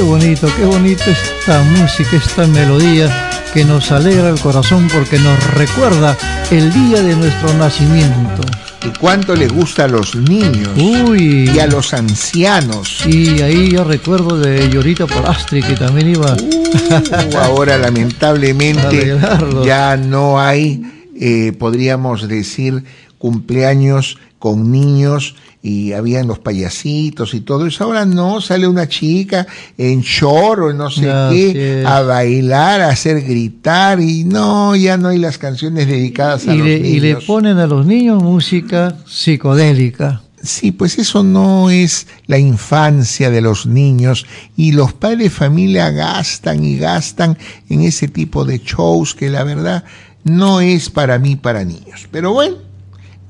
Bonito, 0.04 0.48
qué 0.56 0.64
bonito 0.64 1.02
esta 1.06 1.62
música, 1.62 2.16
esta 2.16 2.46
melodía 2.46 3.30
que 3.52 3.64
nos 3.64 3.90
alegra 3.90 4.28
el 4.28 4.40
corazón 4.40 4.88
porque 4.92 5.18
nos 5.18 5.54
recuerda 5.54 6.16
el 6.50 6.72
día 6.72 7.02
de 7.02 7.16
nuestro 7.16 7.54
nacimiento. 7.54 8.42
¿Y 8.84 8.98
cuánto 8.98 9.34
le 9.34 9.48
gusta 9.48 9.84
a 9.84 9.88
los 9.88 10.14
niños? 10.14 10.68
Uy. 10.76 11.50
Y 11.54 11.58
a 11.58 11.66
los 11.66 11.94
ancianos. 11.94 13.04
Y 13.06 13.40
ahí 13.40 13.70
yo 13.70 13.84
recuerdo 13.84 14.38
de 14.38 14.68
Llorita 14.68 15.06
por 15.06 15.26
Astri 15.26 15.62
que 15.62 15.74
también 15.74 16.10
iba 16.10 16.34
Uh, 16.34 17.36
ahora 17.38 17.78
lamentablemente 17.78 19.16
ya 19.64 19.96
no 19.96 20.40
hay 20.40 20.82
eh, 21.16 21.52
podríamos 21.52 22.26
decir, 22.26 22.84
cumpleaños 23.18 24.18
con 24.38 24.72
niños 24.72 25.36
y 25.64 25.94
habían 25.94 26.26
los 26.26 26.40
payasitos 26.40 27.32
y 27.32 27.40
todo 27.40 27.66
eso. 27.66 27.84
Ahora 27.84 28.04
no, 28.04 28.42
sale 28.42 28.68
una 28.68 28.86
chica 28.86 29.46
en 29.78 30.02
short 30.02 30.60
o 30.60 30.72
no 30.74 30.90
sé 30.90 31.00
qué, 31.00 31.82
a 31.86 32.02
bailar, 32.02 32.82
a 32.82 32.90
hacer 32.90 33.22
gritar 33.22 33.98
y 33.98 34.24
no, 34.24 34.76
ya 34.76 34.98
no 34.98 35.08
hay 35.08 35.16
las 35.18 35.38
canciones 35.38 35.88
dedicadas 35.88 36.46
a 36.46 36.54
Y 36.54 36.58
los 36.58 36.66
le, 36.66 36.74
y 36.76 37.00
le 37.00 37.08
niños. 37.08 37.24
ponen 37.24 37.56
a 37.56 37.66
los 37.66 37.86
niños 37.86 38.22
música 38.22 38.94
psicodélica. 39.06 40.20
Sí, 40.42 40.70
pues 40.70 40.98
eso 40.98 41.22
no 41.22 41.70
es 41.70 42.08
la 42.26 42.38
infancia 42.38 43.30
de 43.30 43.40
los 43.40 43.64
niños 43.64 44.26
y 44.58 44.72
los 44.72 44.92
padres 44.92 45.18
de 45.20 45.30
familia 45.30 45.90
gastan 45.90 46.62
y 46.62 46.76
gastan 46.76 47.38
en 47.70 47.80
ese 47.80 48.08
tipo 48.08 48.44
de 48.44 48.58
shows 48.58 49.14
que 49.14 49.30
la 49.30 49.44
verdad 49.44 49.84
no 50.24 50.60
es 50.60 50.90
para 50.90 51.18
mí, 51.18 51.36
para 51.36 51.64
niños. 51.64 52.06
Pero 52.10 52.34
bueno, 52.34 52.56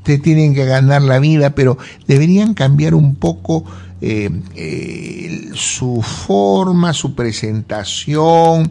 te 0.04 0.18
tienen 0.18 0.54
que 0.54 0.64
ganar 0.64 1.02
la 1.02 1.18
vida, 1.18 1.54
pero 1.54 1.78
deberían 2.06 2.54
cambiar 2.54 2.94
un 2.94 3.16
poco 3.16 3.64
eh, 4.00 4.30
eh, 4.54 5.50
su 5.54 6.02
forma, 6.02 6.92
su 6.92 7.14
presentación, 7.14 8.70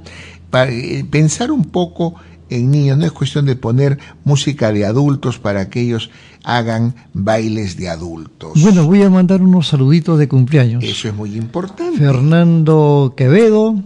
eh, 0.54 1.04
pensar 1.10 1.52
un 1.52 1.66
poco 1.66 2.16
en 2.50 2.70
niños. 2.70 2.98
No 2.98 3.06
es 3.06 3.12
cuestión 3.12 3.46
de 3.46 3.56
poner 3.56 3.98
música 4.24 4.72
de 4.72 4.86
adultos 4.86 5.40
para 5.40 5.70
que 5.70 5.82
ellos 5.82 6.12
hagan 6.44 6.94
bailes 7.14 7.78
de 7.78 7.90
adultos. 7.90 8.62
Bueno, 8.62 8.86
voy 8.86 9.02
a 9.02 9.10
mandar 9.10 9.42
unos 9.42 9.68
saluditos 9.68 10.20
de 10.20 10.28
cumpleaños. 10.28 10.84
Eso 10.84 11.08
es 11.08 11.16
muy 11.16 11.36
importante. 11.36 11.98
Fernando 11.98 13.14
Quevedo, 13.18 13.82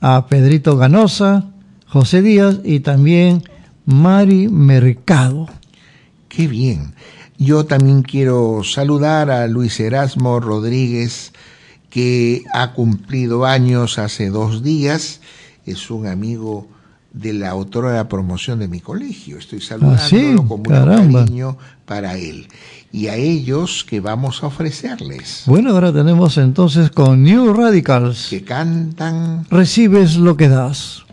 a 0.00 0.26
Pedrito 0.26 0.76
Ganosa, 0.76 1.50
José 1.86 2.20
Díaz 2.20 2.58
y 2.64 2.80
también 2.80 3.44
Mari 3.86 4.48
Mercado. 4.48 5.48
Qué 6.34 6.46
bien. 6.48 6.94
Yo 7.38 7.64
también 7.66 8.02
quiero 8.02 8.62
saludar 8.64 9.30
a 9.30 9.46
Luis 9.48 9.78
Erasmo 9.80 10.40
Rodríguez, 10.40 11.32
que 11.90 12.42
ha 12.52 12.72
cumplido 12.72 13.44
años 13.44 13.98
hace 13.98 14.30
dos 14.30 14.62
días. 14.62 15.20
Es 15.66 15.90
un 15.90 16.06
amigo 16.06 16.68
de 17.12 17.32
la 17.32 17.50
autora 17.50 17.90
de 17.90 17.96
la 17.96 18.08
promoción 18.08 18.58
de 18.58 18.66
mi 18.68 18.80
colegio. 18.80 19.38
Estoy 19.38 19.60
saludándolo 19.60 20.02
Ah, 20.02 20.08
sí, 20.08 20.34
con 20.48 20.62
mucho 20.62 20.84
cariño 21.22 21.56
para 21.84 22.16
él. 22.18 22.48
Y 22.92 23.06
a 23.08 23.16
ellos 23.16 23.84
que 23.88 24.00
vamos 24.00 24.42
a 24.42 24.46
ofrecerles, 24.48 25.42
Bueno, 25.46 25.70
ahora 25.70 25.92
tenemos 25.92 26.38
entonces 26.38 26.90
con 26.90 27.22
New 27.22 27.52
Radicals. 27.52 28.28
que 28.30 28.42
cantan 28.44 29.46
Recibes 29.50 30.16
lo 30.16 30.36
que 30.36 30.48
das. 30.48 31.03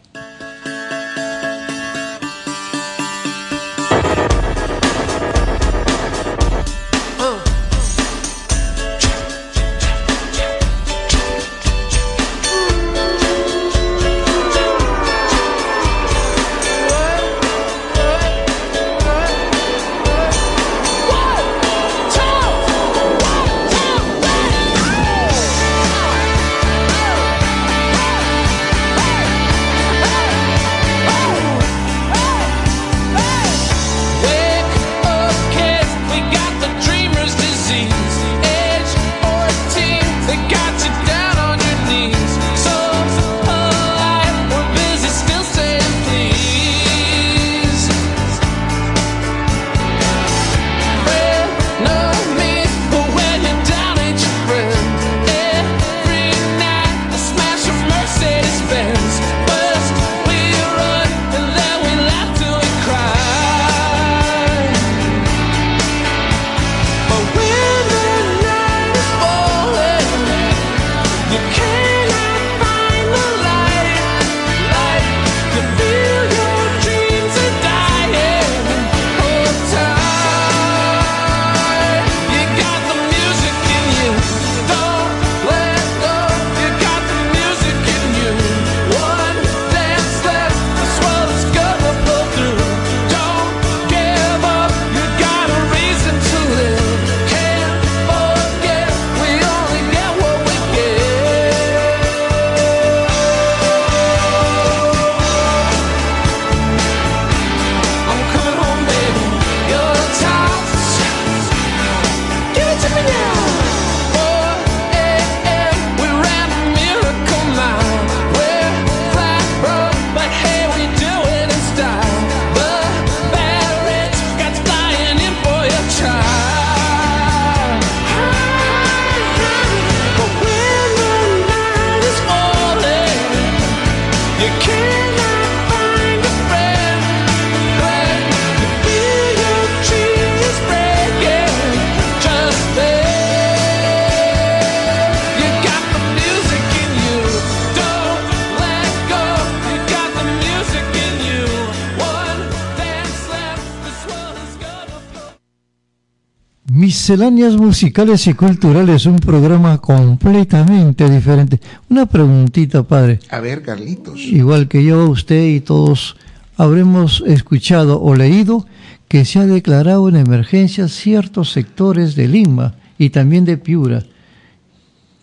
Misceláneas 157.11 157.57
musicales 157.57 158.25
y 158.27 158.33
culturales, 158.33 159.05
un 159.05 159.17
programa 159.17 159.79
completamente 159.79 161.09
diferente. 161.09 161.59
Una 161.89 162.05
preguntita, 162.05 162.83
padre. 162.83 163.19
a 163.29 163.41
ver, 163.41 163.63
Carlitos. 163.63 164.21
Igual 164.21 164.69
que 164.69 164.81
yo, 164.81 165.09
usted 165.09 165.45
y 165.47 165.59
todos 165.59 166.15
habremos 166.55 167.21
escuchado 167.27 168.01
o 168.01 168.15
leído 168.15 168.65
que 169.09 169.25
se 169.25 169.39
ha 169.39 169.45
declarado 169.45 170.07
en 170.07 170.15
emergencia 170.15 170.87
ciertos 170.87 171.51
sectores 171.51 172.15
de 172.15 172.29
Lima 172.29 172.75
y 172.97 173.09
también 173.09 173.43
de 173.43 173.57
Piura. 173.57 174.05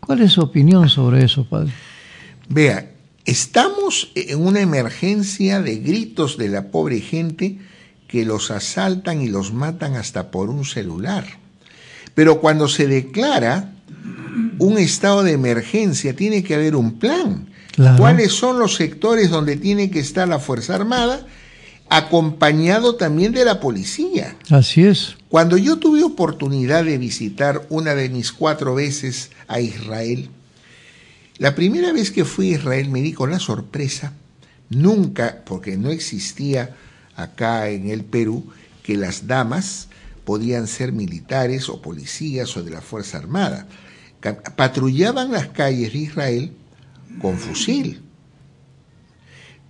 ¿Cuál 0.01 0.21
es 0.21 0.33
su 0.33 0.43
opinión 0.43 0.91
sobre 0.91 1.25
eso, 1.25 1.49
padre? 1.49 1.73
Vea, 2.51 2.91
estamos 3.25 4.13
en 4.15 4.45
una 4.45 4.61
emergencia 4.61 5.63
de 5.63 5.77
gritos 5.77 6.37
de 6.37 6.49
la 6.49 6.67
pobre 6.71 7.01
gente 7.01 7.57
que 8.09 8.27
los 8.27 8.51
asaltan 8.51 9.23
y 9.23 9.29
los 9.29 9.55
matan 9.55 9.95
hasta 9.95 10.31
por 10.31 10.51
un 10.51 10.67
celular. 10.67 11.48
Pero 12.19 12.41
cuando 12.41 12.67
se 12.67 12.89
declara 12.89 13.75
un 14.59 14.77
estado 14.77 15.23
de 15.23 15.31
emergencia, 15.31 16.17
tiene 16.17 16.43
que 16.43 16.57
haber 16.57 16.75
un 16.75 16.99
plan. 16.99 17.47
Claro. 17.77 17.97
¿Cuáles 17.97 18.33
son 18.33 18.59
los 18.59 18.75
sectores 18.75 19.31
donde 19.31 19.55
tiene 19.55 19.89
que 19.89 20.01
estar 20.01 20.27
la 20.27 20.41
Fuerza 20.41 20.75
Armada? 20.75 21.25
Acompañado 21.89 22.97
también 22.97 23.31
de 23.31 23.45
la 23.45 23.61
policía. 23.61 24.35
Así 24.51 24.83
es. 24.83 25.15
Cuando 25.29 25.57
yo 25.57 25.77
tuve 25.77 26.03
oportunidad 26.03 26.85
de 26.85 26.99
visitar 26.99 27.65
una 27.69 27.95
de 27.95 28.09
mis 28.09 28.33
cuatro 28.33 28.75
veces 28.75 29.31
a 29.47 29.61
Israel, 29.61 30.29
la 31.37 31.55
primera 31.55 31.93
vez 31.93 32.11
que 32.11 32.25
fui 32.25 32.51
a 32.51 32.57
Israel 32.57 32.91
me 32.91 33.01
di 33.01 33.13
con 33.13 33.31
la 33.31 33.39
sorpresa, 33.39 34.13
nunca, 34.71 35.45
porque 35.47 35.77
no 35.77 35.91
existía 35.91 36.75
acá 37.15 37.69
en 37.69 37.89
el 37.89 38.03
Perú 38.03 38.45
que 38.83 38.97
las 38.97 39.29
damas 39.29 39.88
podían 40.29 40.67
ser 40.67 40.93
militares 40.93 41.71
o 41.71 41.81
policías 41.81 42.55
o 42.59 42.63
de 42.63 42.71
la 42.71 42.83
Fuerza 42.83 43.17
Armada. 43.17 43.67
Patrullaban 44.57 45.33
las 45.33 45.49
calles 45.49 45.95
de 45.95 46.01
Israel 46.01 46.53
con 47.19 47.39
fusil. 47.39 48.03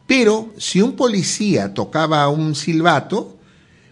Pero 0.09 0.53
si 0.59 0.83
un 0.83 0.97
policía 0.97 1.75
tocaba 1.75 2.29
un 2.29 2.57
silbato, 2.57 3.39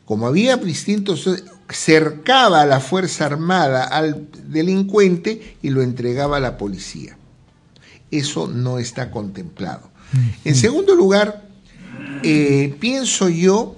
como 0.04 0.26
había 0.26 0.56
distintos, 0.56 1.30
cercaba 1.70 2.62
a 2.62 2.66
la 2.66 2.80
Fuerza 2.80 3.26
Armada 3.26 3.84
al 3.84 4.26
delincuente 4.48 5.58
y 5.62 5.70
lo 5.70 5.82
entregaba 5.82 6.38
a 6.38 6.40
la 6.40 6.58
policía. 6.58 7.16
Eso 8.10 8.48
no 8.48 8.80
está 8.80 9.12
contemplado. 9.12 9.88
En 10.44 10.56
segundo 10.56 10.96
lugar, 10.96 11.48
eh, 12.24 12.74
pienso 12.80 13.28
yo 13.28 13.76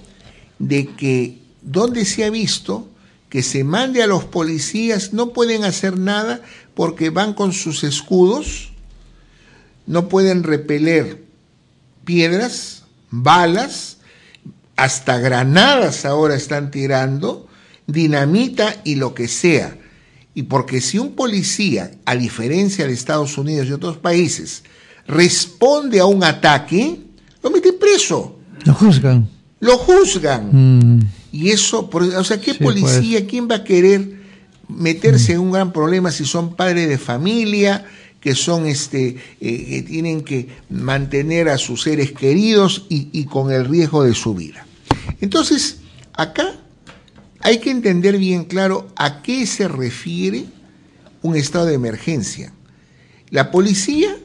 de 0.57 0.87
que 0.87 1.38
donde 1.71 2.03
se 2.05 2.25
ha 2.25 2.29
visto 2.29 2.87
que 3.29 3.43
se 3.43 3.63
mande 3.63 4.01
a 4.01 4.07
los 4.07 4.25
policías, 4.25 5.13
no 5.13 5.33
pueden 5.33 5.63
hacer 5.63 5.99
nada 5.99 6.41
porque 6.73 7.11
van 7.11 7.33
con 7.33 7.53
sus 7.53 7.83
escudos, 7.83 8.71
no 9.85 10.09
pueden 10.09 10.41
repeler 10.43 11.23
piedras, 12.05 12.83
balas, 13.11 13.97
hasta 14.75 15.19
granadas 15.19 16.05
ahora 16.05 16.35
están 16.35 16.71
tirando, 16.71 17.47
dinamita 17.85 18.77
y 18.83 18.95
lo 18.95 19.13
que 19.13 19.27
sea. 19.27 19.77
Y 20.33 20.43
porque 20.43 20.81
si 20.81 20.97
un 20.97 21.11
policía, 21.13 21.91
a 22.05 22.15
diferencia 22.15 22.87
de 22.87 22.93
Estados 22.93 23.37
Unidos 23.37 23.67
y 23.67 23.73
otros 23.73 23.97
países, 23.97 24.63
responde 25.05 25.99
a 25.99 26.05
un 26.05 26.23
ataque, 26.23 26.99
lo 27.43 27.51
meten 27.51 27.75
preso, 27.79 28.39
Lo 28.65 28.73
juzgan. 28.73 29.27
lo 29.59 29.77
juzgan. 29.77 30.49
Mm, 30.51 30.99
Y 31.31 31.49
eso, 31.49 31.89
o 31.91 32.23
sea, 32.23 32.41
¿qué 32.41 32.53
Sí, 32.53 32.59
pues. 32.61 32.81
policía, 32.81 33.27
quién 33.27 33.47
va 33.49 33.55
a 33.55 33.63
querer 33.63 34.19
meterse 34.67 35.33
en 35.33 35.39
un 35.39 35.51
gran 35.51 35.71
problema 35.71 36.11
si 36.11 36.25
son 36.25 36.55
padres 36.55 36.89
de 36.89 36.97
familia, 36.97 37.85
que 38.19 38.35
son 38.35 38.65
este, 38.65 39.17
eh, 39.39 39.65
que 39.65 39.83
tienen 39.83 40.21
que 40.23 40.47
mantener 40.69 41.49
a 41.49 41.57
sus 41.57 41.83
seres 41.83 42.11
queridos 42.11 42.85
y, 42.89 43.09
y 43.11 43.25
con 43.25 43.51
el 43.51 43.65
riesgo 43.65 44.03
de 44.03 44.13
su 44.13 44.33
vida? 44.33 44.65
Entonces, 45.21 45.79
acá 46.13 46.55
hay 47.41 47.59
que 47.59 47.71
entender 47.71 48.17
bien 48.17 48.45
claro 48.45 48.87
a 48.95 49.21
qué 49.21 49.45
se 49.45 49.67
refiere 49.67 50.45
un 51.21 51.35
estado 51.35 51.65
de 51.65 51.75
emergencia. 51.75 52.53
La 53.29 53.51
policía, 53.51 54.15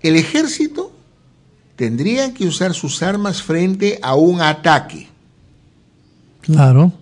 el 0.00 0.16
ejército, 0.16 0.92
tendrían 1.76 2.34
que 2.34 2.46
usar 2.46 2.74
sus 2.74 3.02
armas 3.02 3.42
frente 3.42 3.98
a 4.02 4.14
un 4.14 4.40
ataque. 4.40 5.08
Claro. 6.40 6.92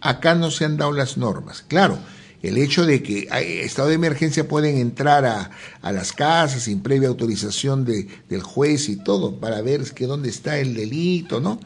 Acá 0.00 0.34
no 0.34 0.50
se 0.50 0.64
han 0.64 0.76
dado 0.76 0.92
las 0.92 1.16
normas. 1.16 1.64
Claro, 1.68 1.96
el 2.42 2.58
hecho 2.58 2.84
de 2.84 3.02
que 3.04 3.28
hay 3.30 3.58
estado 3.58 3.88
de 3.88 3.94
emergencia 3.94 4.48
pueden 4.48 4.78
entrar 4.78 5.24
a, 5.24 5.50
a 5.80 5.92
las 5.92 6.12
casas 6.12 6.62
sin 6.64 6.80
previa 6.80 7.08
autorización 7.08 7.84
de- 7.84 8.08
del 8.28 8.42
juez 8.42 8.88
y 8.88 8.96
todo 8.96 9.36
para 9.36 9.60
ver 9.62 9.82
que 9.94 10.06
dónde 10.06 10.28
está 10.28 10.58
el 10.58 10.74
delito, 10.74 11.40
¿no? 11.40 11.60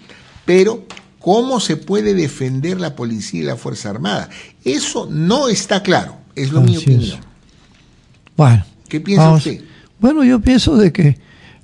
Pero, 0.44 0.84
¿cómo 1.18 1.60
se 1.60 1.76
puede 1.78 2.12
defender 2.12 2.78
la 2.78 2.94
policía 2.94 3.40
y 3.40 3.44
la 3.44 3.56
Fuerza 3.56 3.88
Armada? 3.88 4.28
Eso 4.64 5.08
no 5.10 5.48
está 5.48 5.82
claro, 5.82 6.18
es 6.34 6.52
lo 6.52 6.60
mi 6.60 6.76
Así 6.76 6.92
es. 6.92 7.16
Bueno. 8.36 8.64
¿Qué 8.88 9.00
piensa 9.00 9.24
vamos. 9.24 9.46
usted? 9.46 9.64
Bueno, 9.98 10.22
yo 10.24 10.40
pienso 10.40 10.76
de 10.76 10.92
que 10.92 11.18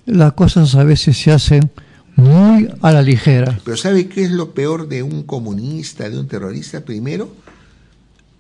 las 0.07 0.33
cosas 0.33 0.75
a 0.75 0.85
veces 0.85 1.17
se 1.19 1.31
hacen 1.31 1.71
muy 2.17 2.69
a 2.81 2.93
la 2.93 3.03
ligera. 3.03 3.59
Pero 3.65 3.77
¿sabe 3.77 4.09
qué 4.09 4.25
es 4.25 4.31
lo 4.31 4.53
peor 4.55 4.89
de 4.89 5.03
un 5.03 5.23
comunista, 5.23 6.09
de 6.09 6.19
un 6.19 6.29
terrorista? 6.29 6.85
Primero, 6.85 7.35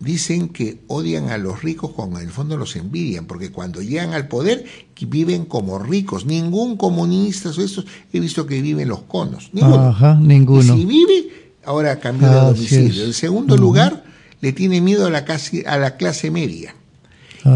dicen 0.00 0.48
que 0.48 0.80
odian 0.88 1.30
a 1.30 1.38
los 1.38 1.62
ricos 1.62 1.92
cuando 1.92 2.18
en 2.18 2.26
el 2.26 2.32
fondo 2.32 2.56
los 2.56 2.74
envidian, 2.76 3.26
porque 3.26 3.50
cuando 3.50 3.80
llegan 3.82 4.12
al 4.14 4.28
poder 4.28 4.64
viven 5.06 5.44
como 5.44 5.78
ricos. 5.78 6.26
Ningún 6.26 6.76
comunista 6.76 7.50
o 7.50 7.60
estos 7.60 7.86
he 8.12 8.20
visto 8.20 8.46
que 8.46 8.62
viven 8.62 8.88
los 8.88 9.00
conos. 9.02 9.50
Ninguno. 9.52 9.88
Ajá, 9.88 10.14
ninguno. 10.14 10.76
Y 10.76 10.80
si 10.80 10.84
vive, 10.86 11.52
ahora 11.64 11.98
cambió 11.98 12.28
de 12.28 12.34
domicilio. 12.36 13.04
En 13.04 13.12
segundo 13.12 13.56
lugar, 13.56 14.04
le 14.40 14.52
tiene 14.52 14.80
miedo 14.80 15.06
a 15.06 15.10
la, 15.10 15.24
casi- 15.24 15.64
a 15.66 15.78
la 15.78 15.96
clase 15.96 16.30
media. 16.30 16.74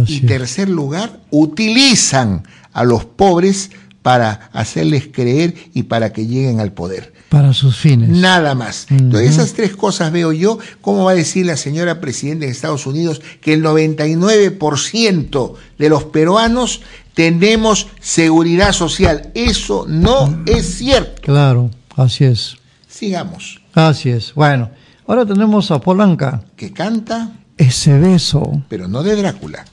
Y 0.08 0.20
tercer 0.20 0.68
lugar, 0.68 1.20
utilizan 1.30 2.42
a 2.72 2.82
los 2.82 3.04
pobres 3.04 3.70
para 4.06 4.48
hacerles 4.52 5.08
creer 5.10 5.52
y 5.74 5.82
para 5.82 6.12
que 6.12 6.28
lleguen 6.28 6.60
al 6.60 6.70
poder. 6.70 7.12
Para 7.28 7.52
sus 7.52 7.76
fines. 7.76 8.08
Nada 8.08 8.54
más. 8.54 8.86
Entonces, 8.88 9.30
esas 9.30 9.52
tres 9.54 9.74
cosas 9.74 10.12
veo 10.12 10.30
yo. 10.32 10.60
¿Cómo 10.80 11.02
va 11.06 11.10
a 11.10 11.14
decir 11.16 11.44
la 11.44 11.56
señora 11.56 12.00
presidenta 12.00 12.46
de 12.46 12.52
Estados 12.52 12.86
Unidos 12.86 13.20
que 13.40 13.52
el 13.54 13.64
99% 13.64 15.54
de 15.76 15.88
los 15.88 16.04
peruanos 16.04 16.82
tenemos 17.14 17.88
seguridad 17.98 18.70
social? 18.70 19.32
Eso 19.34 19.86
no 19.88 20.44
es 20.46 20.76
cierto. 20.76 21.22
Claro, 21.22 21.72
así 21.96 22.26
es. 22.26 22.58
Sigamos. 22.86 23.60
Así 23.74 24.10
es. 24.10 24.32
Bueno, 24.34 24.70
ahora 25.08 25.26
tenemos 25.26 25.72
a 25.72 25.80
Polanca. 25.80 26.44
Que 26.54 26.72
canta, 26.72 27.32
Ese 27.58 27.98
beso. 27.98 28.62
pero 28.68 28.86
no 28.86 29.02
de 29.02 29.16
Drácula. 29.16 29.64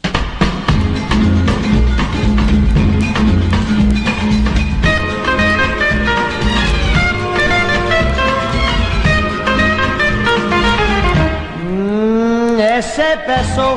Ese 12.83 13.15
beso, 13.25 13.75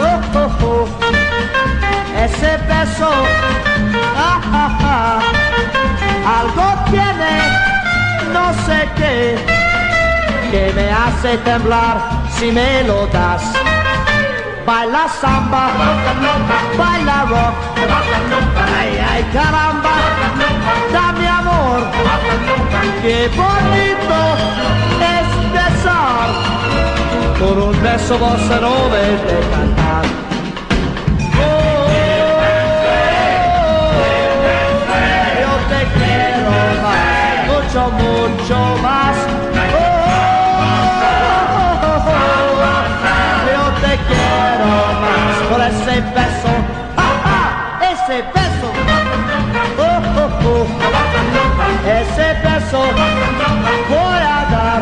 oh, 0.00 0.20
oh, 0.34 0.64
oh, 0.64 0.86
ese 2.24 2.56
beso, 2.68 3.10
ah, 4.16 4.40
ah, 4.52 4.78
ah, 4.94 5.18
algo 6.38 6.66
tiene, 6.90 7.34
no 8.32 8.46
sé 8.64 8.88
qué, 8.96 9.36
que 10.50 10.72
me 10.76 10.90
hace 10.90 11.36
temblar 11.38 11.96
si 12.38 12.52
me 12.52 12.84
lo 12.84 13.06
das. 13.08 13.42
Baila 14.64 15.08
samba, 15.20 15.70
baila 16.78 17.24
rock, 17.24 17.56
ay, 18.78 18.90
ay, 19.10 19.22
caramba, 19.32 19.94
dame 20.92 21.28
amor, 21.28 21.80
qué 23.02 23.28
bonito 23.34 24.18
es 25.00 25.52
besar 25.52 26.57
con 27.38 27.56
un 27.62 27.82
beso 27.82 28.18
bossa 28.18 28.60
nova 28.60 28.96
de 28.96 29.40
cantar. 29.52 30.04
Oh, 31.38 31.48
yo 35.42 35.52
te 35.70 35.80
quiero 35.96 36.52
mucho, 37.50 37.82
mucho 38.02 38.56
más. 38.82 39.16
Oh, 39.72 39.80
yo 43.52 43.64
te 43.82 43.92
quiero 44.08 44.70
más 45.02 45.36
por 45.48 45.60
ese 45.70 45.94
beso, 46.16 46.52
ese 47.92 48.16
beso. 48.34 48.68
Oh, 49.78 50.00
oh, 50.22 50.30
oh. 50.48 50.66
Ese 51.88 52.28
beso 52.42 52.80
voy 53.88 54.20
a 54.20 54.44
dar, 54.50 54.80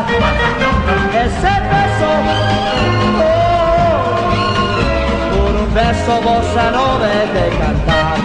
ese 1.13 1.53
beso, 1.69 1.86
beso 5.87 6.15
bossa 6.21 6.71
nova 6.71 7.07
de 7.07 7.45
cantar. 7.57 8.17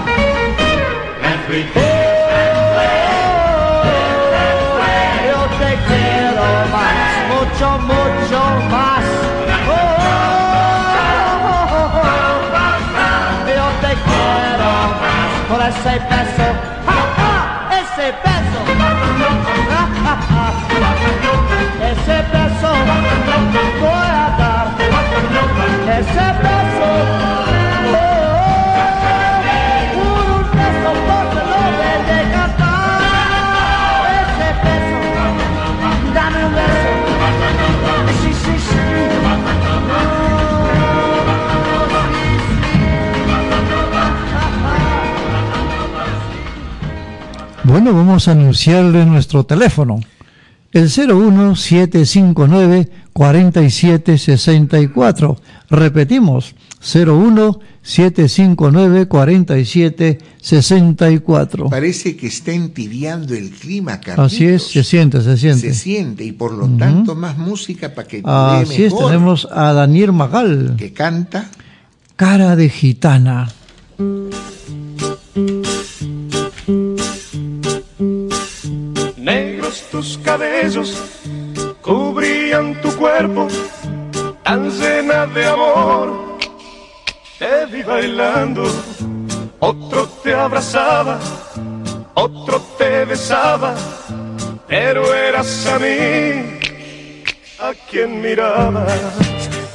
Oh, 5.35 5.47
te 5.61 5.71
quiero 5.89 6.47
más, 6.75 7.11
mucho, 7.31 7.69
mucho 7.91 8.41
más. 8.75 9.07
Oh, 9.69 9.95
te 13.81 13.93
quiero 14.07 14.71
más 15.03 15.33
por 15.49 15.61
ese 15.71 15.95
beso, 16.11 16.47
¡Ja, 16.87 16.99
ja! 17.17 17.33
ese 17.81 18.07
beso, 18.25 18.61
¡Ja, 19.71 19.83
ja, 20.05 20.15
ja! 20.31 20.47
ese 21.91 22.17
voy 23.81 24.12
Bueno, 47.73 47.93
vamos 47.95 48.29
a 48.29 48.33
anunciarle 48.33 49.07
nuestro 49.07 49.47
teléfono. 49.47 49.99
El 50.73 50.91
01759 50.91 52.91
4764. 53.15 55.41
Repetimos, 55.71 56.55
01759 56.83 59.09
4764. 59.09 61.71
Parece 61.71 62.15
que 62.15 62.27
está 62.27 62.53
entibiando 62.53 63.33
el 63.33 63.51
clima, 63.53 64.01
Carlitos. 64.01 64.35
Así 64.35 64.45
es, 64.45 64.65
se 64.65 64.85
siente, 64.85 65.23
se 65.23 65.39
siente. 65.39 65.73
Se 65.73 65.75
siente 65.75 66.25
y 66.25 66.33
por 66.33 66.53
lo 66.53 66.69
tanto 66.77 67.15
más 67.15 67.39
música 67.39 67.95
para 67.95 68.07
que 68.07 68.21
Así 68.23 68.85
es, 68.85 68.93
mejor. 68.93 69.13
tenemos 69.13 69.49
a 69.51 69.73
Daniel 69.73 70.13
Magal. 70.13 70.75
Que 70.77 70.93
canta. 70.93 71.49
Cara 72.17 72.55
de 72.55 72.69
gitana. 72.69 73.49
Tus 79.93 80.17
cabellos 80.25 80.97
cubrían 81.83 82.81
tu 82.81 82.97
cuerpo, 82.97 83.47
tan 84.43 84.71
llena 84.71 85.27
de 85.27 85.47
amor. 85.47 86.39
Te 87.39 87.67
vi 87.67 87.83
bailando, 87.83 88.65
otro 89.59 90.09
te 90.23 90.33
abrazaba, 90.35 91.19
otro 92.15 92.59
te 92.79 93.05
besaba, 93.05 93.75
pero 94.67 95.15
eras 95.15 95.67
a 95.67 95.79
mí 95.79 96.59
a 97.61 97.73
quien 97.91 98.23
mirabas. 98.23 98.99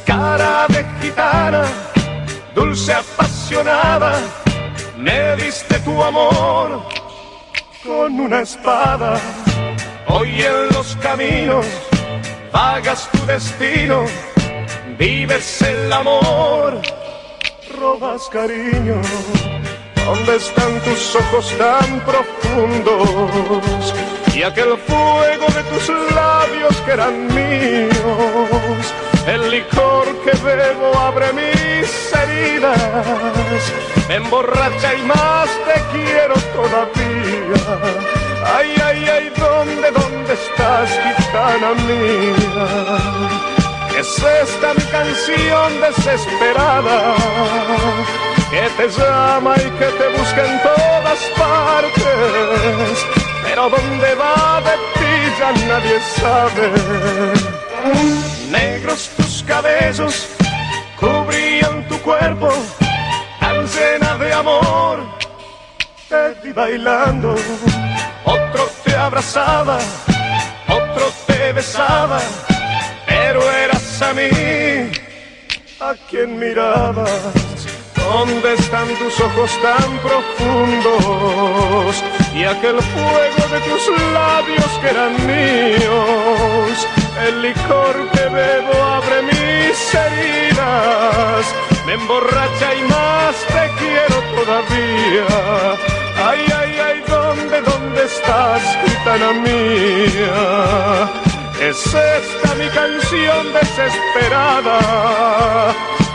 Cara 0.03 0.65
de 0.69 0.83
gitana, 0.99 1.63
dulce 2.55 2.91
apasionada, 2.91 4.19
me 4.97 5.35
diste 5.35 5.79
tu 5.81 6.03
amor 6.03 6.81
con 7.83 8.19
una 8.19 8.41
espada. 8.41 9.21
Hoy 10.09 10.41
en 10.41 10.69
los 10.73 10.95
caminos 10.97 11.65
vagas 12.51 13.09
tu 13.11 13.25
destino, 13.25 14.05
vives 14.97 15.61
el 15.61 15.91
amor, 15.91 16.81
robas 17.77 18.29
cariño. 18.29 19.01
¿Dónde 20.05 20.37
están 20.37 20.79
tus 20.81 21.15
ojos 21.15 21.53
tan 21.57 21.99
profundos? 22.05 23.93
Y 24.33 24.43
aquel 24.43 24.77
fuego 24.77 25.47
de 25.53 25.63
tus 25.63 25.89
labios 26.15 26.75
que 26.85 26.91
eran 26.91 27.27
míos. 27.35 28.93
El 29.27 29.51
licor 29.51 30.07
que 30.23 30.31
bebo 30.37 30.97
abre 30.97 31.33
mis 31.33 32.13
heridas. 32.13 32.79
Me 34.07 34.15
emborracha 34.15 34.93
y 34.95 35.01
más 35.03 35.49
te 35.65 35.81
quiero 35.91 36.35
todavía. 36.53 38.16
Ay, 38.45 38.75
ay, 38.83 39.09
ay, 39.09 39.31
¿dónde, 39.37 39.91
dónde 39.91 40.33
estás, 40.33 40.89
gitana 40.89 41.73
mía? 41.87 42.97
Es 43.97 44.23
esta 44.23 44.73
mi 44.73 44.83
canción 44.91 45.81
desesperada 45.81 47.15
que 48.51 48.69
te 48.77 48.89
llama 48.89 49.55
y 49.57 49.69
que 49.79 49.85
te 49.85 50.07
busca 50.17 50.45
en 50.45 50.61
todas 50.61 51.19
partes. 51.35 53.05
Pero 53.43 53.69
dónde 53.69 54.15
va 54.15 54.61
de 54.61 54.75
ti 54.99 55.13
ya 55.39 55.51
nadie 55.67 55.99
sabe. 56.19 56.71
Negros 58.51 59.09
tus 59.17 59.43
cabellos 59.43 60.27
cubrían 60.99 61.87
tu 61.87 61.97
cuerpo, 61.99 62.49
tan 63.39 63.65
llena 63.65 64.17
de 64.17 64.33
amor. 64.33 64.99
Te 66.09 66.35
vi 66.43 66.53
bailando, 66.53 67.35
otro 68.27 68.69
te 68.83 68.95
abrazaba, 68.95 69.79
otro 70.67 71.11
te 71.25 71.53
besaba, 71.53 72.19
pero 73.07 73.41
eras 73.51 73.99
a 74.01 74.13
mí 74.13 74.29
a 75.79 75.93
quien 76.09 76.37
mirabas. 76.37 77.65
¿Dónde 77.95 78.53
están 78.53 78.87
tus 78.95 79.19
ojos 79.19 79.51
tan 79.61 79.99
profundos? 79.99 82.03
Y 82.33 82.43
aquel 82.45 82.81
fuego 82.81 83.47
de 83.51 83.59
tus 83.67 83.89
labios 84.13 84.79
que 84.81 84.89
eran 84.89 85.13
míos. 85.27 86.87
El 87.27 87.41
licor 87.41 88.09
que 88.11 88.29
bebo 88.29 88.81
abre 88.83 89.23
mis 89.23 89.93
heridas. 89.93 91.53
Me 91.85 91.93
emborracha 91.93 92.73
y 92.75 92.81
más 92.83 93.35
te 93.47 93.69
quiero 93.77 94.21
todavía. 94.35 95.96
Estás, 98.07 98.63
gitana 98.85 99.31
mía? 99.33 100.37
Es 101.59 101.79
esta 101.87 102.49
mi 102.55 102.69
canción 102.69 103.43
desesperada 103.53 104.79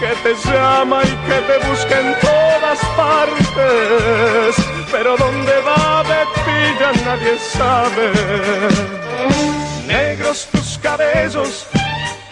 que 0.01 0.13
te 0.25 0.33
llama 0.49 1.03
y 1.05 1.13
que 1.27 1.39
te 1.49 1.57
busca 1.69 1.95
en 2.01 2.11
todas 2.21 2.79
partes, 2.97 4.51
pero 4.91 5.17
dónde 5.17 5.55
va 5.69 6.05
de 6.13 6.23
ti 6.45 6.59
ya 6.81 6.91
nadie 7.05 7.35
sabe. 7.57 8.07
Negros 9.87 10.49
tus 10.53 10.79
cabellos 10.79 11.67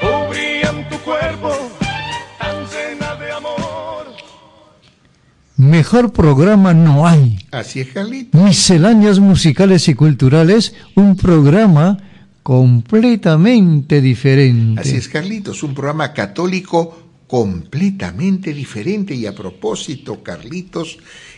cubrían 0.00 0.88
tu 0.88 0.98
cuerpo, 1.00 1.50
Mejor 5.60 6.14
programa 6.14 6.72
no 6.72 7.06
hay. 7.06 7.38
Así 7.50 7.80
es, 7.80 7.88
Carlito. 7.88 8.38
Misceláneas 8.38 9.18
musicales 9.18 9.88
y 9.88 9.94
culturales, 9.94 10.72
un 10.94 11.16
programa 11.16 11.98
completamente 12.42 14.00
diferente. 14.00 14.80
Así 14.80 14.96
es, 14.96 15.06
Carlitos, 15.06 15.62
un 15.62 15.74
programa 15.74 16.14
católico 16.14 17.10
completamente 17.26 18.54
diferente. 18.54 19.14
Y 19.14 19.26
a 19.26 19.34
propósito, 19.34 20.22
Carlitos, 20.22 20.96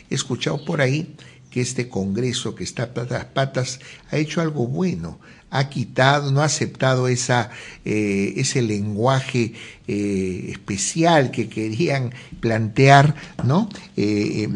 he 0.09 0.15
escuchado 0.15 0.65
por 0.65 0.81
ahí 0.81 1.17
que 1.51 1.61
este 1.61 1.89
Congreso 1.89 2.55
que 2.55 2.63
está 2.63 2.85
a 2.95 3.35
patas 3.35 3.81
ha 4.13 4.19
hecho 4.19 4.41
algo 4.41 4.69
bueno. 4.69 5.19
Ha 5.55 5.69
quitado, 5.69 6.33
no 6.33 6.41
ha 6.41 6.47
aceptado 6.47 7.09
esa, 7.09 7.51
eh, 7.85 8.33
ese 8.37 8.63
lenguaje 8.63 9.53
eh, 9.87 10.47
especial 10.51 11.31
que 11.31 11.49
querían 11.49 12.13
plantear, 12.41 13.15
¿no? 13.45 13.69
Eh, 13.97 14.49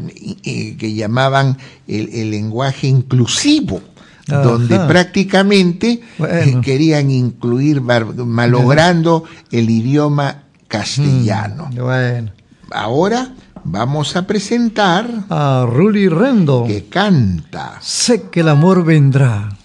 que 0.79 0.95
llamaban 0.95 1.59
el, 1.87 2.09
el 2.15 2.31
lenguaje 2.31 2.87
inclusivo 2.87 3.83
Ajá. 4.29 4.43
donde 4.43 4.79
prácticamente 4.81 6.01
Bueno. 6.19 6.61
querían 6.63 7.11
incluir, 7.11 7.81
malogrando 7.81 9.25
el 9.53 9.71
idioma 9.71 10.43
castellano. 10.69 11.69
Mm, 11.73 11.77
Bueno. 11.79 12.33
Ahora 12.73 13.35
vamos 13.65 14.17
a 14.17 14.27
presentar 14.27 15.09
a 15.29 15.67
Ruli 15.69 16.09
Rendo, 16.09 16.65
que 16.67 16.87
canta. 16.87 17.79
Sé 17.81 18.23
que 18.31 18.41
el 18.41 18.49
amor 18.49 18.85
vendrá. 18.85 19.56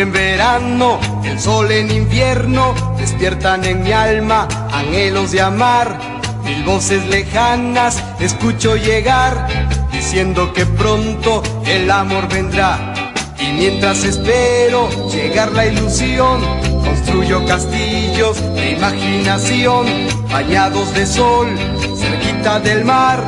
En 0.00 0.12
verano, 0.12 1.00
el 1.24 1.40
sol 1.40 1.72
en 1.72 1.90
invierno, 1.90 2.74
despiertan 2.96 3.64
en 3.64 3.82
mi 3.82 3.92
alma 3.92 4.46
anhelos 4.72 5.32
de 5.32 5.40
amar. 5.40 5.98
Mil 6.44 6.62
voces 6.64 7.04
lejanas 7.06 8.02
escucho 8.20 8.76
llegar, 8.76 9.48
diciendo 9.92 10.52
que 10.52 10.66
pronto 10.66 11.42
el 11.66 11.90
amor 11.90 12.28
vendrá. 12.28 12.94
Y 13.40 13.52
mientras 13.52 14.04
espero 14.04 14.88
llegar 15.10 15.50
la 15.52 15.66
ilusión, 15.66 16.42
construyo 16.84 17.44
castillos 17.44 18.40
de 18.54 18.72
imaginación, 18.72 19.86
bañados 20.30 20.94
de 20.94 21.06
sol, 21.06 21.48
cerquita 21.96 22.60
del 22.60 22.84
mar, 22.84 23.22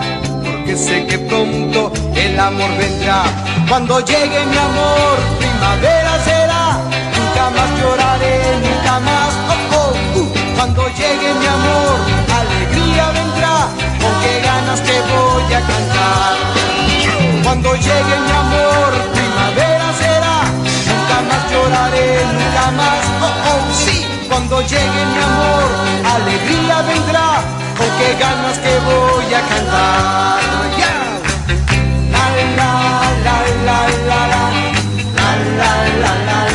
porque 0.44 0.76
sé 0.76 1.06
que 1.06 1.18
pronto 1.18 1.92
el 2.14 2.38
amor 2.38 2.70
vendrá. 2.78 3.24
Cuando 3.68 3.98
llegue 4.00 4.46
mi 4.46 4.56
amor, 4.56 5.18
primavera 5.38 6.24
será, 6.24 6.39
más 7.60 7.70
lloraré, 7.78 8.36
nunca 8.64 9.00
más, 9.00 9.32
oh, 9.52 9.76
oh, 9.80 10.20
uh. 10.20 10.28
Cuando 10.56 10.82
llegue 10.88 11.28
mi 11.40 11.46
amor, 11.46 11.96
alegría 12.40 13.06
vendrá, 13.18 13.56
con 14.00 14.12
qué 14.22 14.34
ganas 14.48 14.80
te 14.82 14.96
voy 15.12 15.52
a 15.58 15.60
cantar. 15.70 16.34
Cuando 17.44 17.74
llegue 17.74 18.16
mi 18.26 18.32
amor, 18.44 18.90
primavera 19.16 19.88
será, 20.00 20.36
nunca 20.88 21.16
más 21.28 21.42
lloraré, 21.50 22.08
nunca 22.36 22.64
más, 22.80 23.02
oh, 23.26 23.50
oh, 23.50 23.62
sí. 23.84 24.06
Cuando 24.28 24.60
llegue 24.62 25.02
mi 25.14 25.20
amor, 25.30 25.68
alegría 26.16 26.76
vendrá, 26.90 27.28
con 27.76 27.90
qué 27.98 28.08
ganas 28.24 28.56
te 28.64 28.74
voy 28.88 29.34
a 29.34 29.42
cantar. 29.50 30.40
La, 32.14 32.24
la, 32.56 32.70
la, 32.70 33.24
la. 33.24 33.36
La, 33.60 33.76
la, 33.76 33.80
la, 33.80 34.10
la, 34.10 34.26
la. 36.00 36.26
La, 36.26 36.49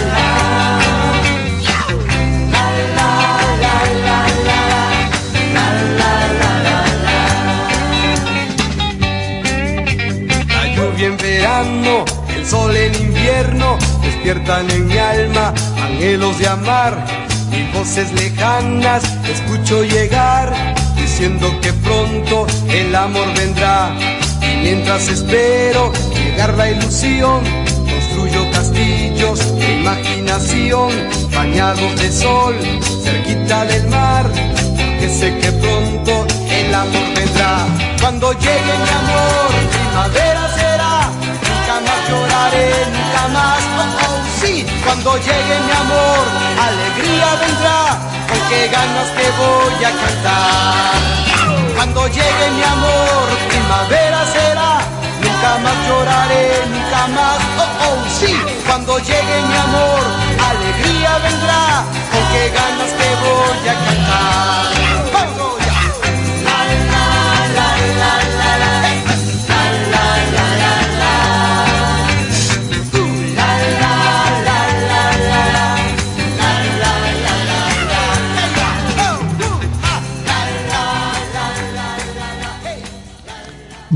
sol 12.47 12.75
en 12.75 12.93
invierno, 12.95 13.77
despiertan 14.03 14.69
en 14.69 14.87
mi 14.87 14.97
alma 14.97 15.53
anhelos 15.83 16.37
de 16.37 16.47
amar. 16.47 17.05
Mil 17.49 17.67
voces 17.71 18.11
lejanas 18.13 19.03
escucho 19.27 19.83
llegar, 19.83 20.53
diciendo 20.95 21.59
que 21.61 21.73
pronto 21.73 22.45
el 22.69 22.95
amor 22.95 23.27
vendrá. 23.35 23.95
Y 24.41 24.57
mientras 24.63 25.07
espero 25.07 25.91
llegar 26.13 26.53
la 26.55 26.69
ilusión, 26.69 27.41
construyo 27.89 28.51
castillos 28.51 29.39
de 29.57 29.73
imaginación, 29.79 30.91
bañados 31.33 31.95
de 31.99 32.11
sol, 32.11 32.55
cerquita 33.03 33.65
del 33.65 33.87
mar, 33.87 34.25
porque 34.29 35.09
sé 35.09 35.37
que 35.39 35.51
pronto 35.51 36.27
el 36.51 36.73
amor 36.73 37.05
vendrá. 37.15 37.65
Cuando 37.99 38.31
llegue 38.33 38.73
mi 38.83 38.89
amor, 38.89 39.51
primavera 39.71 40.34
lloraré, 42.07 42.69
nunca 42.93 43.27
más, 43.33 43.63
oh, 43.81 44.05
oh, 44.05 44.17
sí. 44.39 44.65
Cuando 44.83 45.17
llegue 45.17 45.55
mi 45.67 45.73
amor, 45.83 46.23
alegría 46.67 47.29
vendrá, 47.41 47.79
con 48.29 48.39
qué 48.49 48.67
ganas 48.67 49.09
que 49.17 49.27
voy 49.41 49.79
a 49.83 49.91
cantar. 50.01 50.95
Cuando 51.75 52.07
llegue 52.07 52.45
mi 52.57 52.63
amor, 52.63 53.23
primavera 53.49 54.25
será, 54.33 54.71
nunca 55.23 55.51
más 55.63 55.77
lloraré, 55.87 56.45
nunca 56.73 57.07
más, 57.17 57.39
oh, 57.63 57.85
oh, 57.87 57.97
sí. 58.19 58.33
Cuando 58.67 58.97
llegue 58.99 59.37
mi 59.49 59.55
amor, 59.67 60.01
alegría 60.49 61.11
vendrá, 61.25 61.83
con 62.11 62.23
qué 62.31 62.43
ganas 62.59 62.91
que 62.99 63.09
voy 63.25 63.69
a 63.69 63.75
cantar. 63.85 65.24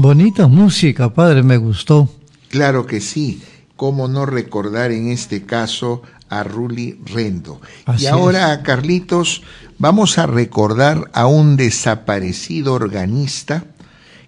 Bonita 0.01 0.47
música, 0.47 1.13
padre, 1.13 1.43
me 1.43 1.57
gustó. 1.57 2.07
Claro 2.47 2.85
que 2.85 3.01
sí. 3.01 3.43
¿Cómo 3.75 4.07
no 4.07 4.25
recordar 4.25 4.93
en 4.93 5.11
este 5.11 5.45
caso 5.45 6.03
a 6.29 6.41
Ruli 6.43 6.97
Rendo? 7.03 7.59
Así 7.85 8.05
y 8.05 8.07
ahora, 8.07 8.63
Carlitos, 8.63 9.43
vamos 9.77 10.17
a 10.17 10.25
recordar 10.25 11.11
a 11.11 11.27
un 11.27 11.57
desaparecido 11.57 12.75
organista 12.75 13.65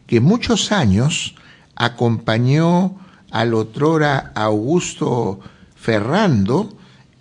que 0.07 0.19
muchos 0.19 0.73
años 0.73 1.35
acompañó 1.77 2.98
al 3.31 3.53
otrora 3.53 4.34
Augusto 4.35 5.39
Ferrando 5.77 6.77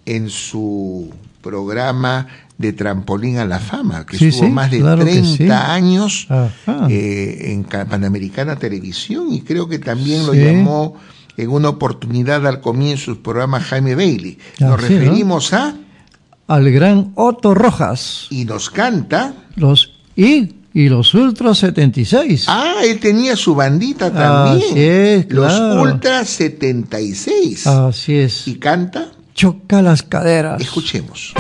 en 0.07 0.29
su 0.29 1.15
programa 1.41 2.27
de 2.61 2.73
Trampolín 2.75 3.39
a 3.39 3.47
la 3.47 3.59
Fama, 3.59 4.05
que 4.05 4.19
Sí, 4.19 4.27
estuvo 4.29 4.47
sí, 4.47 4.53
más 4.53 4.71
de 4.71 4.81
claro 4.81 5.03
que 5.05 5.11
30 5.13 5.37
sí. 5.37 5.51
años 5.51 6.29
eh, 6.91 7.53
en 7.53 7.63
Ca- 7.65 7.87
Panamericana 7.87 8.57
Televisión 8.57 9.33
y 9.33 9.41
creo 9.41 9.67
que 9.69 9.79
también 9.79 10.27
lo 10.27 10.35
llamó 10.35 10.97
en 11.39 11.49
una 11.49 11.71
oportunidad 11.71 12.47
al 12.47 12.61
comienzo 12.61 13.15
su 13.15 13.23
programa 13.23 13.61
Jaime 13.61 13.95
Bailey. 13.95 14.37
Nos 14.59 14.79
Así, 14.79 14.93
¿no? 14.95 15.01
referimos 15.01 15.53
a 15.55 15.75
Al 16.49 16.71
gran 16.71 17.13
Otto 17.15 17.55
Rojas. 17.55 18.27
y 18.29 18.45
nos 18.45 18.69
canta. 18.69 19.33
Los 19.57 19.93
I 20.17 20.55
y 20.75 20.89
los 20.91 21.15
Ultras 21.15 21.59
76. 21.59 22.45
Ah, 22.47 22.75
él 22.85 23.01
tenía 23.01 23.37
su 23.37 23.55
bandita 23.55 24.13
también. 24.13 24.71
Así 24.71 24.81
es, 24.83 25.27
Los 25.33 25.47
claro. 25.53 25.83
Ultra 25.83 26.25
76. 26.27 27.67
Así 27.67 28.17
es. 28.19 28.47
Y 28.47 28.57
canta. 28.57 29.13
Choca 29.35 29.83
las 29.83 30.03
caderas. 30.03 30.61
Escuchemos. 30.61 31.35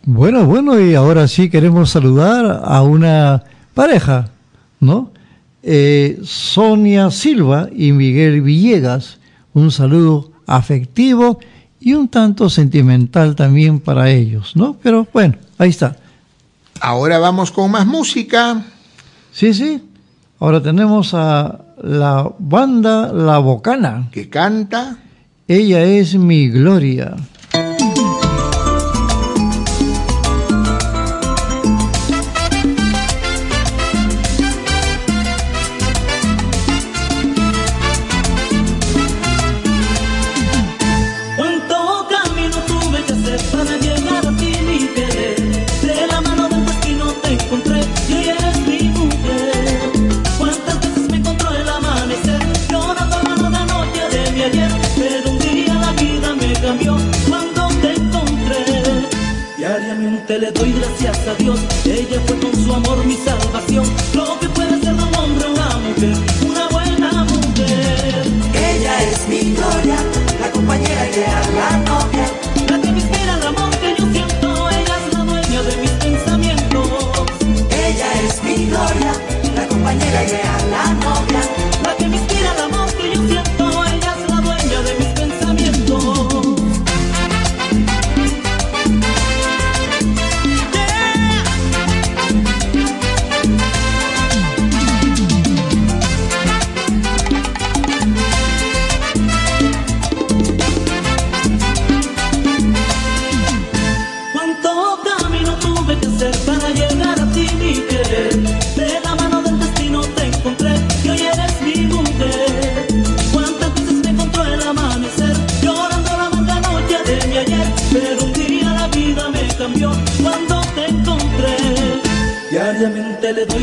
Bueno, 0.04 0.46
bueno, 0.46 0.80
y 0.80 0.94
ahora 0.94 1.26
sí 1.28 1.50
queremos 1.50 1.90
saludar 1.90 2.62
a 2.64 2.80
una 2.82 3.44
pareja, 3.74 4.30
¿no? 4.80 5.12
Eh, 5.62 6.18
Sonia 6.22 7.10
Silva 7.10 7.68
y 7.74 7.92
Miguel 7.92 8.40
Villegas. 8.42 9.18
Un 9.52 9.70
saludo 9.70 10.30
afectivo 10.46 11.38
y 11.78 11.92
un 11.94 12.08
tanto 12.08 12.50
sentimental 12.50 13.36
también 13.36 13.80
para 13.80 14.10
ellos, 14.10 14.56
¿no? 14.56 14.76
Pero 14.82 15.06
bueno, 15.12 15.36
ahí 15.58 15.68
está. 15.70 15.96
Ahora 16.80 17.18
vamos 17.18 17.50
con 17.50 17.70
más 17.70 17.86
música. 17.86 18.64
Sí, 19.32 19.52
sí. 19.52 19.82
Ahora 20.38 20.62
tenemos 20.62 21.12
a 21.12 21.60
la 21.82 22.32
banda 22.38 23.12
La 23.12 23.38
Bocana. 23.38 24.08
Que 24.10 24.30
canta. 24.30 24.96
Ella 25.46 25.82
es 25.82 26.14
mi 26.14 26.48
gloria. 26.48 27.16
A 61.30 61.34
Dios. 61.34 61.60
Ella 61.84 62.20
fue 62.26 62.38
con 62.38 62.52
su 62.64 62.72
amor 62.72 63.04
mi 63.04 63.16
salvación. 63.16 63.84
Lo 64.14 64.38
que 64.40 64.48
puede 64.48 64.80
ser 64.80 64.94
de 64.96 65.02
un 65.02 65.14
hombre 65.14 65.46
una 65.48 65.68
mujer, 65.78 66.16
una 66.48 66.68
buena 66.68 67.24
mujer. 67.24 68.24
Ella 68.54 69.02
es 69.02 69.28
mi 69.28 69.52
gloria, 69.54 69.96
la 70.40 70.50
compañera 70.50 71.08
ideal, 71.08 71.44
la 71.54 71.76
novia. 71.90 72.26
La 72.68 72.80
que 72.80 72.92
me 72.92 73.00
inspira 73.00 73.34
el 73.34 73.46
amor 73.46 73.70
que 73.78 73.94
yo 73.98 74.10
siento, 74.12 74.70
ella 74.70 74.94
es 75.06 75.14
la 75.14 75.24
dueña 75.24 75.62
de 75.62 75.76
mis 75.76 75.90
pensamientos. 75.90 76.88
Ella 77.70 78.08
es 78.26 78.42
mi 78.42 78.66
gloria, 78.66 79.12
la 79.54 79.68
compañera 79.68 80.24
ideal, 80.24 80.70
la 80.70 80.94
novia. 80.94 81.49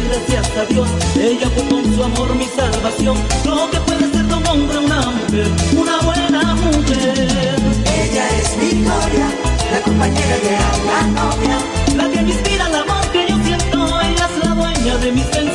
Gracias 0.08 0.58
a 0.58 0.66
Dios, 0.66 0.88
ella 1.20 1.50
fue 1.50 1.68
con 1.68 1.96
su 1.96 2.04
amor 2.04 2.36
mi 2.36 2.46
salvación. 2.46 3.18
Lo 3.46 3.70
que 3.70 3.80
puede 3.82 4.12
ser 4.12 4.26
de 4.26 4.34
un 4.34 4.48
hombre, 4.48 4.78
una 4.78 5.02
mujer, 5.12 5.48
una 5.76 5.98
buena 6.02 6.56
mujer. 6.56 7.60
Ella 8.02 8.30
es 8.40 8.58
mi 8.58 8.84
gloria, 8.84 9.28
la 9.72 9.82
compañera 9.82 10.38
ideal, 10.38 10.78
la 10.86 11.08
novia. 11.08 11.58
La 11.96 12.10
que 12.10 12.22
me 12.22 12.32
inspira 12.32 12.68
el 12.68 12.76
amor 12.76 13.12
que 13.12 13.28
yo 13.28 13.36
siento, 13.44 14.02
ella 14.02 14.30
es 14.32 14.46
la 14.46 14.56
dueña 14.56 14.98
de 14.98 15.12
mis 15.12 15.26
pensamientos. 15.26 15.47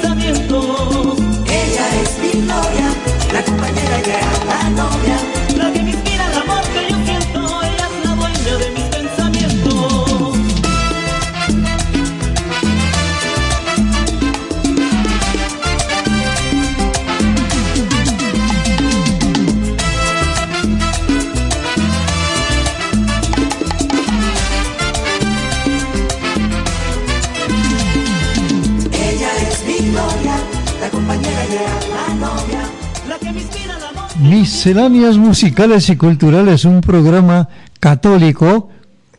Misceláneas 34.65 35.17
musicales 35.19 35.89
y 35.89 35.97
culturales, 35.97 36.65
un 36.65 36.81
programa 36.83 37.49
católico. 37.81 38.71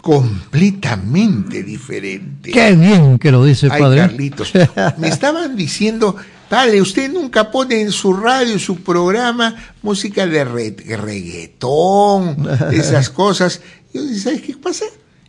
Completamente 0.02 1.64
diferente. 1.64 2.50
Qué 2.50 2.72
bien 2.78 3.20
que 3.20 3.30
lo 3.30 3.44
dice, 3.44 3.68
Ay, 3.70 3.82
padre. 3.82 4.00
Carlitos. 4.00 4.54
Me 5.00 5.10
estaban 5.10 5.58
diciendo, 5.58 6.16
padre, 6.48 6.82
usted 6.82 7.12
nunca 7.12 7.52
pone 7.52 7.82
en 7.82 7.92
su 7.92 8.14
radio, 8.14 8.58
su 8.58 8.78
programa, 8.84 9.54
música 9.82 10.26
de 10.26 10.46
re- 10.46 10.78
reggaetón, 10.98 12.48
esas 12.72 13.10
cosas. 13.10 13.60
Yo 13.94 14.02
dije, 14.02 14.20
¿sabes 14.22 14.42
qué 14.44 14.56
pasa? 14.56 14.86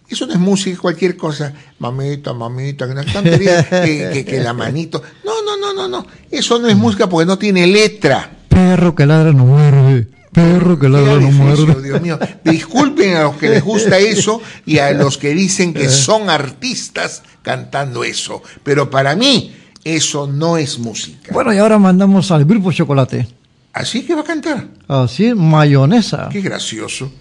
Eso 0.09 0.29
no 0.29 0.35
es 0.35 0.39
música, 0.39 0.79
cualquier 0.79 1.17
cosa. 1.17 1.53
Mamita, 1.81 2.33
mamita, 2.35 2.87
que, 3.25 4.11
que- 4.13 4.25
que 4.25 4.41
la 4.41 4.53
manito. 4.53 5.03
No, 5.25 5.33
no, 5.45 5.57
no, 5.57 5.75
no, 5.75 5.89
no. 5.89 6.07
Eso 6.31 6.61
no 6.61 6.69
es 6.69 6.77
música 6.77 7.09
porque 7.09 7.27
no 7.27 7.37
tiene 7.37 7.67
letra. 7.67 8.31
Perro 8.55 8.95
que 8.95 9.05
ladra 9.05 9.33
no 9.33 9.45
muerde. 9.47 10.07
Perro 10.33 10.79
que 10.79 10.89
ladra 10.89 11.19
no 11.19 11.31
muerde. 11.33 11.83
Dios 11.83 12.01
mío. 12.01 12.19
Disculpen 12.45 13.17
a 13.17 13.23
los 13.25 13.37
que 13.37 13.49
les 13.49 13.63
gusta 13.63 13.99
eso 13.99 14.41
y 14.65 14.79
a 14.79 14.93
los 14.93 15.19
que 15.19 15.35
dicen 15.35 15.75
que 15.75 15.89
son 15.89 16.31
artistas 16.31 17.23
cantando 17.43 18.05
eso. 18.05 18.43
Pero 18.63 18.91
para 18.91 19.17
mí, 19.17 19.55
eso 19.83 20.27
no 20.27 20.57
es 20.57 20.79
música. 20.79 21.33
Bueno, 21.33 21.53
y 21.53 21.59
ahora 21.59 21.79
mandamos 21.79 22.31
al 22.31 22.45
grupo 22.45 22.73
Chocolate. 22.73 23.27
¿Así 23.73 24.03
que 24.03 24.15
va 24.15 24.21
a 24.21 24.25
cantar? 24.25 24.69
Así, 24.87 25.35
mayonesa. 25.35 26.29
Qué 26.31 26.41
gracioso. 26.41 27.13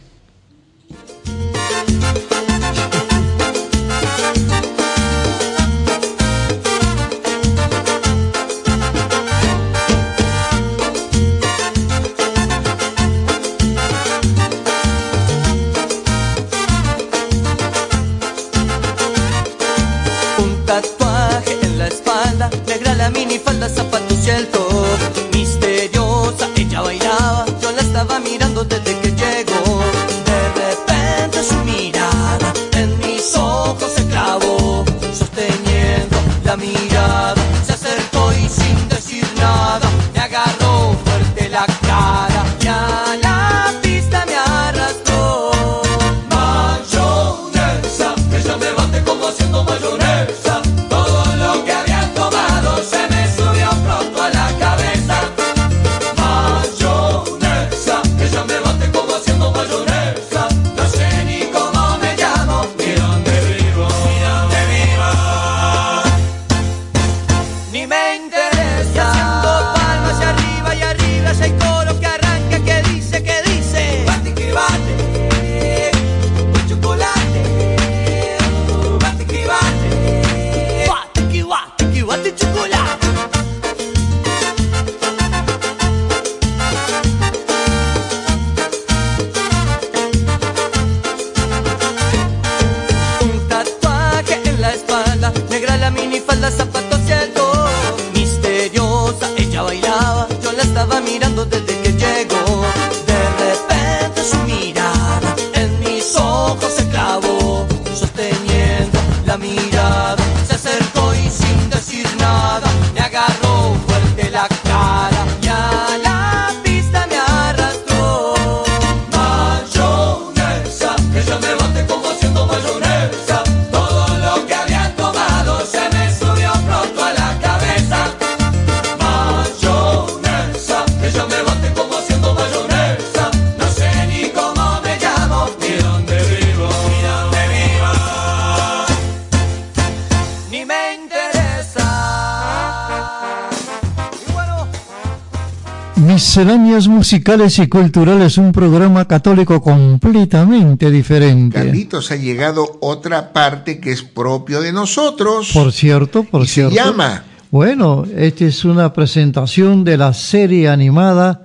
Musicales 146.88 147.60
y 147.60 147.68
culturales, 147.68 148.40
un 148.40 148.52
programa 148.52 149.08
católico 149.08 149.62
completamente 149.62 150.90
diferente. 150.90 151.56
Carlitos 151.58 152.10
ha 152.12 152.16
llegado 152.16 152.80
otra 152.82 153.32
parte 153.32 153.80
que 153.80 153.92
es 153.92 154.02
propio 154.02 154.60
de 154.60 154.74
nosotros. 154.74 155.52
Por 155.54 155.72
cierto, 155.72 156.24
por 156.24 156.42
Y 156.44 156.48
se 156.48 156.54
cierto. 156.56 156.76
llama 156.76 157.24
Bueno, 157.52 158.06
esta 158.16 158.46
es 158.46 158.66
una 158.66 158.92
presentación 158.92 159.84
de 159.84 159.98
la 159.98 160.14
serie 160.14 160.68
animada 160.68 161.44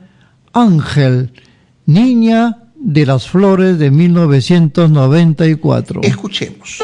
Ángel, 0.55 1.33
Niña 1.85 2.63
de 2.77 3.05
las 3.05 3.29
Flores 3.29 3.79
de 3.79 3.91
1994. 3.91 6.01
Escuchemos. 6.03 6.79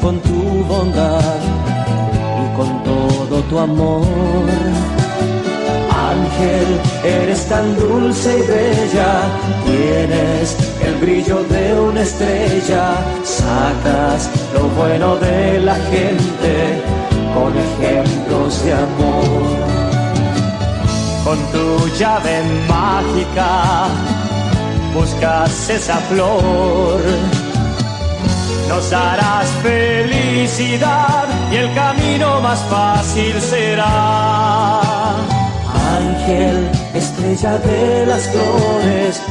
Con 0.00 0.20
tu 0.20 0.64
bondad 0.68 1.40
y 2.42 2.56
con 2.56 2.82
todo 2.84 3.40
tu 3.48 3.58
amor. 3.58 4.06
Ángel, 6.12 6.80
eres 7.04 7.46
tan 7.48 7.76
dulce 7.76 8.38
y 8.38 8.42
bella, 8.42 9.12
tienes 9.64 10.56
el 10.86 10.94
brillo 10.96 11.42
de 11.44 11.80
una 11.80 12.02
estrella, 12.02 12.94
sacas 13.24 14.30
lo 14.54 14.68
bueno 14.80 15.16
de 15.16 15.60
la 15.60 15.74
gente 15.74 16.82
con 17.34 17.52
ejemplos 17.56 18.64
de 18.64 18.72
amor 18.72 19.82
con 21.24 21.38
tu 21.52 21.88
llave 21.98 22.42
mágica 22.68 23.88
buscas 24.92 25.70
esa 25.70 25.96
flor. 26.08 27.00
Nos 28.72 28.90
harás 28.90 29.50
felicidad 29.62 31.26
y 31.52 31.56
el 31.56 31.74
camino 31.74 32.40
más 32.40 32.58
fácil 32.70 33.38
será. 33.38 34.80
Ángel, 35.98 36.70
estrella 36.94 37.58
de 37.58 38.06
las 38.06 38.28
flores, 38.28 39.22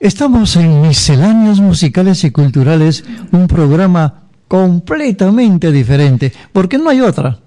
Estamos 0.00 0.56
en 0.56 0.80
Misceláneas 0.80 1.60
Musicales 1.60 2.24
y 2.24 2.30
Culturales, 2.30 3.04
un 3.32 3.46
programa 3.46 4.22
completamente 4.48 5.70
diferente, 5.70 6.32
porque 6.54 6.78
no 6.78 6.88
hay 6.88 7.02
otra. 7.02 7.40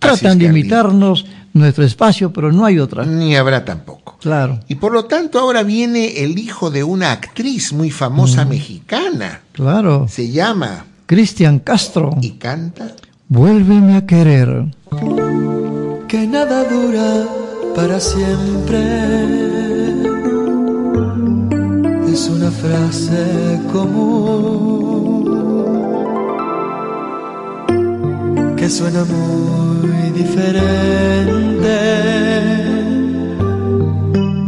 Tratan 0.00 0.38
de 0.38 0.46
imitarnos 0.46 1.24
nuestro 1.58 1.84
espacio, 1.84 2.32
pero 2.32 2.52
no 2.52 2.64
hay 2.64 2.78
otra. 2.78 3.04
Ni 3.04 3.36
habrá 3.36 3.64
tampoco. 3.64 4.16
Claro, 4.20 4.60
Y 4.68 4.76
por 4.76 4.92
lo 4.92 5.04
tanto 5.04 5.38
ahora 5.38 5.62
viene 5.62 6.22
el 6.24 6.38
hijo 6.38 6.70
de 6.70 6.82
una 6.84 7.12
actriz 7.12 7.72
muy 7.72 7.90
famosa 7.90 8.44
mexicana. 8.44 9.40
claro. 9.52 10.06
Se 10.08 10.30
llama 10.30 10.86
Cristian 11.06 11.58
Castro. 11.60 12.10
y 12.20 12.32
canta. 12.32 12.94
Vuélveme 13.28 13.96
a 13.96 14.06
querer. 14.06 14.64
que 16.08 16.26
nada 16.26 16.64
dura 16.64 17.26
para 17.74 18.00
siempre. 18.00 18.80
Es 22.12 22.28
una 22.30 22.50
frase 22.50 23.60
común 23.72 24.46
que 28.56 28.70
suena 28.70 29.04
muy 29.04 30.10
diferente 30.12 31.45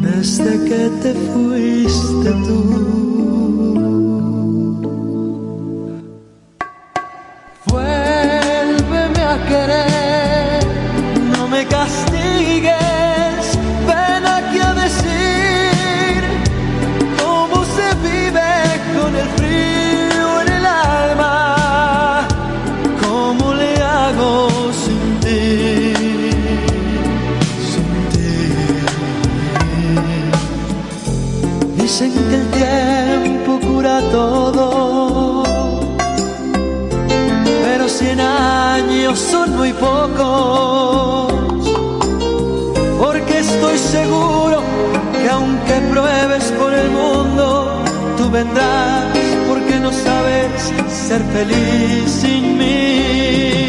desde 0.00 0.52
que 0.68 0.82
te 1.02 1.12
fuiste 1.14 2.30
tú. 2.46 2.60
Vuélveme 7.66 9.22
a 9.34 9.36
querer, 9.50 10.66
no 11.32 11.42
me 11.48 11.62
castigues, 11.66 12.07
todo 34.10 35.42
pero 37.64 37.88
cien 37.88 38.20
años 38.20 39.18
son 39.18 39.56
muy 39.56 39.72
pocos. 39.72 41.32
Porque 42.98 43.38
estoy 43.38 43.78
seguro 43.78 44.62
que 45.12 45.28
aunque 45.28 45.74
pruebes 45.92 46.44
por 46.58 46.72
el 46.74 46.90
mundo, 46.90 47.82
tú 48.16 48.30
vendrás 48.30 49.06
porque 49.48 49.78
no 49.80 49.92
sabes 49.92 50.72
ser 50.88 51.22
feliz 51.34 52.10
sin 52.10 52.58
mí. 52.58 53.67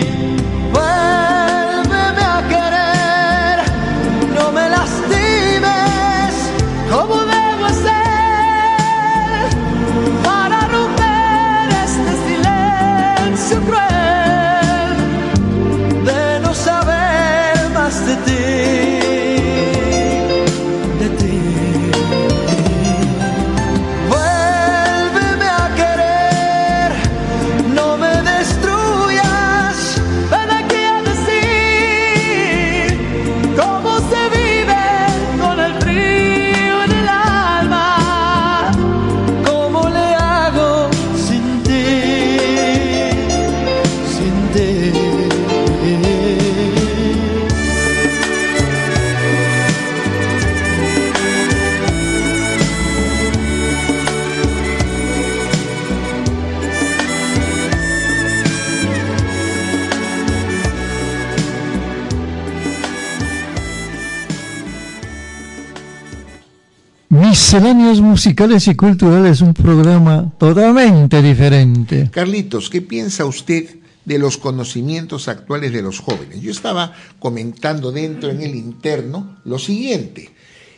Misceláneos 67.51 67.99
musicales 67.99 68.67
y 68.67 68.76
culturales, 68.76 69.41
un 69.41 69.55
programa 69.55 70.31
totalmente 70.38 71.19
diferente. 71.19 72.07
Carlitos, 72.11 72.69
¿qué 72.69 72.80
piensa 72.80 73.26
usted 73.26 73.77
de 74.05 74.19
los 74.19 74.38
conocimientos 74.38 75.27
actuales 75.27 75.73
de 75.73 75.81
los 75.81 75.97
jóvenes? 75.99 76.41
Yo 76.41 76.51
estaba 76.51 76.93
comentando 77.17 77.91
dentro 77.91 78.30
en 78.30 78.43
el 78.43 78.53
interno 78.53 79.38
lo 79.45 79.57
siguiente, 79.57 80.30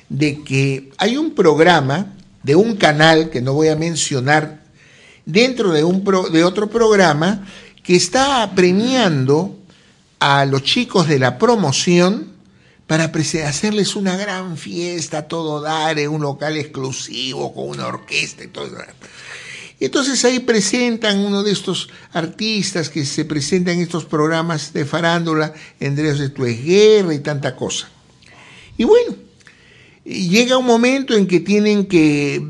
de 0.07 0.43
que 0.43 0.91
hay 0.97 1.17
un 1.17 1.31
programa 1.31 2.13
de 2.41 2.55
un 2.55 2.77
canal 2.77 3.29
que 3.29 3.41
no 3.41 3.53
voy 3.53 3.67
a 3.67 3.75
mencionar 3.75 4.61
dentro 5.25 5.73
de, 5.73 5.83
un 5.83 6.05
pro- 6.05 6.29
de 6.29 6.45
otro 6.45 6.69
programa 6.69 7.45
que 7.83 7.97
está 7.97 8.49
premiando 8.55 9.59
a 10.21 10.45
los 10.45 10.63
chicos 10.63 11.09
de 11.09 11.19
la 11.19 11.37
promoción 11.37 12.30
para 12.91 13.05
hacerles 13.05 13.95
una 13.95 14.17
gran 14.17 14.57
fiesta, 14.57 15.29
todo 15.29 15.61
dar, 15.61 15.97
en 15.97 16.09
un 16.09 16.23
local 16.23 16.57
exclusivo, 16.57 17.53
con 17.53 17.69
una 17.69 17.87
orquesta 17.87 18.43
y 18.43 18.47
todo. 18.47 18.67
Y 19.79 19.85
entonces 19.85 20.25
ahí 20.25 20.39
presentan 20.39 21.19
uno 21.19 21.41
de 21.41 21.53
estos 21.53 21.87
artistas 22.11 22.89
que 22.89 23.05
se 23.05 23.23
presentan 23.23 23.75
en 23.75 23.83
estos 23.83 24.03
programas 24.03 24.73
de 24.73 24.83
farándula, 24.83 25.53
Andrés 25.79 26.19
de 26.19 26.31
tu 26.31 26.43
es 26.43 26.65
guerra 26.65 27.13
y 27.13 27.19
tanta 27.19 27.55
cosa. 27.55 27.87
Y 28.77 28.83
bueno, 28.83 29.15
llega 30.03 30.57
un 30.57 30.65
momento 30.65 31.15
en 31.15 31.27
que 31.27 31.39
tienen 31.39 31.85
que 31.85 32.45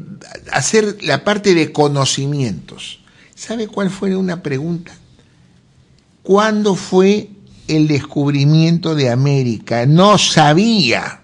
hacer 0.52 1.04
la 1.04 1.24
parte 1.24 1.54
de 1.54 1.72
conocimientos. 1.72 3.00
¿Sabe 3.36 3.68
cuál 3.68 3.92
fue 3.92 4.16
una 4.16 4.42
pregunta? 4.42 4.92
¿Cuándo 6.24 6.74
fue 6.74 7.30
el 7.72 7.88
descubrimiento 7.88 8.96
de 8.96 9.10
América? 9.10 9.86
No 9.86 10.18
sabía 10.18 11.22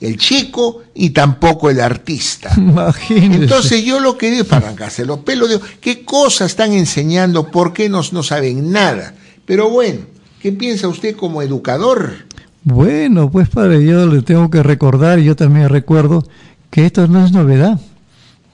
el 0.00 0.16
chico 0.18 0.82
y 0.94 1.10
tampoco 1.10 1.70
el 1.70 1.80
artista. 1.80 2.52
Imagínese. 2.56 3.42
Entonces 3.42 3.84
yo 3.84 4.00
lo 4.00 4.16
que 4.16 4.30
digo 4.30 4.42
es 4.42 4.48
para 4.48 4.66
arrancarse 4.66 5.04
los 5.04 5.20
pelos, 5.20 5.48
digo, 5.48 5.60
¿qué 5.80 6.04
cosas 6.04 6.50
están 6.50 6.72
enseñando? 6.72 7.50
¿Por 7.50 7.72
qué 7.72 7.88
nos 7.88 8.12
no 8.12 8.22
saben 8.22 8.70
nada? 8.72 9.14
Pero 9.44 9.70
bueno, 9.70 10.00
¿qué 10.40 10.52
piensa 10.52 10.88
usted 10.88 11.16
como 11.16 11.42
educador? 11.42 12.26
Bueno, 12.64 13.30
pues 13.30 13.48
padre, 13.48 13.84
yo 13.84 14.06
le 14.06 14.22
tengo 14.22 14.50
que 14.50 14.62
recordar, 14.62 15.20
y 15.20 15.24
yo 15.24 15.36
también 15.36 15.68
recuerdo, 15.68 16.26
que 16.70 16.84
esto 16.84 17.06
no 17.06 17.24
es 17.24 17.30
novedad. 17.30 17.80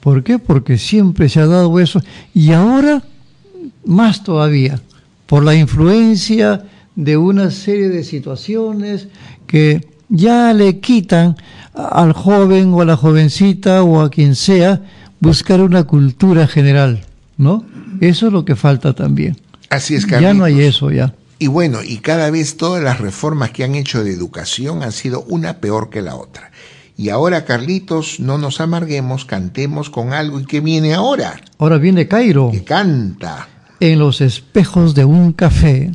¿Por 0.01 0.23
qué? 0.23 0.39
Porque 0.39 0.78
siempre 0.78 1.28
se 1.28 1.40
ha 1.40 1.47
dado 1.47 1.81
eso. 1.81 2.02
Y 2.35 2.52
ahora, 2.52 3.02
más 3.86 4.23
todavía, 4.23 4.81
por 5.27 5.44
la 5.44 5.55
influencia 5.55 6.64
de 6.97 7.16
una 7.16 7.51
serie 7.51 7.89
de 7.89 8.05
situaciones 8.05 9.09
que 9.47 9.86
ya 10.09 10.52
le 10.52 10.81
quitan 10.81 11.36
al 11.74 12.12
joven 12.12 12.73
o 12.74 12.82
a 12.82 12.85
la 12.85 12.97
jovencita 12.97 13.82
o 13.82 14.01
a 14.01 14.10
quien 14.10 14.35
sea 14.35 14.82
buscar 15.20 15.60
una 15.60 15.85
cultura 15.85 16.47
general, 16.47 17.05
¿no? 17.39 17.64
Eso 18.01 18.27
es 18.27 18.32
lo 18.32 18.44
que 18.44 18.56
falta 18.56 18.93
también. 18.93 19.36
Así 19.70 19.94
es, 19.94 20.06
Ya 20.06 20.35
no 20.35 20.44
hay 20.44 20.55
Carlitos. 20.55 20.77
eso 20.77 20.90
ya. 20.90 21.14
Y 21.39 21.47
bueno, 21.47 21.78
y 21.82 21.98
cada 21.98 22.31
vez 22.31 22.56
todas 22.56 22.82
las 22.82 23.01
reformas 23.01 23.51
que 23.51 23.64
han 23.64 23.74
hecho 23.74 24.05
de 24.05 24.12
educación 24.12 24.82
han 24.82 24.93
sido 24.93 25.24
una 25.28 25.59
peor 25.59 25.89
que 25.90 26.02
la 26.02 26.14
otra. 26.16 26.51
Y 26.97 27.09
ahora, 27.09 27.44
Carlitos, 27.44 28.20
no 28.20 28.39
nos 28.39 28.60
amarguemos, 28.60 29.24
cantemos 29.24 29.89
con 29.89 30.12
algo 30.12 30.39
y 30.40 30.44
que 30.44 30.60
viene 30.60 30.94
ahora. 30.94 31.40
Ahora 31.59 31.78
viene 31.78 32.06
Cairo. 32.06 32.51
Que 32.52 32.62
canta. 32.64 33.48
En 33.81 33.98
los 33.98 34.20
espejos 34.20 34.94
de 34.94 35.05
un 35.05 35.32
café. 35.32 35.90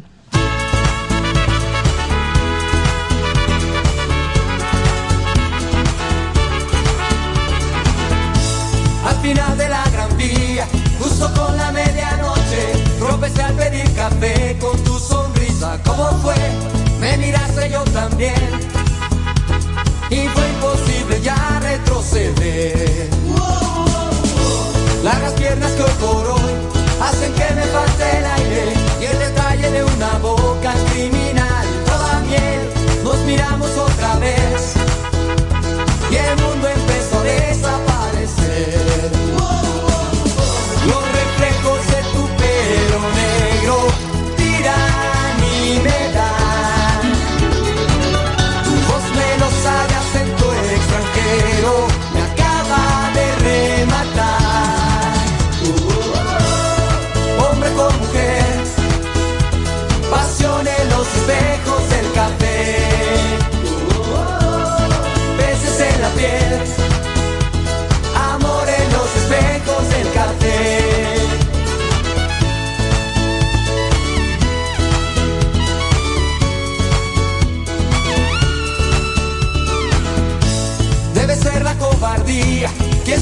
yeah. 18.20 18.57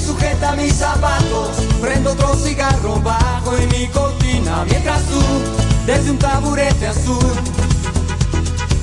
Sujeta 0.05 0.53
mis 0.53 0.73
zapatos. 0.73 1.49
Prendo 1.81 2.11
otro 2.11 2.35
cigarro 2.35 2.99
bajo 3.01 3.57
en 3.57 3.67
mi 3.69 3.87
cortina 3.87 4.65
mientras 4.69 5.01
tú, 5.03 5.21
desde 5.85 6.11
un 6.11 6.17
taburete 6.17 6.87
azul, 6.87 7.33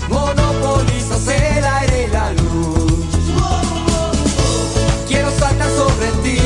monopolizas 0.08 1.26
el 1.28 1.64
aire 1.64 2.06
y 2.08 2.10
la 2.10 2.32
luz. 2.32 2.92
Quiero 5.06 5.30
saltar 5.38 5.70
sobre 5.70 6.08
ti, 6.22 6.38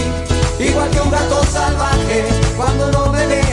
igual 0.58 0.90
que 0.90 1.00
un 1.00 1.10
gato 1.10 1.42
salvaje. 1.52 2.24
Cuando 2.56 2.90
no 2.92 3.12
me 3.12 3.26
vea 3.26 3.45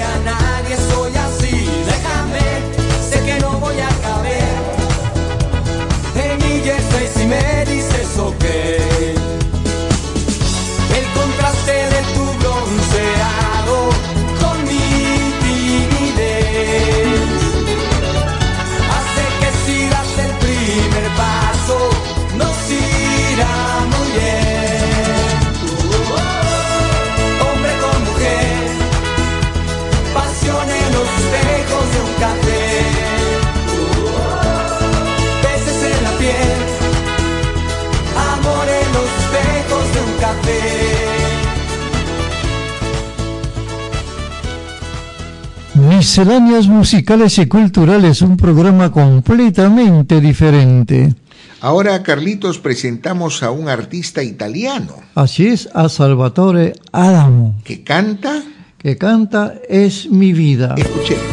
Misceláneas 45.97 46.67
musicales 46.67 47.37
y 47.37 47.45
culturales, 47.45 48.21
un 48.21 48.35
programa 48.35 48.91
completamente 48.91 50.19
diferente. 50.19 51.13
Ahora, 51.61 52.01
Carlitos, 52.01 52.57
presentamos 52.59 53.43
a 53.43 53.51
un 53.51 53.69
artista 53.69 54.21
italiano 54.21 54.95
Así 55.15 55.47
es, 55.47 55.69
a 55.73 55.87
Salvatore 55.89 56.73
Adamo, 56.91 57.55
que 57.63 57.83
canta. 57.83 58.41
que 58.79 58.97
canta 58.97 59.53
Es 59.69 60.09
mi 60.09 60.33
vida. 60.33 60.75
Escuchemos. 60.77 61.23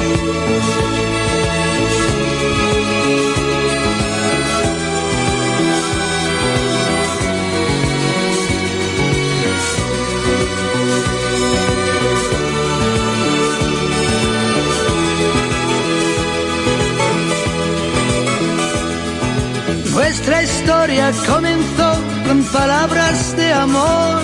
Historia 20.91 21.13
comenzó 21.27 21.93
con 22.27 22.43
palabras 22.45 23.37
de 23.37 23.53
amor. 23.53 24.23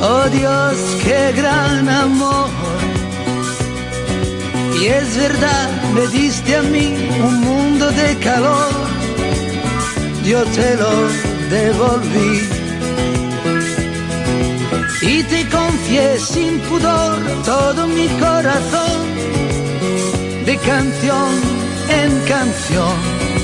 Oh 0.00 0.28
Dios, 0.30 0.76
qué 1.02 1.32
gran 1.34 1.88
amor. 1.88 2.48
Y 4.80 4.86
es 4.86 5.16
verdad, 5.16 5.68
me 5.94 6.06
diste 6.08 6.56
a 6.56 6.62
mí 6.62 6.94
un 7.24 7.40
mundo 7.40 7.90
de 7.90 8.16
calor. 8.18 8.72
Yo 10.24 10.44
te 10.44 10.76
lo 10.76 10.92
devolví. 11.50 12.48
Y 15.00 15.22
te 15.22 15.48
confié 15.48 16.18
sin 16.18 16.58
pudor 16.60 17.18
todo 17.44 17.86
mi 17.86 18.08
corazón, 18.20 19.00
de 20.44 20.56
canción 20.58 21.30
en 21.88 22.20
canción. 22.26 23.37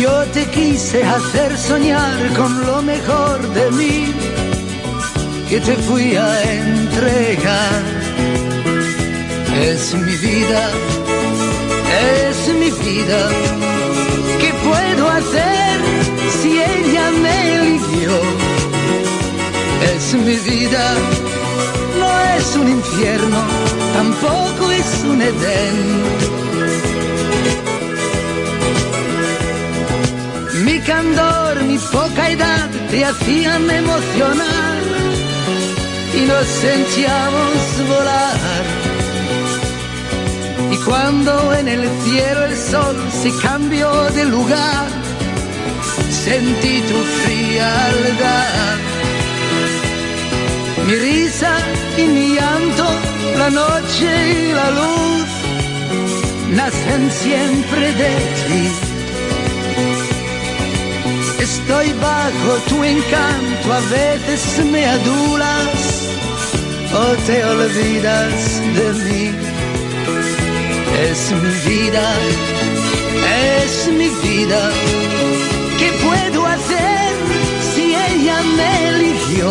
Yo 0.00 0.24
te 0.32 0.44
quise 0.50 1.02
hacer 1.02 1.58
soñar 1.58 2.32
con 2.36 2.64
lo 2.64 2.80
mejor 2.82 3.40
de 3.52 3.70
mí, 3.72 4.14
que 5.48 5.58
te 5.60 5.74
fui 5.74 6.14
a 6.14 6.42
entregar. 6.42 7.82
Es 9.60 9.94
mi 9.94 10.16
vida, 10.18 10.70
es 12.28 12.48
mi 12.54 12.70
vida. 12.70 13.20
¿Qué 14.40 14.52
puedo 14.68 15.10
hacer 15.10 15.80
si 16.40 16.50
ella 16.60 17.10
me 17.10 17.54
eligió? 17.56 18.12
Es 19.94 20.14
mi 20.14 20.36
vida, 20.36 20.94
no 21.98 22.10
es 22.36 22.56
un 22.56 22.68
infierno, 22.68 23.40
tampoco 23.94 24.70
es 24.70 25.04
un 25.10 25.22
Edén. 25.22 26.47
Candor, 30.88 31.62
mi 31.64 31.78
poca 31.78 32.30
edad 32.30 32.68
te 32.90 33.04
hacían 33.04 33.70
emocionar 33.70 34.78
y 36.18 36.20
nos 36.30 36.46
sentíamos 36.64 37.56
volar. 37.92 38.64
Y 40.72 40.76
cuando 40.86 41.54
en 41.60 41.68
el 41.68 41.84
cielo 42.04 42.44
el 42.46 42.56
sol 42.56 42.96
se 43.22 43.30
cambió 43.46 43.88
de 44.18 44.24
lugar, 44.24 44.86
sentí 46.24 46.80
tu 46.90 46.98
frialdad. 47.20 48.76
Mi 50.86 50.94
risa 50.94 51.52
y 51.98 52.04
mi 52.14 52.26
llanto, 52.36 52.86
la 53.38 53.50
noche 53.50 54.08
y 54.40 54.52
la 54.60 54.70
luz, 54.78 55.28
nacen 56.58 57.02
siempre 57.22 57.92
de 58.02 58.10
ti. 58.46 58.87
Estoy 61.50 61.92
bajo 61.94 62.52
tu 62.68 62.84
encanto, 62.84 63.72
a 63.72 63.80
veces 63.80 64.66
me 64.66 64.84
adulas 64.84 65.78
o 66.92 67.04
te 67.26 67.42
olvidas 67.42 68.62
de 68.76 68.86
mí. 69.04 69.24
Es 71.08 71.20
mi 71.42 71.54
vida, 71.70 72.06
es 73.62 73.88
mi 73.98 74.08
vida. 74.28 74.60
¿Qué 75.78 75.90
puedo 76.06 76.46
hacer 76.46 77.12
si 77.72 77.94
ella 77.94 78.42
me 78.58 78.88
eligió? 78.88 79.48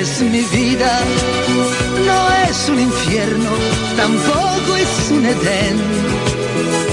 Es 0.00 0.20
mi 0.22 0.42
vida, 0.58 0.92
no 2.04 2.20
es 2.48 2.68
un 2.68 2.80
infierno, 2.80 3.50
tampoco 3.96 4.76
es 4.76 5.10
un 5.12 5.24
Edén. 5.24 6.89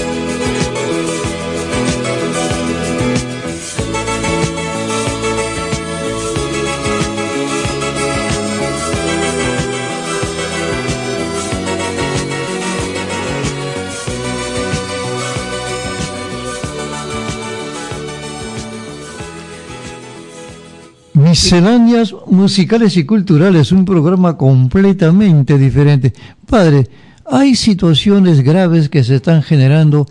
Misceláneas 21.28 22.14
musicales 22.26 22.96
y 22.96 23.04
culturales, 23.04 23.70
un 23.70 23.84
programa 23.84 24.38
completamente 24.38 25.58
diferente. 25.58 26.14
Padre, 26.46 26.88
hay 27.26 27.54
situaciones 27.54 28.40
graves 28.40 28.88
que 28.88 29.04
se 29.04 29.16
están 29.16 29.42
generando 29.42 30.06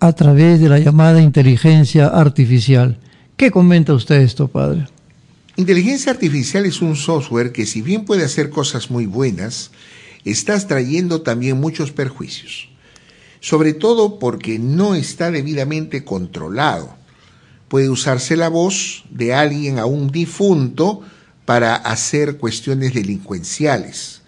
a 0.00 0.12
través 0.12 0.60
de 0.60 0.68
la 0.68 0.80
llamada 0.80 1.22
inteligencia 1.22 2.08
artificial. 2.08 2.98
¿Qué 3.36 3.52
comenta 3.52 3.94
usted 3.94 4.20
esto, 4.22 4.48
padre? 4.48 4.88
Inteligencia 5.54 6.10
artificial 6.10 6.66
es 6.66 6.82
un 6.82 6.96
software 6.96 7.52
que 7.52 7.64
si 7.64 7.80
bien 7.80 8.04
puede 8.04 8.24
hacer 8.24 8.50
cosas 8.50 8.90
muy 8.90 9.06
buenas, 9.06 9.70
está 10.24 10.58
trayendo 10.66 11.22
también 11.22 11.60
muchos 11.60 11.92
perjuicios. 11.92 12.68
Sobre 13.38 13.72
todo 13.72 14.18
porque 14.18 14.58
no 14.58 14.96
está 14.96 15.30
debidamente 15.30 16.02
controlado 16.02 16.95
puede 17.68 17.88
usarse 17.88 18.36
la 18.36 18.48
voz 18.48 19.04
de 19.10 19.34
alguien 19.34 19.78
aún 19.78 20.10
difunto 20.10 21.02
para 21.44 21.74
hacer 21.74 22.36
cuestiones 22.36 22.94
delincuenciales. 22.94 24.22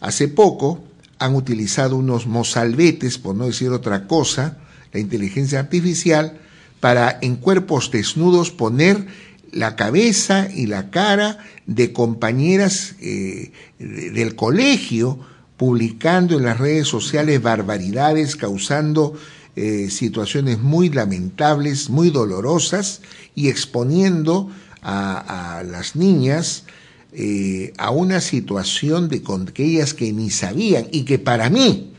Hace 0.00 0.28
poco 0.28 0.82
han 1.18 1.34
utilizado 1.34 1.96
unos 1.96 2.26
mozalbetes, 2.26 3.18
por 3.18 3.34
no 3.34 3.46
decir 3.46 3.70
otra 3.70 4.06
cosa, 4.06 4.58
la 4.92 5.00
inteligencia 5.00 5.60
artificial, 5.60 6.38
para 6.80 7.18
en 7.20 7.36
cuerpos 7.36 7.90
desnudos 7.90 8.50
poner 8.50 9.06
la 9.52 9.76
cabeza 9.76 10.48
y 10.52 10.66
la 10.66 10.90
cara 10.90 11.38
de 11.66 11.92
compañeras 11.92 12.94
eh, 13.00 13.52
del 13.78 14.34
colegio, 14.34 15.18
publicando 15.56 16.38
en 16.38 16.44
las 16.44 16.58
redes 16.58 16.88
sociales 16.88 17.42
barbaridades, 17.42 18.36
causando 18.36 19.14
eh, 19.62 19.90
situaciones 19.90 20.58
muy 20.58 20.88
lamentables, 20.88 21.90
muy 21.90 22.08
dolorosas 22.08 23.02
y 23.34 23.48
exponiendo 23.48 24.48
a, 24.80 25.62
las 25.70 25.96
niñas 25.96 26.64
eh, 27.12 27.74
a 27.76 27.90
una 27.90 28.22
situación 28.22 29.10
de 29.10 29.22
con 29.22 29.44
que 29.44 29.64
ellas 29.64 29.92
que 29.92 30.14
ni 30.14 30.30
sabían 30.30 30.86
y 30.90 31.02
que 31.02 31.18
para 31.18 31.50
mí 31.50 31.92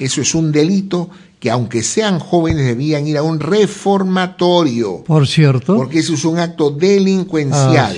eso 0.00 0.20
es 0.20 0.34
un 0.34 0.50
delito 0.50 1.08
que 1.38 1.48
aunque 1.48 1.84
sean 1.84 2.18
jóvenes 2.18 2.66
debían 2.66 3.06
ir 3.06 3.18
a 3.18 3.22
un 3.22 3.38
reformatorio. 3.38 5.04
Por 5.04 5.28
cierto. 5.28 5.76
Porque 5.76 6.00
eso 6.00 6.14
es 6.14 6.24
un 6.24 6.40
acto 6.40 6.72
delincuencial. 6.72 7.96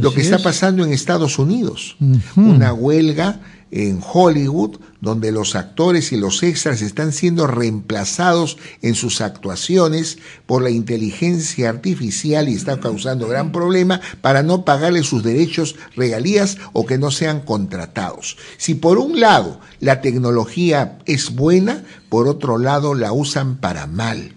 Lo 0.00 0.14
que 0.14 0.20
está 0.20 0.38
pasando 0.38 0.84
en 0.84 0.92
Estados 0.92 1.40
Unidos. 1.40 1.96
Una 2.36 2.72
huelga 2.72 3.40
en 3.74 4.00
Hollywood, 4.00 4.76
donde 5.00 5.32
los 5.32 5.56
actores 5.56 6.12
y 6.12 6.16
los 6.16 6.44
extras 6.44 6.80
están 6.80 7.10
siendo 7.10 7.48
reemplazados 7.48 8.56
en 8.82 8.94
sus 8.94 9.20
actuaciones 9.20 10.18
por 10.46 10.62
la 10.62 10.70
inteligencia 10.70 11.70
artificial 11.70 12.48
y 12.48 12.54
está 12.54 12.78
causando 12.78 13.26
gran 13.26 13.50
problema 13.50 14.00
para 14.20 14.44
no 14.44 14.64
pagarle 14.64 15.02
sus 15.02 15.24
derechos, 15.24 15.74
regalías 15.96 16.56
o 16.72 16.86
que 16.86 16.98
no 16.98 17.10
sean 17.10 17.40
contratados. 17.40 18.36
Si 18.58 18.76
por 18.76 18.98
un 18.98 19.18
lado 19.18 19.58
la 19.80 20.00
tecnología 20.00 21.00
es 21.04 21.34
buena, 21.34 21.82
por 22.08 22.28
otro 22.28 22.58
lado 22.58 22.94
la 22.94 23.12
usan 23.12 23.56
para 23.56 23.88
mal. 23.88 24.34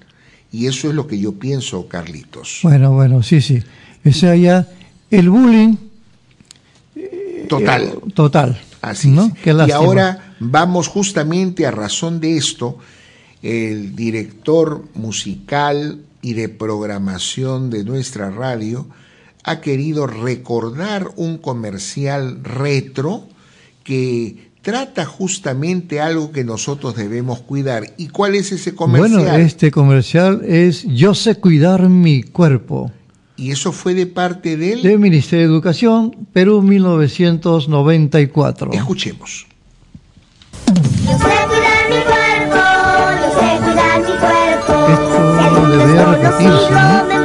Y 0.52 0.66
eso 0.66 0.90
es 0.90 0.96
lo 0.96 1.06
que 1.06 1.20
yo 1.20 1.34
pienso, 1.34 1.88
Carlitos. 1.88 2.62
Bueno, 2.64 2.92
bueno, 2.92 3.22
sí, 3.22 3.42
sí. 3.42 3.62
O 4.04 4.12
sea, 4.12 4.36
ya 4.36 4.68
el 5.12 5.30
bullying. 5.30 5.76
Total. 7.48 7.84
Eh, 7.84 8.12
total. 8.16 8.60
Así 8.82 9.16
es. 9.18 9.68
Y 9.68 9.72
ahora 9.72 10.34
vamos 10.40 10.88
justamente 10.88 11.66
a 11.66 11.72
razón 11.72 12.20
de 12.20 12.38
esto, 12.38 12.78
el 13.42 13.96
director 13.96 14.84
musical 14.94 16.02
y 16.22 16.34
de 16.34 16.50
programación 16.50 17.70
de 17.70 17.84
nuestra 17.84 18.30
radio 18.30 18.88
ha 19.44 19.62
querido 19.62 20.08
recordar 20.08 21.08
un 21.16 21.38
comercial 21.38 22.44
retro 22.44 23.28
que 23.84 24.50
trata 24.62 25.06
justamente 25.06 26.02
algo 26.02 26.34
que 26.34 26.44
nosotros 26.44 26.98
debemos 26.98 27.40
cuidar. 27.40 27.94
¿Y 27.96 28.10
cuál 28.10 28.36
es 28.36 28.52
ese 28.52 28.76
comercial? 28.76 29.22
Bueno, 29.22 29.38
este 29.38 29.72
comercial 29.72 30.42
es 30.46 30.84
Yo 30.84 31.16
sé 31.16 31.36
cuidar 31.36 31.88
mi 31.88 32.24
cuerpo. 32.24 32.92
¿Y 33.38 33.52
eso 33.52 33.72
fue 33.72 33.94
de 33.94 34.08
parte 34.08 34.58
del...? 34.58 34.82
Del 34.82 34.98
Ministerio 34.98 35.46
de 35.48 35.54
Educación, 35.54 36.16
Perú 36.34 36.64
1994. 36.64 38.72
Escuchemos. 38.74 39.46
Yo 40.66 40.74
sé 40.74 41.20
cuidar 41.20 41.90
mi 41.90 42.02
cuerpo, 42.04 42.58
yo 43.22 43.30
sé 43.40 43.60
cuidar 43.64 44.00
mi 44.00 44.16
cuerpo. 44.18 44.74
Esto 44.92 45.20
debería 45.70 46.06
repetirse, 46.06 46.72
¿no? 46.72 47.17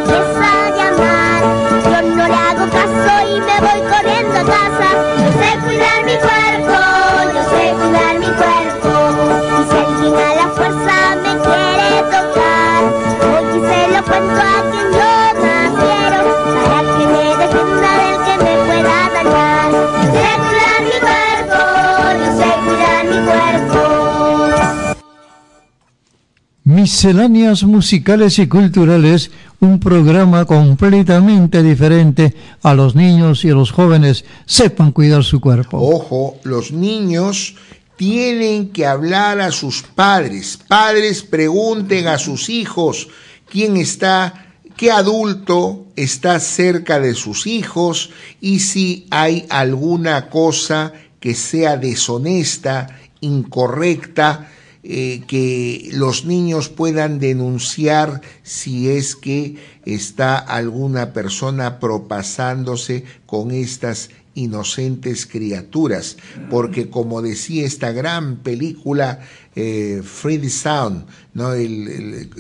Misceláneas 26.83 27.63
musicales 27.63 28.41
y 28.41 28.49
culturales, 28.49 29.31
un 29.61 29.79
programa 29.79 30.45
completamente 30.47 31.63
diferente 31.63 32.35
a 32.61 32.75
los 32.75 32.97
niños 32.97 33.45
y 33.45 33.51
a 33.51 33.55
los 33.55 33.71
jóvenes 33.71 34.25
sepan 34.47 34.91
cuidar 34.91 35.23
su 35.23 35.41
cuerpo. 35.41 35.79
Ojo, 35.79 36.39
los 36.43 36.73
niños 36.73 37.55
tienen 37.95 38.71
que 38.71 38.85
hablar 38.85 39.41
a 39.41 39.53
sus 39.53 39.83
padres. 39.83 40.59
Padres 40.67 41.23
pregunten 41.23 42.09
a 42.09 42.19
sus 42.19 42.49
hijos 42.49 43.07
quién 43.49 43.77
está, 43.77 44.47
qué 44.77 44.91
adulto 44.91 45.87
está 45.95 46.41
cerca 46.41 46.99
de 46.99 47.15
sus 47.15 47.47
hijos 47.47 48.11
y 48.41 48.59
si 48.59 49.07
hay 49.13 49.47
alguna 49.51 50.29
cosa 50.29 50.93
que 51.21 51.37
sea 51.37 51.77
deshonesta, 51.77 52.89
incorrecta, 53.21 54.49
eh, 54.85 55.23
que 55.29 55.91
los 55.93 56.25
niños 56.25 56.69
puedan 56.69 57.19
denunciar 57.21 58.21
si 58.43 58.89
es 58.89 59.15
que 59.17 59.57
está 59.85 60.37
alguna 60.39 61.13
persona 61.13 61.79
propasándose 61.79 63.05
con 63.27 63.51
estas 63.53 64.11
inocentes 64.35 65.27
criaturas, 65.27 66.17
porque 66.51 66.89
como 66.89 67.21
decía 67.21 67.67
esta 67.67 67.93
gran 67.93 68.37
película 68.37 69.21
eh, 69.55 70.01
Free 70.03 70.49
Sound, 70.49 71.05
¿no? 71.35 71.53
El, 71.53 71.87
el- 71.89 72.31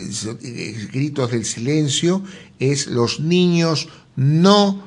el- 0.43 0.89
Gritos 0.89 1.31
del 1.31 1.45
Silencio, 1.45 2.23
es 2.59 2.87
los 2.87 3.21
niños 3.21 3.89
no 4.17 4.83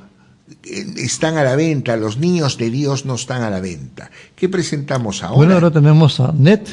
eh, 0.63 0.85
están 0.97 1.37
a 1.37 1.43
la 1.43 1.55
venta, 1.55 1.95
los 1.95 2.17
niños 2.17 2.57
de 2.57 2.71
Dios 2.71 3.05
no 3.05 3.15
están 3.15 3.43
a 3.43 3.49
la 3.51 3.59
venta. 3.61 4.09
¿Qué 4.35 4.49
presentamos 4.49 5.21
ahora? 5.21 5.37
Bueno, 5.37 5.53
ahora 5.53 5.69
tenemos 5.71 6.19
a 6.19 6.31
Net. 6.31 6.67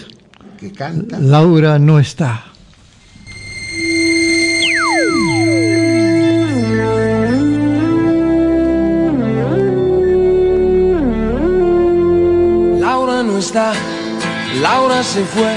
Que 0.62 0.70
canta. 0.70 1.18
Laura 1.18 1.76
no 1.80 1.98
está. 1.98 2.44
Laura 12.78 13.24
no 13.24 13.39
está, 13.39 13.72
Laura 14.60 15.02
se 15.02 15.24
fue, 15.24 15.56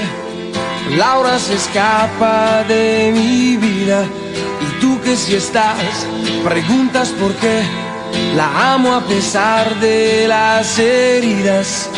Laura 0.96 1.38
se 1.38 1.54
escapa 1.54 2.64
de 2.64 3.12
mi 3.14 3.56
vida. 3.56 4.04
Y 4.64 4.80
tú 4.80 5.00
que 5.02 5.14
si 5.16 5.36
estás, 5.36 5.78
preguntas 6.42 7.10
por 7.10 7.32
qué. 7.34 7.62
La 8.34 8.74
amo 8.74 8.92
a 8.92 9.02
pesar 9.02 9.78
de 9.78 10.26
las 10.26 10.78
heridas. 10.80 11.90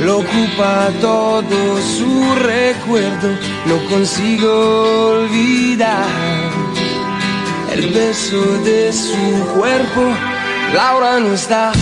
Lo 0.00 0.18
ocupa 0.18 0.88
todo 1.00 1.80
su 1.80 2.34
recuerdo, 2.42 3.28
no 3.66 3.88
consigo 3.88 5.10
olvidar 5.12 6.06
el 7.72 7.88
beso 7.88 8.40
de 8.64 8.92
su 8.92 9.46
cuerpo. 9.54 10.02
Laura 10.74 11.20
no 11.20 11.32
está, 11.34 11.72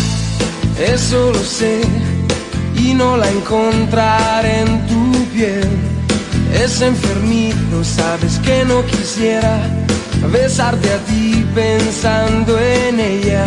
eso 0.78 1.32
lo 1.32 1.42
sé, 1.42 1.80
y 2.76 2.94
no 2.94 3.16
la 3.16 3.28
encontraré 3.30 4.60
en 4.60 4.86
tu 4.86 5.24
piel. 5.32 5.68
Es 6.52 6.80
enfermizo, 6.82 7.84
sabes 7.84 8.38
que 8.40 8.64
no 8.64 8.84
quisiera 8.86 9.60
besarte 10.30 10.92
a 10.92 10.98
ti 10.98 11.46
pensando 11.54 12.58
en 12.58 13.00
ella. 13.00 13.46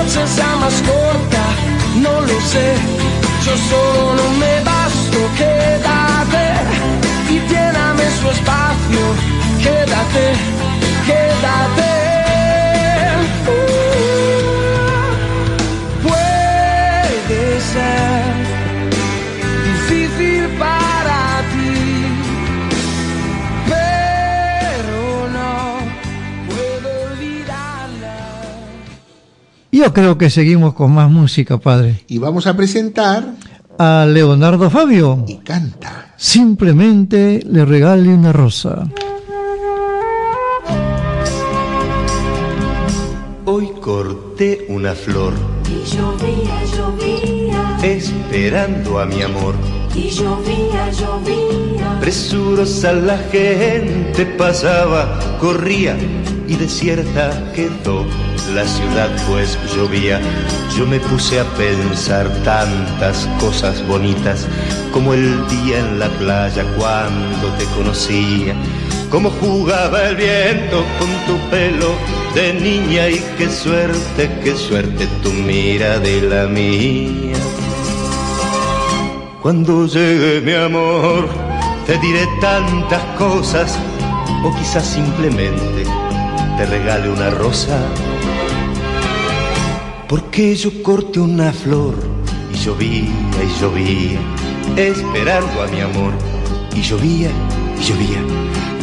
la 0.00 0.06
noche 0.06 0.26
sea 0.26 0.56
más 0.56 0.74
corta, 0.82 1.44
no 1.96 2.20
lo 2.20 2.40
sé. 2.40 2.74
Yo 3.44 3.56
solo 3.56 4.14
no 4.14 4.30
me 4.38 4.60
basto, 4.64 5.18
quédate 5.36 6.44
y 7.28 7.40
lléname 7.48 8.04
su 8.20 8.30
espacio, 8.30 9.04
quédate, 9.62 10.32
quédate. 11.06 11.99
Yo 29.80 29.94
creo 29.94 30.18
que 30.18 30.28
seguimos 30.28 30.74
con 30.74 30.92
más 30.92 31.10
música, 31.10 31.56
padre. 31.56 32.04
Y 32.06 32.18
vamos 32.18 32.46
a 32.46 32.54
presentar 32.54 33.24
a 33.78 34.04
Leonardo 34.06 34.68
Fabio. 34.68 35.24
Y 35.26 35.36
canta. 35.36 36.12
Simplemente 36.18 37.42
le 37.48 37.64
regale 37.64 38.10
una 38.10 38.30
rosa. 38.30 38.86
Hoy 43.46 43.70
corté 43.80 44.66
una 44.68 44.92
flor 44.94 45.32
Y 45.64 45.82
llovía, 45.96 46.62
llovía, 46.76 47.78
esperando 47.82 48.98
a 49.00 49.06
mi 49.06 49.22
amor. 49.22 49.54
y 49.94 50.10
llovía, 50.10 50.90
llovía. 50.90 51.98
Presurosa 52.00 52.92
la 52.92 53.16
gente 53.16 54.26
pasaba, 54.26 55.18
corría 55.40 55.96
y 56.50 56.56
desierta 56.56 57.30
quedó 57.54 58.04
la 58.54 58.66
ciudad 58.66 59.08
pues 59.28 59.56
llovía. 59.72 60.20
Yo 60.76 60.84
me 60.84 60.98
puse 60.98 61.38
a 61.38 61.44
pensar 61.54 62.28
tantas 62.42 63.28
cosas 63.38 63.86
bonitas 63.86 64.48
como 64.92 65.14
el 65.14 65.46
día 65.48 65.78
en 65.78 66.00
la 66.00 66.08
playa 66.18 66.64
cuando 66.76 67.48
te 67.56 67.64
conocía. 67.76 68.54
Cómo 69.10 69.30
jugaba 69.30 70.08
el 70.08 70.16
viento 70.16 70.84
con 70.98 71.08
tu 71.26 71.38
pelo 71.50 71.94
de 72.34 72.54
niña 72.54 73.08
y 73.08 73.22
qué 73.38 73.48
suerte, 73.48 74.30
qué 74.42 74.56
suerte 74.56 75.06
tu 75.22 75.32
mira 75.32 76.00
de 76.00 76.22
la 76.22 76.46
mía. 76.48 77.38
Cuando 79.40 79.86
llegue 79.86 80.40
mi 80.40 80.54
amor, 80.54 81.28
te 81.86 81.96
diré 81.98 82.26
tantas 82.40 83.02
cosas, 83.16 83.78
o 84.44 84.54
quizás 84.56 84.84
simplemente 84.84 85.84
te 86.60 86.66
regale 86.66 87.08
una 87.08 87.30
rosa. 87.30 87.78
Porque 90.06 90.54
yo 90.54 90.82
corté 90.82 91.18
una 91.18 91.52
flor 91.54 91.94
y 92.52 92.58
llovía 92.58 93.40
y 93.46 93.60
llovía, 93.60 94.20
esperando 94.76 95.62
a 95.62 95.66
mi 95.68 95.80
amor, 95.80 96.12
y 96.76 96.82
llovía 96.82 97.30
y 97.80 97.82
llovía. 97.82 98.20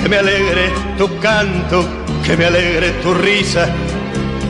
Que 0.02 0.10
me 0.10 0.18
alegre 0.18 0.72
tu 0.98 1.08
canto, 1.20 1.86
que 2.26 2.36
me 2.36 2.46
alegre 2.46 2.90
tu 3.04 3.14
risa, 3.14 3.70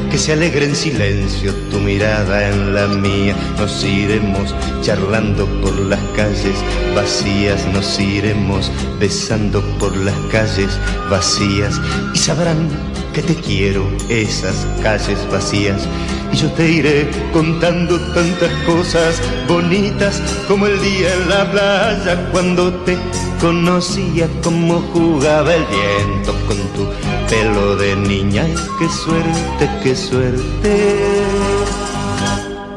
que 0.09 0.17
se 0.17 0.31
alegre 0.31 0.63
en 0.63 0.75
silencio 0.75 1.53
tu 1.69 1.79
mirada 1.79 2.47
en 2.49 2.73
la 2.73 2.87
mía. 2.87 3.35
Nos 3.57 3.83
iremos 3.83 4.55
charlando 4.83 5.45
por 5.61 5.77
las 5.79 5.99
calles 6.15 6.57
vacías, 6.95 7.65
nos 7.73 7.99
iremos 7.99 8.71
besando 9.01 9.61
por 9.79 9.93
las 9.97 10.15
calles 10.31 10.79
vacías 11.09 11.81
y 12.13 12.17
sabrán 12.17 12.69
que 13.17 13.33
te 13.33 13.41
quiero 13.41 13.89
esas 14.09 14.67
calles 14.83 15.17
vacías. 15.31 15.87
Y 16.31 16.35
yo 16.37 16.51
te 16.51 16.69
iré 16.69 17.09
contando 17.33 17.99
tantas 18.13 18.51
cosas 18.63 19.19
bonitas 19.47 20.21
como 20.47 20.67
el 20.67 20.79
día 20.79 21.11
en 21.15 21.29
la 21.29 21.51
playa 21.51 22.29
cuando 22.31 22.71
te 22.85 22.95
conocía 23.41 24.27
como 24.43 24.81
jugaba 24.93 25.51
el 25.51 25.65
viento 25.65 26.31
con 26.47 26.57
tu 26.75 26.87
pelo 27.27 27.75
de 27.77 27.95
niña. 27.95 28.47
Y 28.47 28.55
qué 28.77 28.87
suerte, 28.87 29.67
qué 29.81 29.95
suerte, 29.95 30.95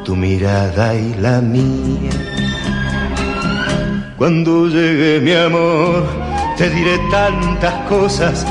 tu 0.07 0.17
mirada 0.17 0.95
y 0.95 1.13
la 1.17 1.43
mía. 1.43 2.13
Cuando 4.17 4.69
llegue 4.69 5.21
mi 5.21 5.33
amor, 5.33 6.03
te 6.57 6.71
diré 6.71 6.99
tantas 7.11 7.75
cosas, 7.91 8.47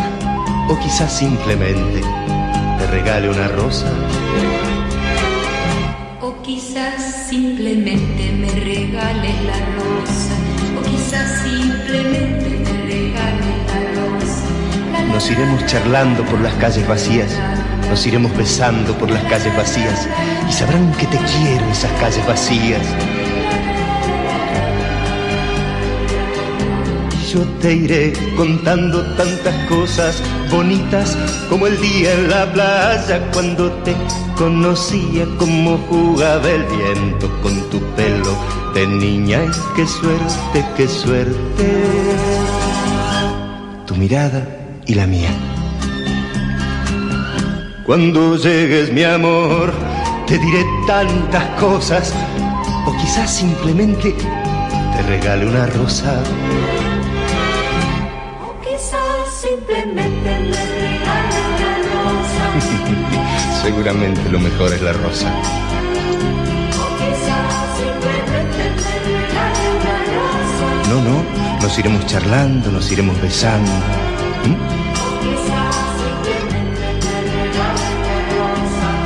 o 0.69 0.79
quizás 0.79 1.11
simplemente 1.11 2.01
te 2.77 2.87
regale 2.87 3.29
una 3.29 3.47
rosa. 3.47 3.87
O 6.21 6.41
quizás 6.43 7.25
simplemente 7.27 8.31
me 8.31 8.47
regales 8.47 9.35
la 9.45 9.59
rosa. 9.77 10.33
O 10.77 10.81
quizás 10.83 11.41
simplemente 11.41 12.49
me 12.63 12.73
regales 12.83 13.57
la 13.67 13.81
rosa. 13.99 15.11
Nos 15.11 15.31
iremos 15.31 15.65
charlando 15.65 16.23
por 16.25 16.39
las 16.39 16.53
calles 16.55 16.87
vacías, 16.87 17.31
nos 17.89 18.05
iremos 18.05 18.35
besando 18.37 18.95
por 18.97 19.09
las 19.09 19.23
calles 19.23 19.55
vacías, 19.57 20.07
y 20.47 20.53
sabrán 20.53 20.91
que 20.93 21.07
te 21.07 21.17
quiero 21.17 21.65
esas 21.71 21.91
calles 21.99 22.25
vacías. 22.27 22.85
yo 27.31 27.43
te 27.61 27.75
iré 27.75 28.13
contando 28.35 29.03
tantas 29.15 29.53
cosas 29.67 30.19
bonitas 30.49 31.17
como 31.49 31.67
el 31.67 31.79
día 31.79 32.13
en 32.13 32.29
la 32.29 32.51
playa 32.51 33.21
cuando 33.33 33.71
te 33.83 33.95
conocía 34.37 35.25
como 35.37 35.77
jugaba 35.89 36.49
el 36.49 36.63
viento 36.65 37.29
con 37.41 37.69
tu 37.69 37.79
pelo. 37.95 38.35
De 38.73 38.85
niña 38.85 39.43
y 39.45 39.75
qué 39.75 39.87
suerte, 39.87 40.65
qué 40.77 40.87
suerte 40.87 41.65
tu 43.87 43.95
mirada 43.95 44.47
y 44.85 44.93
la 44.93 45.07
mía. 45.07 45.31
Cuando 47.85 48.37
llegues 48.37 48.93
mi 48.93 49.03
amor 49.03 49.73
te 50.27 50.37
diré 50.37 50.63
tantas 50.85 51.45
cosas 51.59 52.13
o 52.85 52.95
quizás 52.97 53.31
simplemente 53.31 54.13
te 54.13 55.01
regale 55.07 55.47
una 55.47 55.65
rosa 55.65 56.21
Seguramente 63.79 64.29
lo 64.29 64.41
mejor 64.41 64.73
es 64.73 64.81
la 64.81 64.91
rosa. 64.91 65.33
No, 70.89 71.01
no, 71.01 71.23
nos 71.61 71.79
iremos 71.79 72.05
charlando, 72.05 72.71
nos 72.73 72.91
iremos 72.91 73.21
besando. 73.21 73.71
¿Mm? 74.43 74.55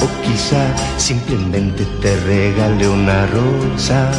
O 0.03 0.07
quizá 0.23 0.65
simplemente 0.97 1.85
te 2.01 2.19
regale 2.21 2.89
una 2.89 3.27
rosa. 3.27 4.11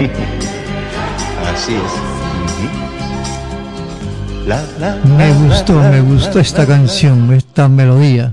Así 1.54 1.74
es. 1.74 1.82
Me 5.18 5.34
gustó, 5.34 5.74
me 5.82 6.00
gustó 6.00 6.40
esta 6.40 6.66
canción, 6.66 7.30
esta 7.34 7.68
melodía. 7.68 8.32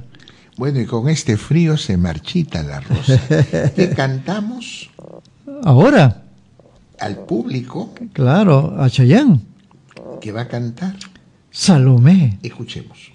Bueno, 0.58 0.80
y 0.80 0.86
con 0.86 1.10
este 1.10 1.38
frío 1.38 1.78
se 1.78 1.98
marchita 1.98 2.62
la 2.64 2.80
rosa. 2.80 3.20
¿Qué 3.76 3.94
cantamos? 3.96 4.90
Ahora, 5.64 6.24
Al 7.00 7.18
público 7.26 7.94
claro, 8.14 8.76
a 8.80 8.90
Chayanne, 8.90 9.40
que 10.22 10.32
va 10.32 10.42
a 10.42 10.48
cantar. 10.48 10.96
Salomé. 11.52 12.40
Escuchemos. 12.44 13.13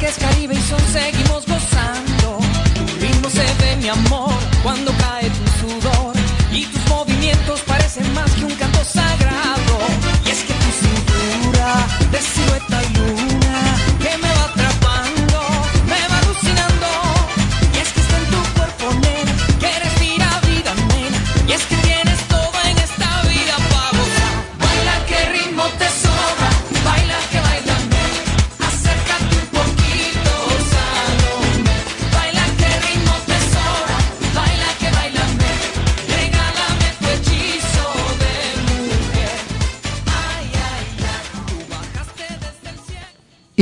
Que 0.00 0.06
es 0.06 0.18
Caribe 0.18 0.54
y 0.54 0.58
son 0.58 0.80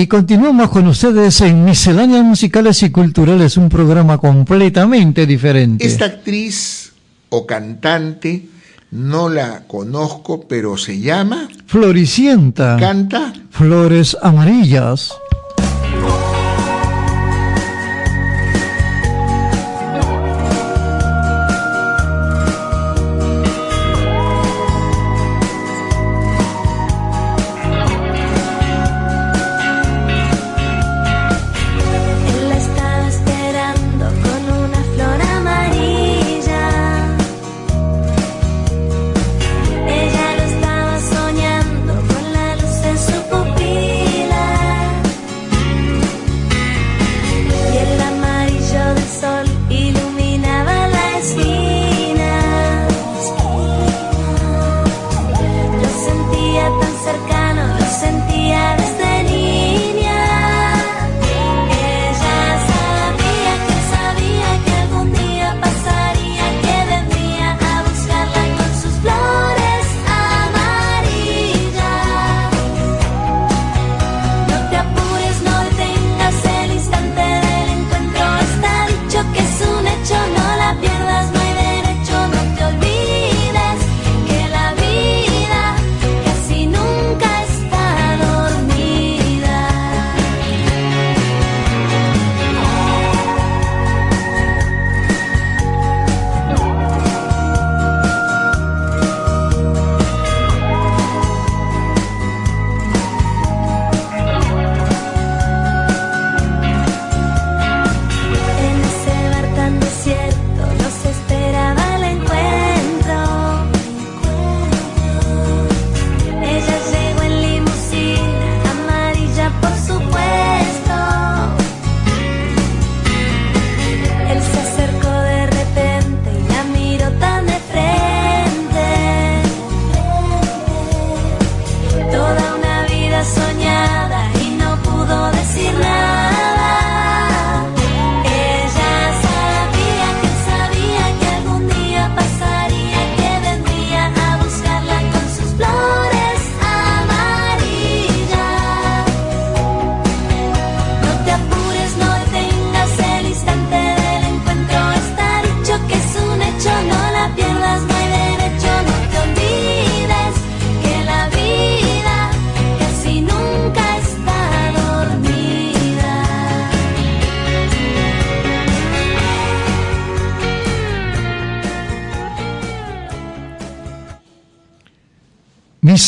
Y 0.05 0.07
continuamos 0.07 0.69
con 0.69 0.87
ustedes 0.87 1.41
en 1.41 1.65
Misceláneas 1.65 2.23
Musicales 2.23 2.83
y 2.83 2.91
Culturales, 2.91 3.57
un 3.57 3.71
programa 3.71 4.19
completamente 4.19 5.25
diferente. 5.25 5.87
Esta 5.87 6.05
actriz 6.05 6.93
o 7.31 7.47
cantante 7.47 8.47
No 8.91 9.31
la 9.31 9.63
conozco, 9.67 10.47
pero 10.47 10.77
se 10.77 11.01
llama. 11.01 11.49
Floricienta. 11.65 12.77
Canta. 12.79 13.33
Flores 13.49 14.15
amarillas. 14.21 15.15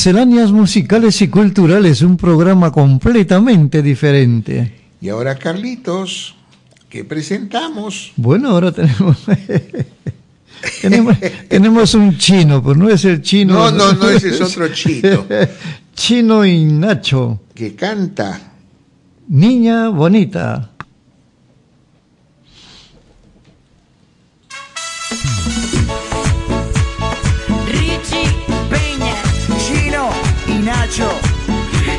Misceláneas 0.07 0.53
musicales 0.53 1.21
y 1.21 1.27
culturales, 1.27 2.01
un 2.01 2.17
programa 2.17 2.71
completamente 2.71 3.83
diferente. 3.83 4.73
Y 5.01 5.09
ahora, 5.09 5.35
Carlitos, 5.35 6.37
¿qué 6.89 7.03
presentamos? 7.03 8.13
Bueno, 8.15 8.51
ahora 8.51 8.71
tenemos 8.71 9.25
tenemos, 10.81 11.17
tenemos 11.49 11.95
un 11.95 12.17
chino, 12.19 12.63
pues 12.63 12.77
no 12.77 12.89
es 12.89 13.05
el 13.05 13.21
chino. 13.21 13.55
No, 13.55 13.73
no, 13.73 13.93
no, 13.95 14.09
ese 14.09 14.29
es 14.29 14.41
otro 14.43 14.69
chino. 14.73 15.27
chino 15.93 16.47
y 16.47 16.65
Nacho. 16.67 17.41
Que 17.53 17.75
canta. 17.75 18.53
Niña 19.27 19.89
bonita. 19.89 20.71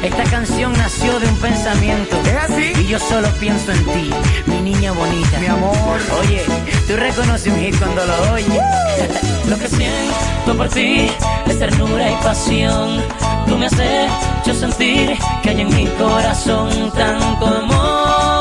Esta 0.02 0.24
canción 0.32 0.72
nació 0.72 1.20
de 1.20 1.28
un 1.28 1.36
pensamiento. 1.40 2.16
¿Es 2.22 2.36
así? 2.50 2.72
Y 2.80 2.88
yo 2.88 2.98
solo 3.00 3.28
pienso 3.38 3.74
en 3.74 3.84
ti, 3.84 4.10
mi 4.46 4.62
niña 4.62 4.94
bonita. 4.94 5.40
Mi 5.40 5.48
amor. 5.48 6.00
Oye, 6.22 6.46
tú 6.88 6.96
reconoces 6.96 7.52
un 7.52 7.60
hit 7.60 7.78
cuando 7.78 8.06
lo 8.06 8.32
oyes. 8.32 8.48
Lo 9.50 9.58
que 9.58 9.68
siento 9.68 10.56
por 10.56 10.70
ti 10.70 11.10
es 11.48 11.60
ternura 11.60 12.10
y 12.10 12.16
pasión. 12.24 13.04
Tú 13.46 13.58
me 13.58 13.66
has 13.66 13.74
hecho 13.74 14.54
sentir 14.54 15.18
que 15.44 15.50
hay 15.50 15.62
en 15.62 15.76
mi 15.76 15.88
corazón 15.88 16.90
tanto 16.92 17.46
amor, 17.46 18.37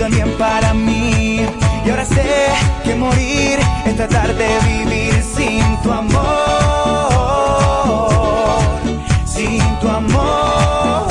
también 0.00 0.32
para 0.38 0.72
mí. 0.72 1.46
Y 1.84 1.90
ahora 1.90 2.06
sé 2.06 2.48
que 2.84 2.94
morir 2.94 3.58
es 3.84 3.96
tratar 3.96 4.34
de 4.34 4.48
vivir 4.60 5.22
sin 5.22 5.62
tu 5.82 5.92
amor. 5.92 6.18
Sin 9.26 9.60
tu 9.80 9.88
amor. 9.88 11.06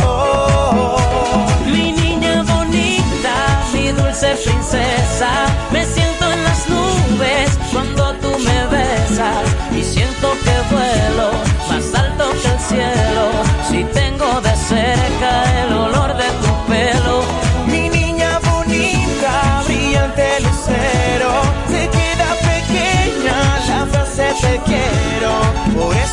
Mi 1.67 1.91
niña 1.91 2.41
bonita, 2.43 3.35
mi 3.73 3.89
dulce 3.89 4.35
princesa, 4.43 5.29
me 5.71 5.85
siento 5.85 6.31
en 6.33 6.43
las 6.43 6.67
nubes 6.67 7.59
cuando 7.71 8.13
tú 8.15 8.29
me 8.39 8.65
besas 8.75 9.45
y 9.71 9.83
siento 9.83 10.31
que 10.43 10.55
vuelo 10.73 11.29
más 11.69 11.93
alto 11.93 12.31
que 12.41 12.47
el 12.55 12.59
cielo. 12.59 13.25
Si 13.69 13.83
tengo 13.99 14.41
de 14.41 14.55
cerca 14.55 15.31
el 15.61 15.73
olor 15.73 16.17
de 16.17 16.18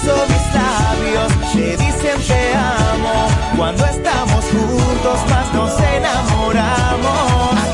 Por 0.03 0.13
eso 0.13 0.27
mis 0.29 0.55
labios 0.55 1.53
te 1.53 1.77
dicen 1.77 2.21
te 2.27 2.55
amo. 2.55 3.29
Cuando 3.57 3.85
estamos 3.87 4.45
juntos 4.45 5.31
más 5.31 5.55
nos 5.55 5.81
enamoramos. 5.81 7.66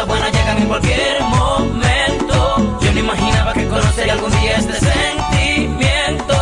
cosas 0.00 0.06
buenas 0.06 0.32
llegan 0.32 0.58
en 0.58 0.68
cualquier 0.68 1.22
momento. 1.22 2.78
Yo 2.80 2.92
no 2.92 3.00
imaginaba 3.00 3.52
que 3.52 3.66
conocería 3.66 4.12
algún 4.14 4.30
día 4.30 4.56
este 4.56 4.74
sentimiento. 4.74 6.36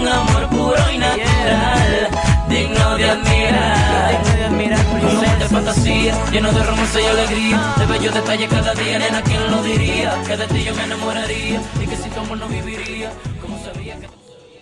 Un 0.00 0.08
amor 0.08 0.48
puro 0.48 0.92
y 0.92 0.98
natural, 0.98 2.08
digno 2.48 2.96
de 2.96 3.10
admirar. 3.10 4.22
Digno 4.56 5.20
de 5.20 5.34
un 5.34 5.38
de 5.38 5.48
fantasía, 5.48 6.14
lleno 6.30 6.52
de 6.52 6.62
romance 6.62 7.02
y 7.02 7.06
alegría. 7.06 7.74
De 7.78 7.86
bellos 7.86 8.14
detalles 8.14 8.48
cada 8.48 8.74
día, 8.74 8.98
nena, 8.98 9.22
¿quién 9.22 9.50
lo 9.50 9.62
diría? 9.62 10.14
Que 10.26 10.36
de 10.36 10.46
ti 10.46 10.64
yo 10.64 10.74
me 10.74 10.84
enamoraría 10.84 11.60
y 11.82 11.86
que 11.86 11.96
sin 11.96 12.10
tu 12.10 12.20
amor 12.20 12.38
no 12.38 12.48
viviría. 12.48 13.10
Como 13.42 13.62
sabía 13.62 13.96
que... 13.96 14.08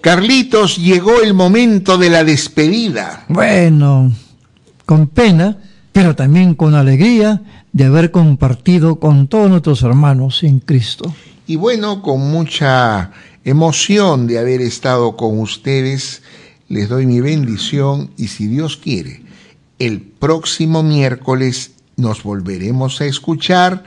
Carlitos, 0.00 0.76
llegó 0.76 1.22
el 1.22 1.34
momento 1.34 1.98
de 1.98 2.10
la 2.10 2.24
despedida. 2.24 3.24
Bueno, 3.28 4.12
con 4.84 5.06
pena, 5.06 5.56
pero 5.92 6.16
también 6.16 6.54
con 6.54 6.74
alegría, 6.74 7.40
de 7.74 7.84
haber 7.84 8.12
compartido 8.12 9.00
con 9.00 9.26
todos 9.26 9.50
nuestros 9.50 9.82
hermanos 9.82 10.44
en 10.44 10.60
Cristo. 10.60 11.12
Y 11.46 11.56
bueno, 11.56 12.02
con 12.02 12.20
mucha 12.30 13.10
emoción 13.44 14.28
de 14.28 14.38
haber 14.38 14.62
estado 14.62 15.16
con 15.16 15.40
ustedes, 15.40 16.22
les 16.68 16.88
doy 16.88 17.04
mi 17.04 17.20
bendición 17.20 18.10
y 18.16 18.28
si 18.28 18.46
Dios 18.46 18.76
quiere, 18.76 19.22
el 19.80 20.00
próximo 20.00 20.84
miércoles 20.84 21.72
nos 21.96 22.22
volveremos 22.22 23.00
a 23.00 23.06
escuchar 23.06 23.82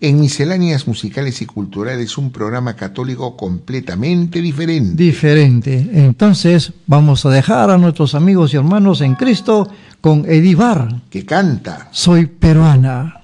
en 0.00 0.20
Misceláneas 0.20 0.86
Musicales 0.86 1.42
y 1.42 1.46
Culturales, 1.46 2.16
un 2.18 2.30
programa 2.30 2.76
católico 2.76 3.36
completamente 3.36 4.40
diferente. 4.40 5.02
Diferente. 5.02 5.90
Entonces, 5.92 6.72
vamos 6.86 7.26
a 7.26 7.30
dejar 7.30 7.70
a 7.70 7.78
nuestros 7.78 8.14
amigos 8.14 8.54
y 8.54 8.56
hermanos 8.56 9.00
en 9.00 9.16
Cristo 9.16 9.68
con 10.00 10.24
Edivar. 10.26 11.02
Que 11.10 11.24
canta. 11.24 11.88
Soy 11.90 12.26
peruana. 12.26 13.21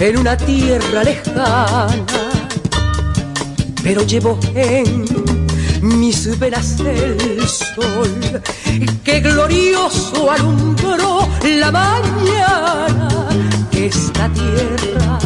En 0.00 0.16
una 0.16 0.34
tierra 0.34 1.04
lejana, 1.04 1.68
pero 3.82 4.02
llevo 4.02 4.38
en 4.54 5.04
mis 5.82 6.38
venas 6.38 6.80
el 6.80 7.46
sol 7.46 8.42
que 9.04 9.20
glorioso 9.20 10.30
alumbró 10.30 11.28
la 11.44 11.70
mañana 11.70 13.08
que 13.70 13.86
esta 13.88 14.30
tierra 14.32 15.18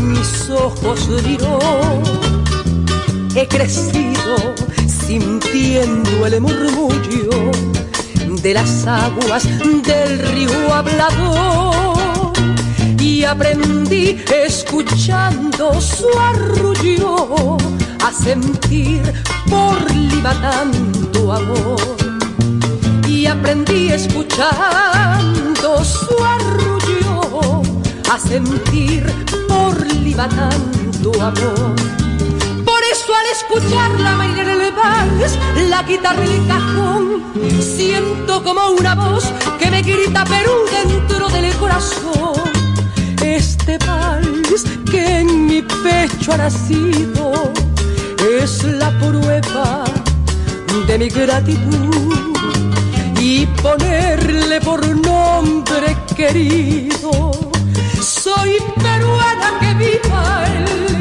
mis 0.00 0.48
ojos 0.48 1.08
miró. 1.26 1.58
He 3.34 3.46
crecido 3.46 4.54
sintiendo 4.86 6.26
el 6.26 6.40
murmullo 6.40 7.50
de 8.42 8.54
las 8.54 8.86
aguas 8.86 9.44
del 9.84 10.18
río 10.20 10.72
hablador 10.72 12.01
y 13.22 13.24
aprendí 13.24 14.20
escuchando 14.44 15.80
su 15.80 16.08
arrullo 16.18 17.56
a 18.04 18.10
sentir 18.10 19.00
por 19.48 19.78
Lima 19.92 20.34
tanto 20.40 21.32
amor 21.32 21.80
y 23.06 23.26
aprendí 23.26 23.92
escuchando 23.92 25.84
su 25.84 26.16
arrullo 26.24 27.62
a 28.12 28.18
sentir 28.18 29.06
por 29.46 29.86
Lima 29.86 30.28
tanto 30.28 31.12
amor 31.22 31.76
por 32.64 32.82
eso 32.90 33.14
al 33.14 33.26
escuchar 33.30 34.00
la 34.00 34.16
mañana 34.16 34.52
en 34.52 34.60
el 34.62 34.72
vals, 34.72 35.38
la 35.70 35.84
guitarra 35.84 36.24
y 36.24 36.32
el 36.32 36.46
cajón, 36.48 37.22
siento 37.60 38.42
como 38.42 38.70
una 38.70 38.96
voz 38.96 39.32
que 39.60 39.70
me 39.70 39.82
grita 39.82 40.24
Perú 40.24 40.52
dentro 40.72 41.28
del 41.28 41.54
corazón. 41.54 42.11
Que 44.92 45.20
en 45.20 45.46
mi 45.46 45.62
pecho 45.62 46.32
ha 46.32 46.36
nacido 46.36 47.50
es 48.40 48.62
la 48.64 48.90
prueba 48.98 49.84
de 50.86 50.98
mi 50.98 51.08
gratitud 51.08 52.14
y 53.18 53.46
ponerle 53.62 54.60
por 54.60 54.86
nombre 54.86 55.96
querido. 56.14 57.32
Soy 58.02 58.58
peruana 58.82 59.58
que 59.60 59.74
viva 59.74 60.44
el 60.46 60.91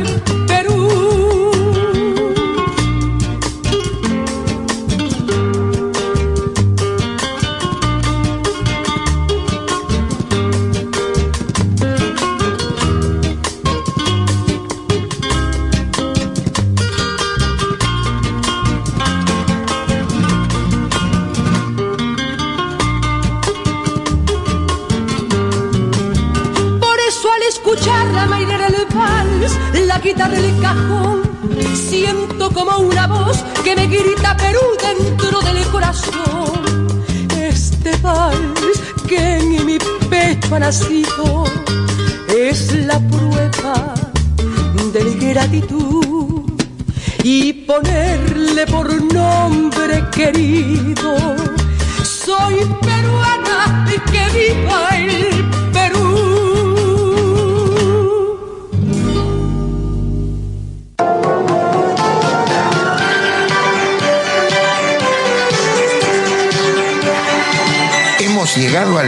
es 42.27 42.73
la 42.85 42.99
prueba 42.99 43.93
de 44.91 45.33
gratitud 45.33 46.51
y 47.23 47.53
ponerle 47.53 48.67
por 48.67 48.91
nombre 49.13 50.03
querido. 50.11 51.40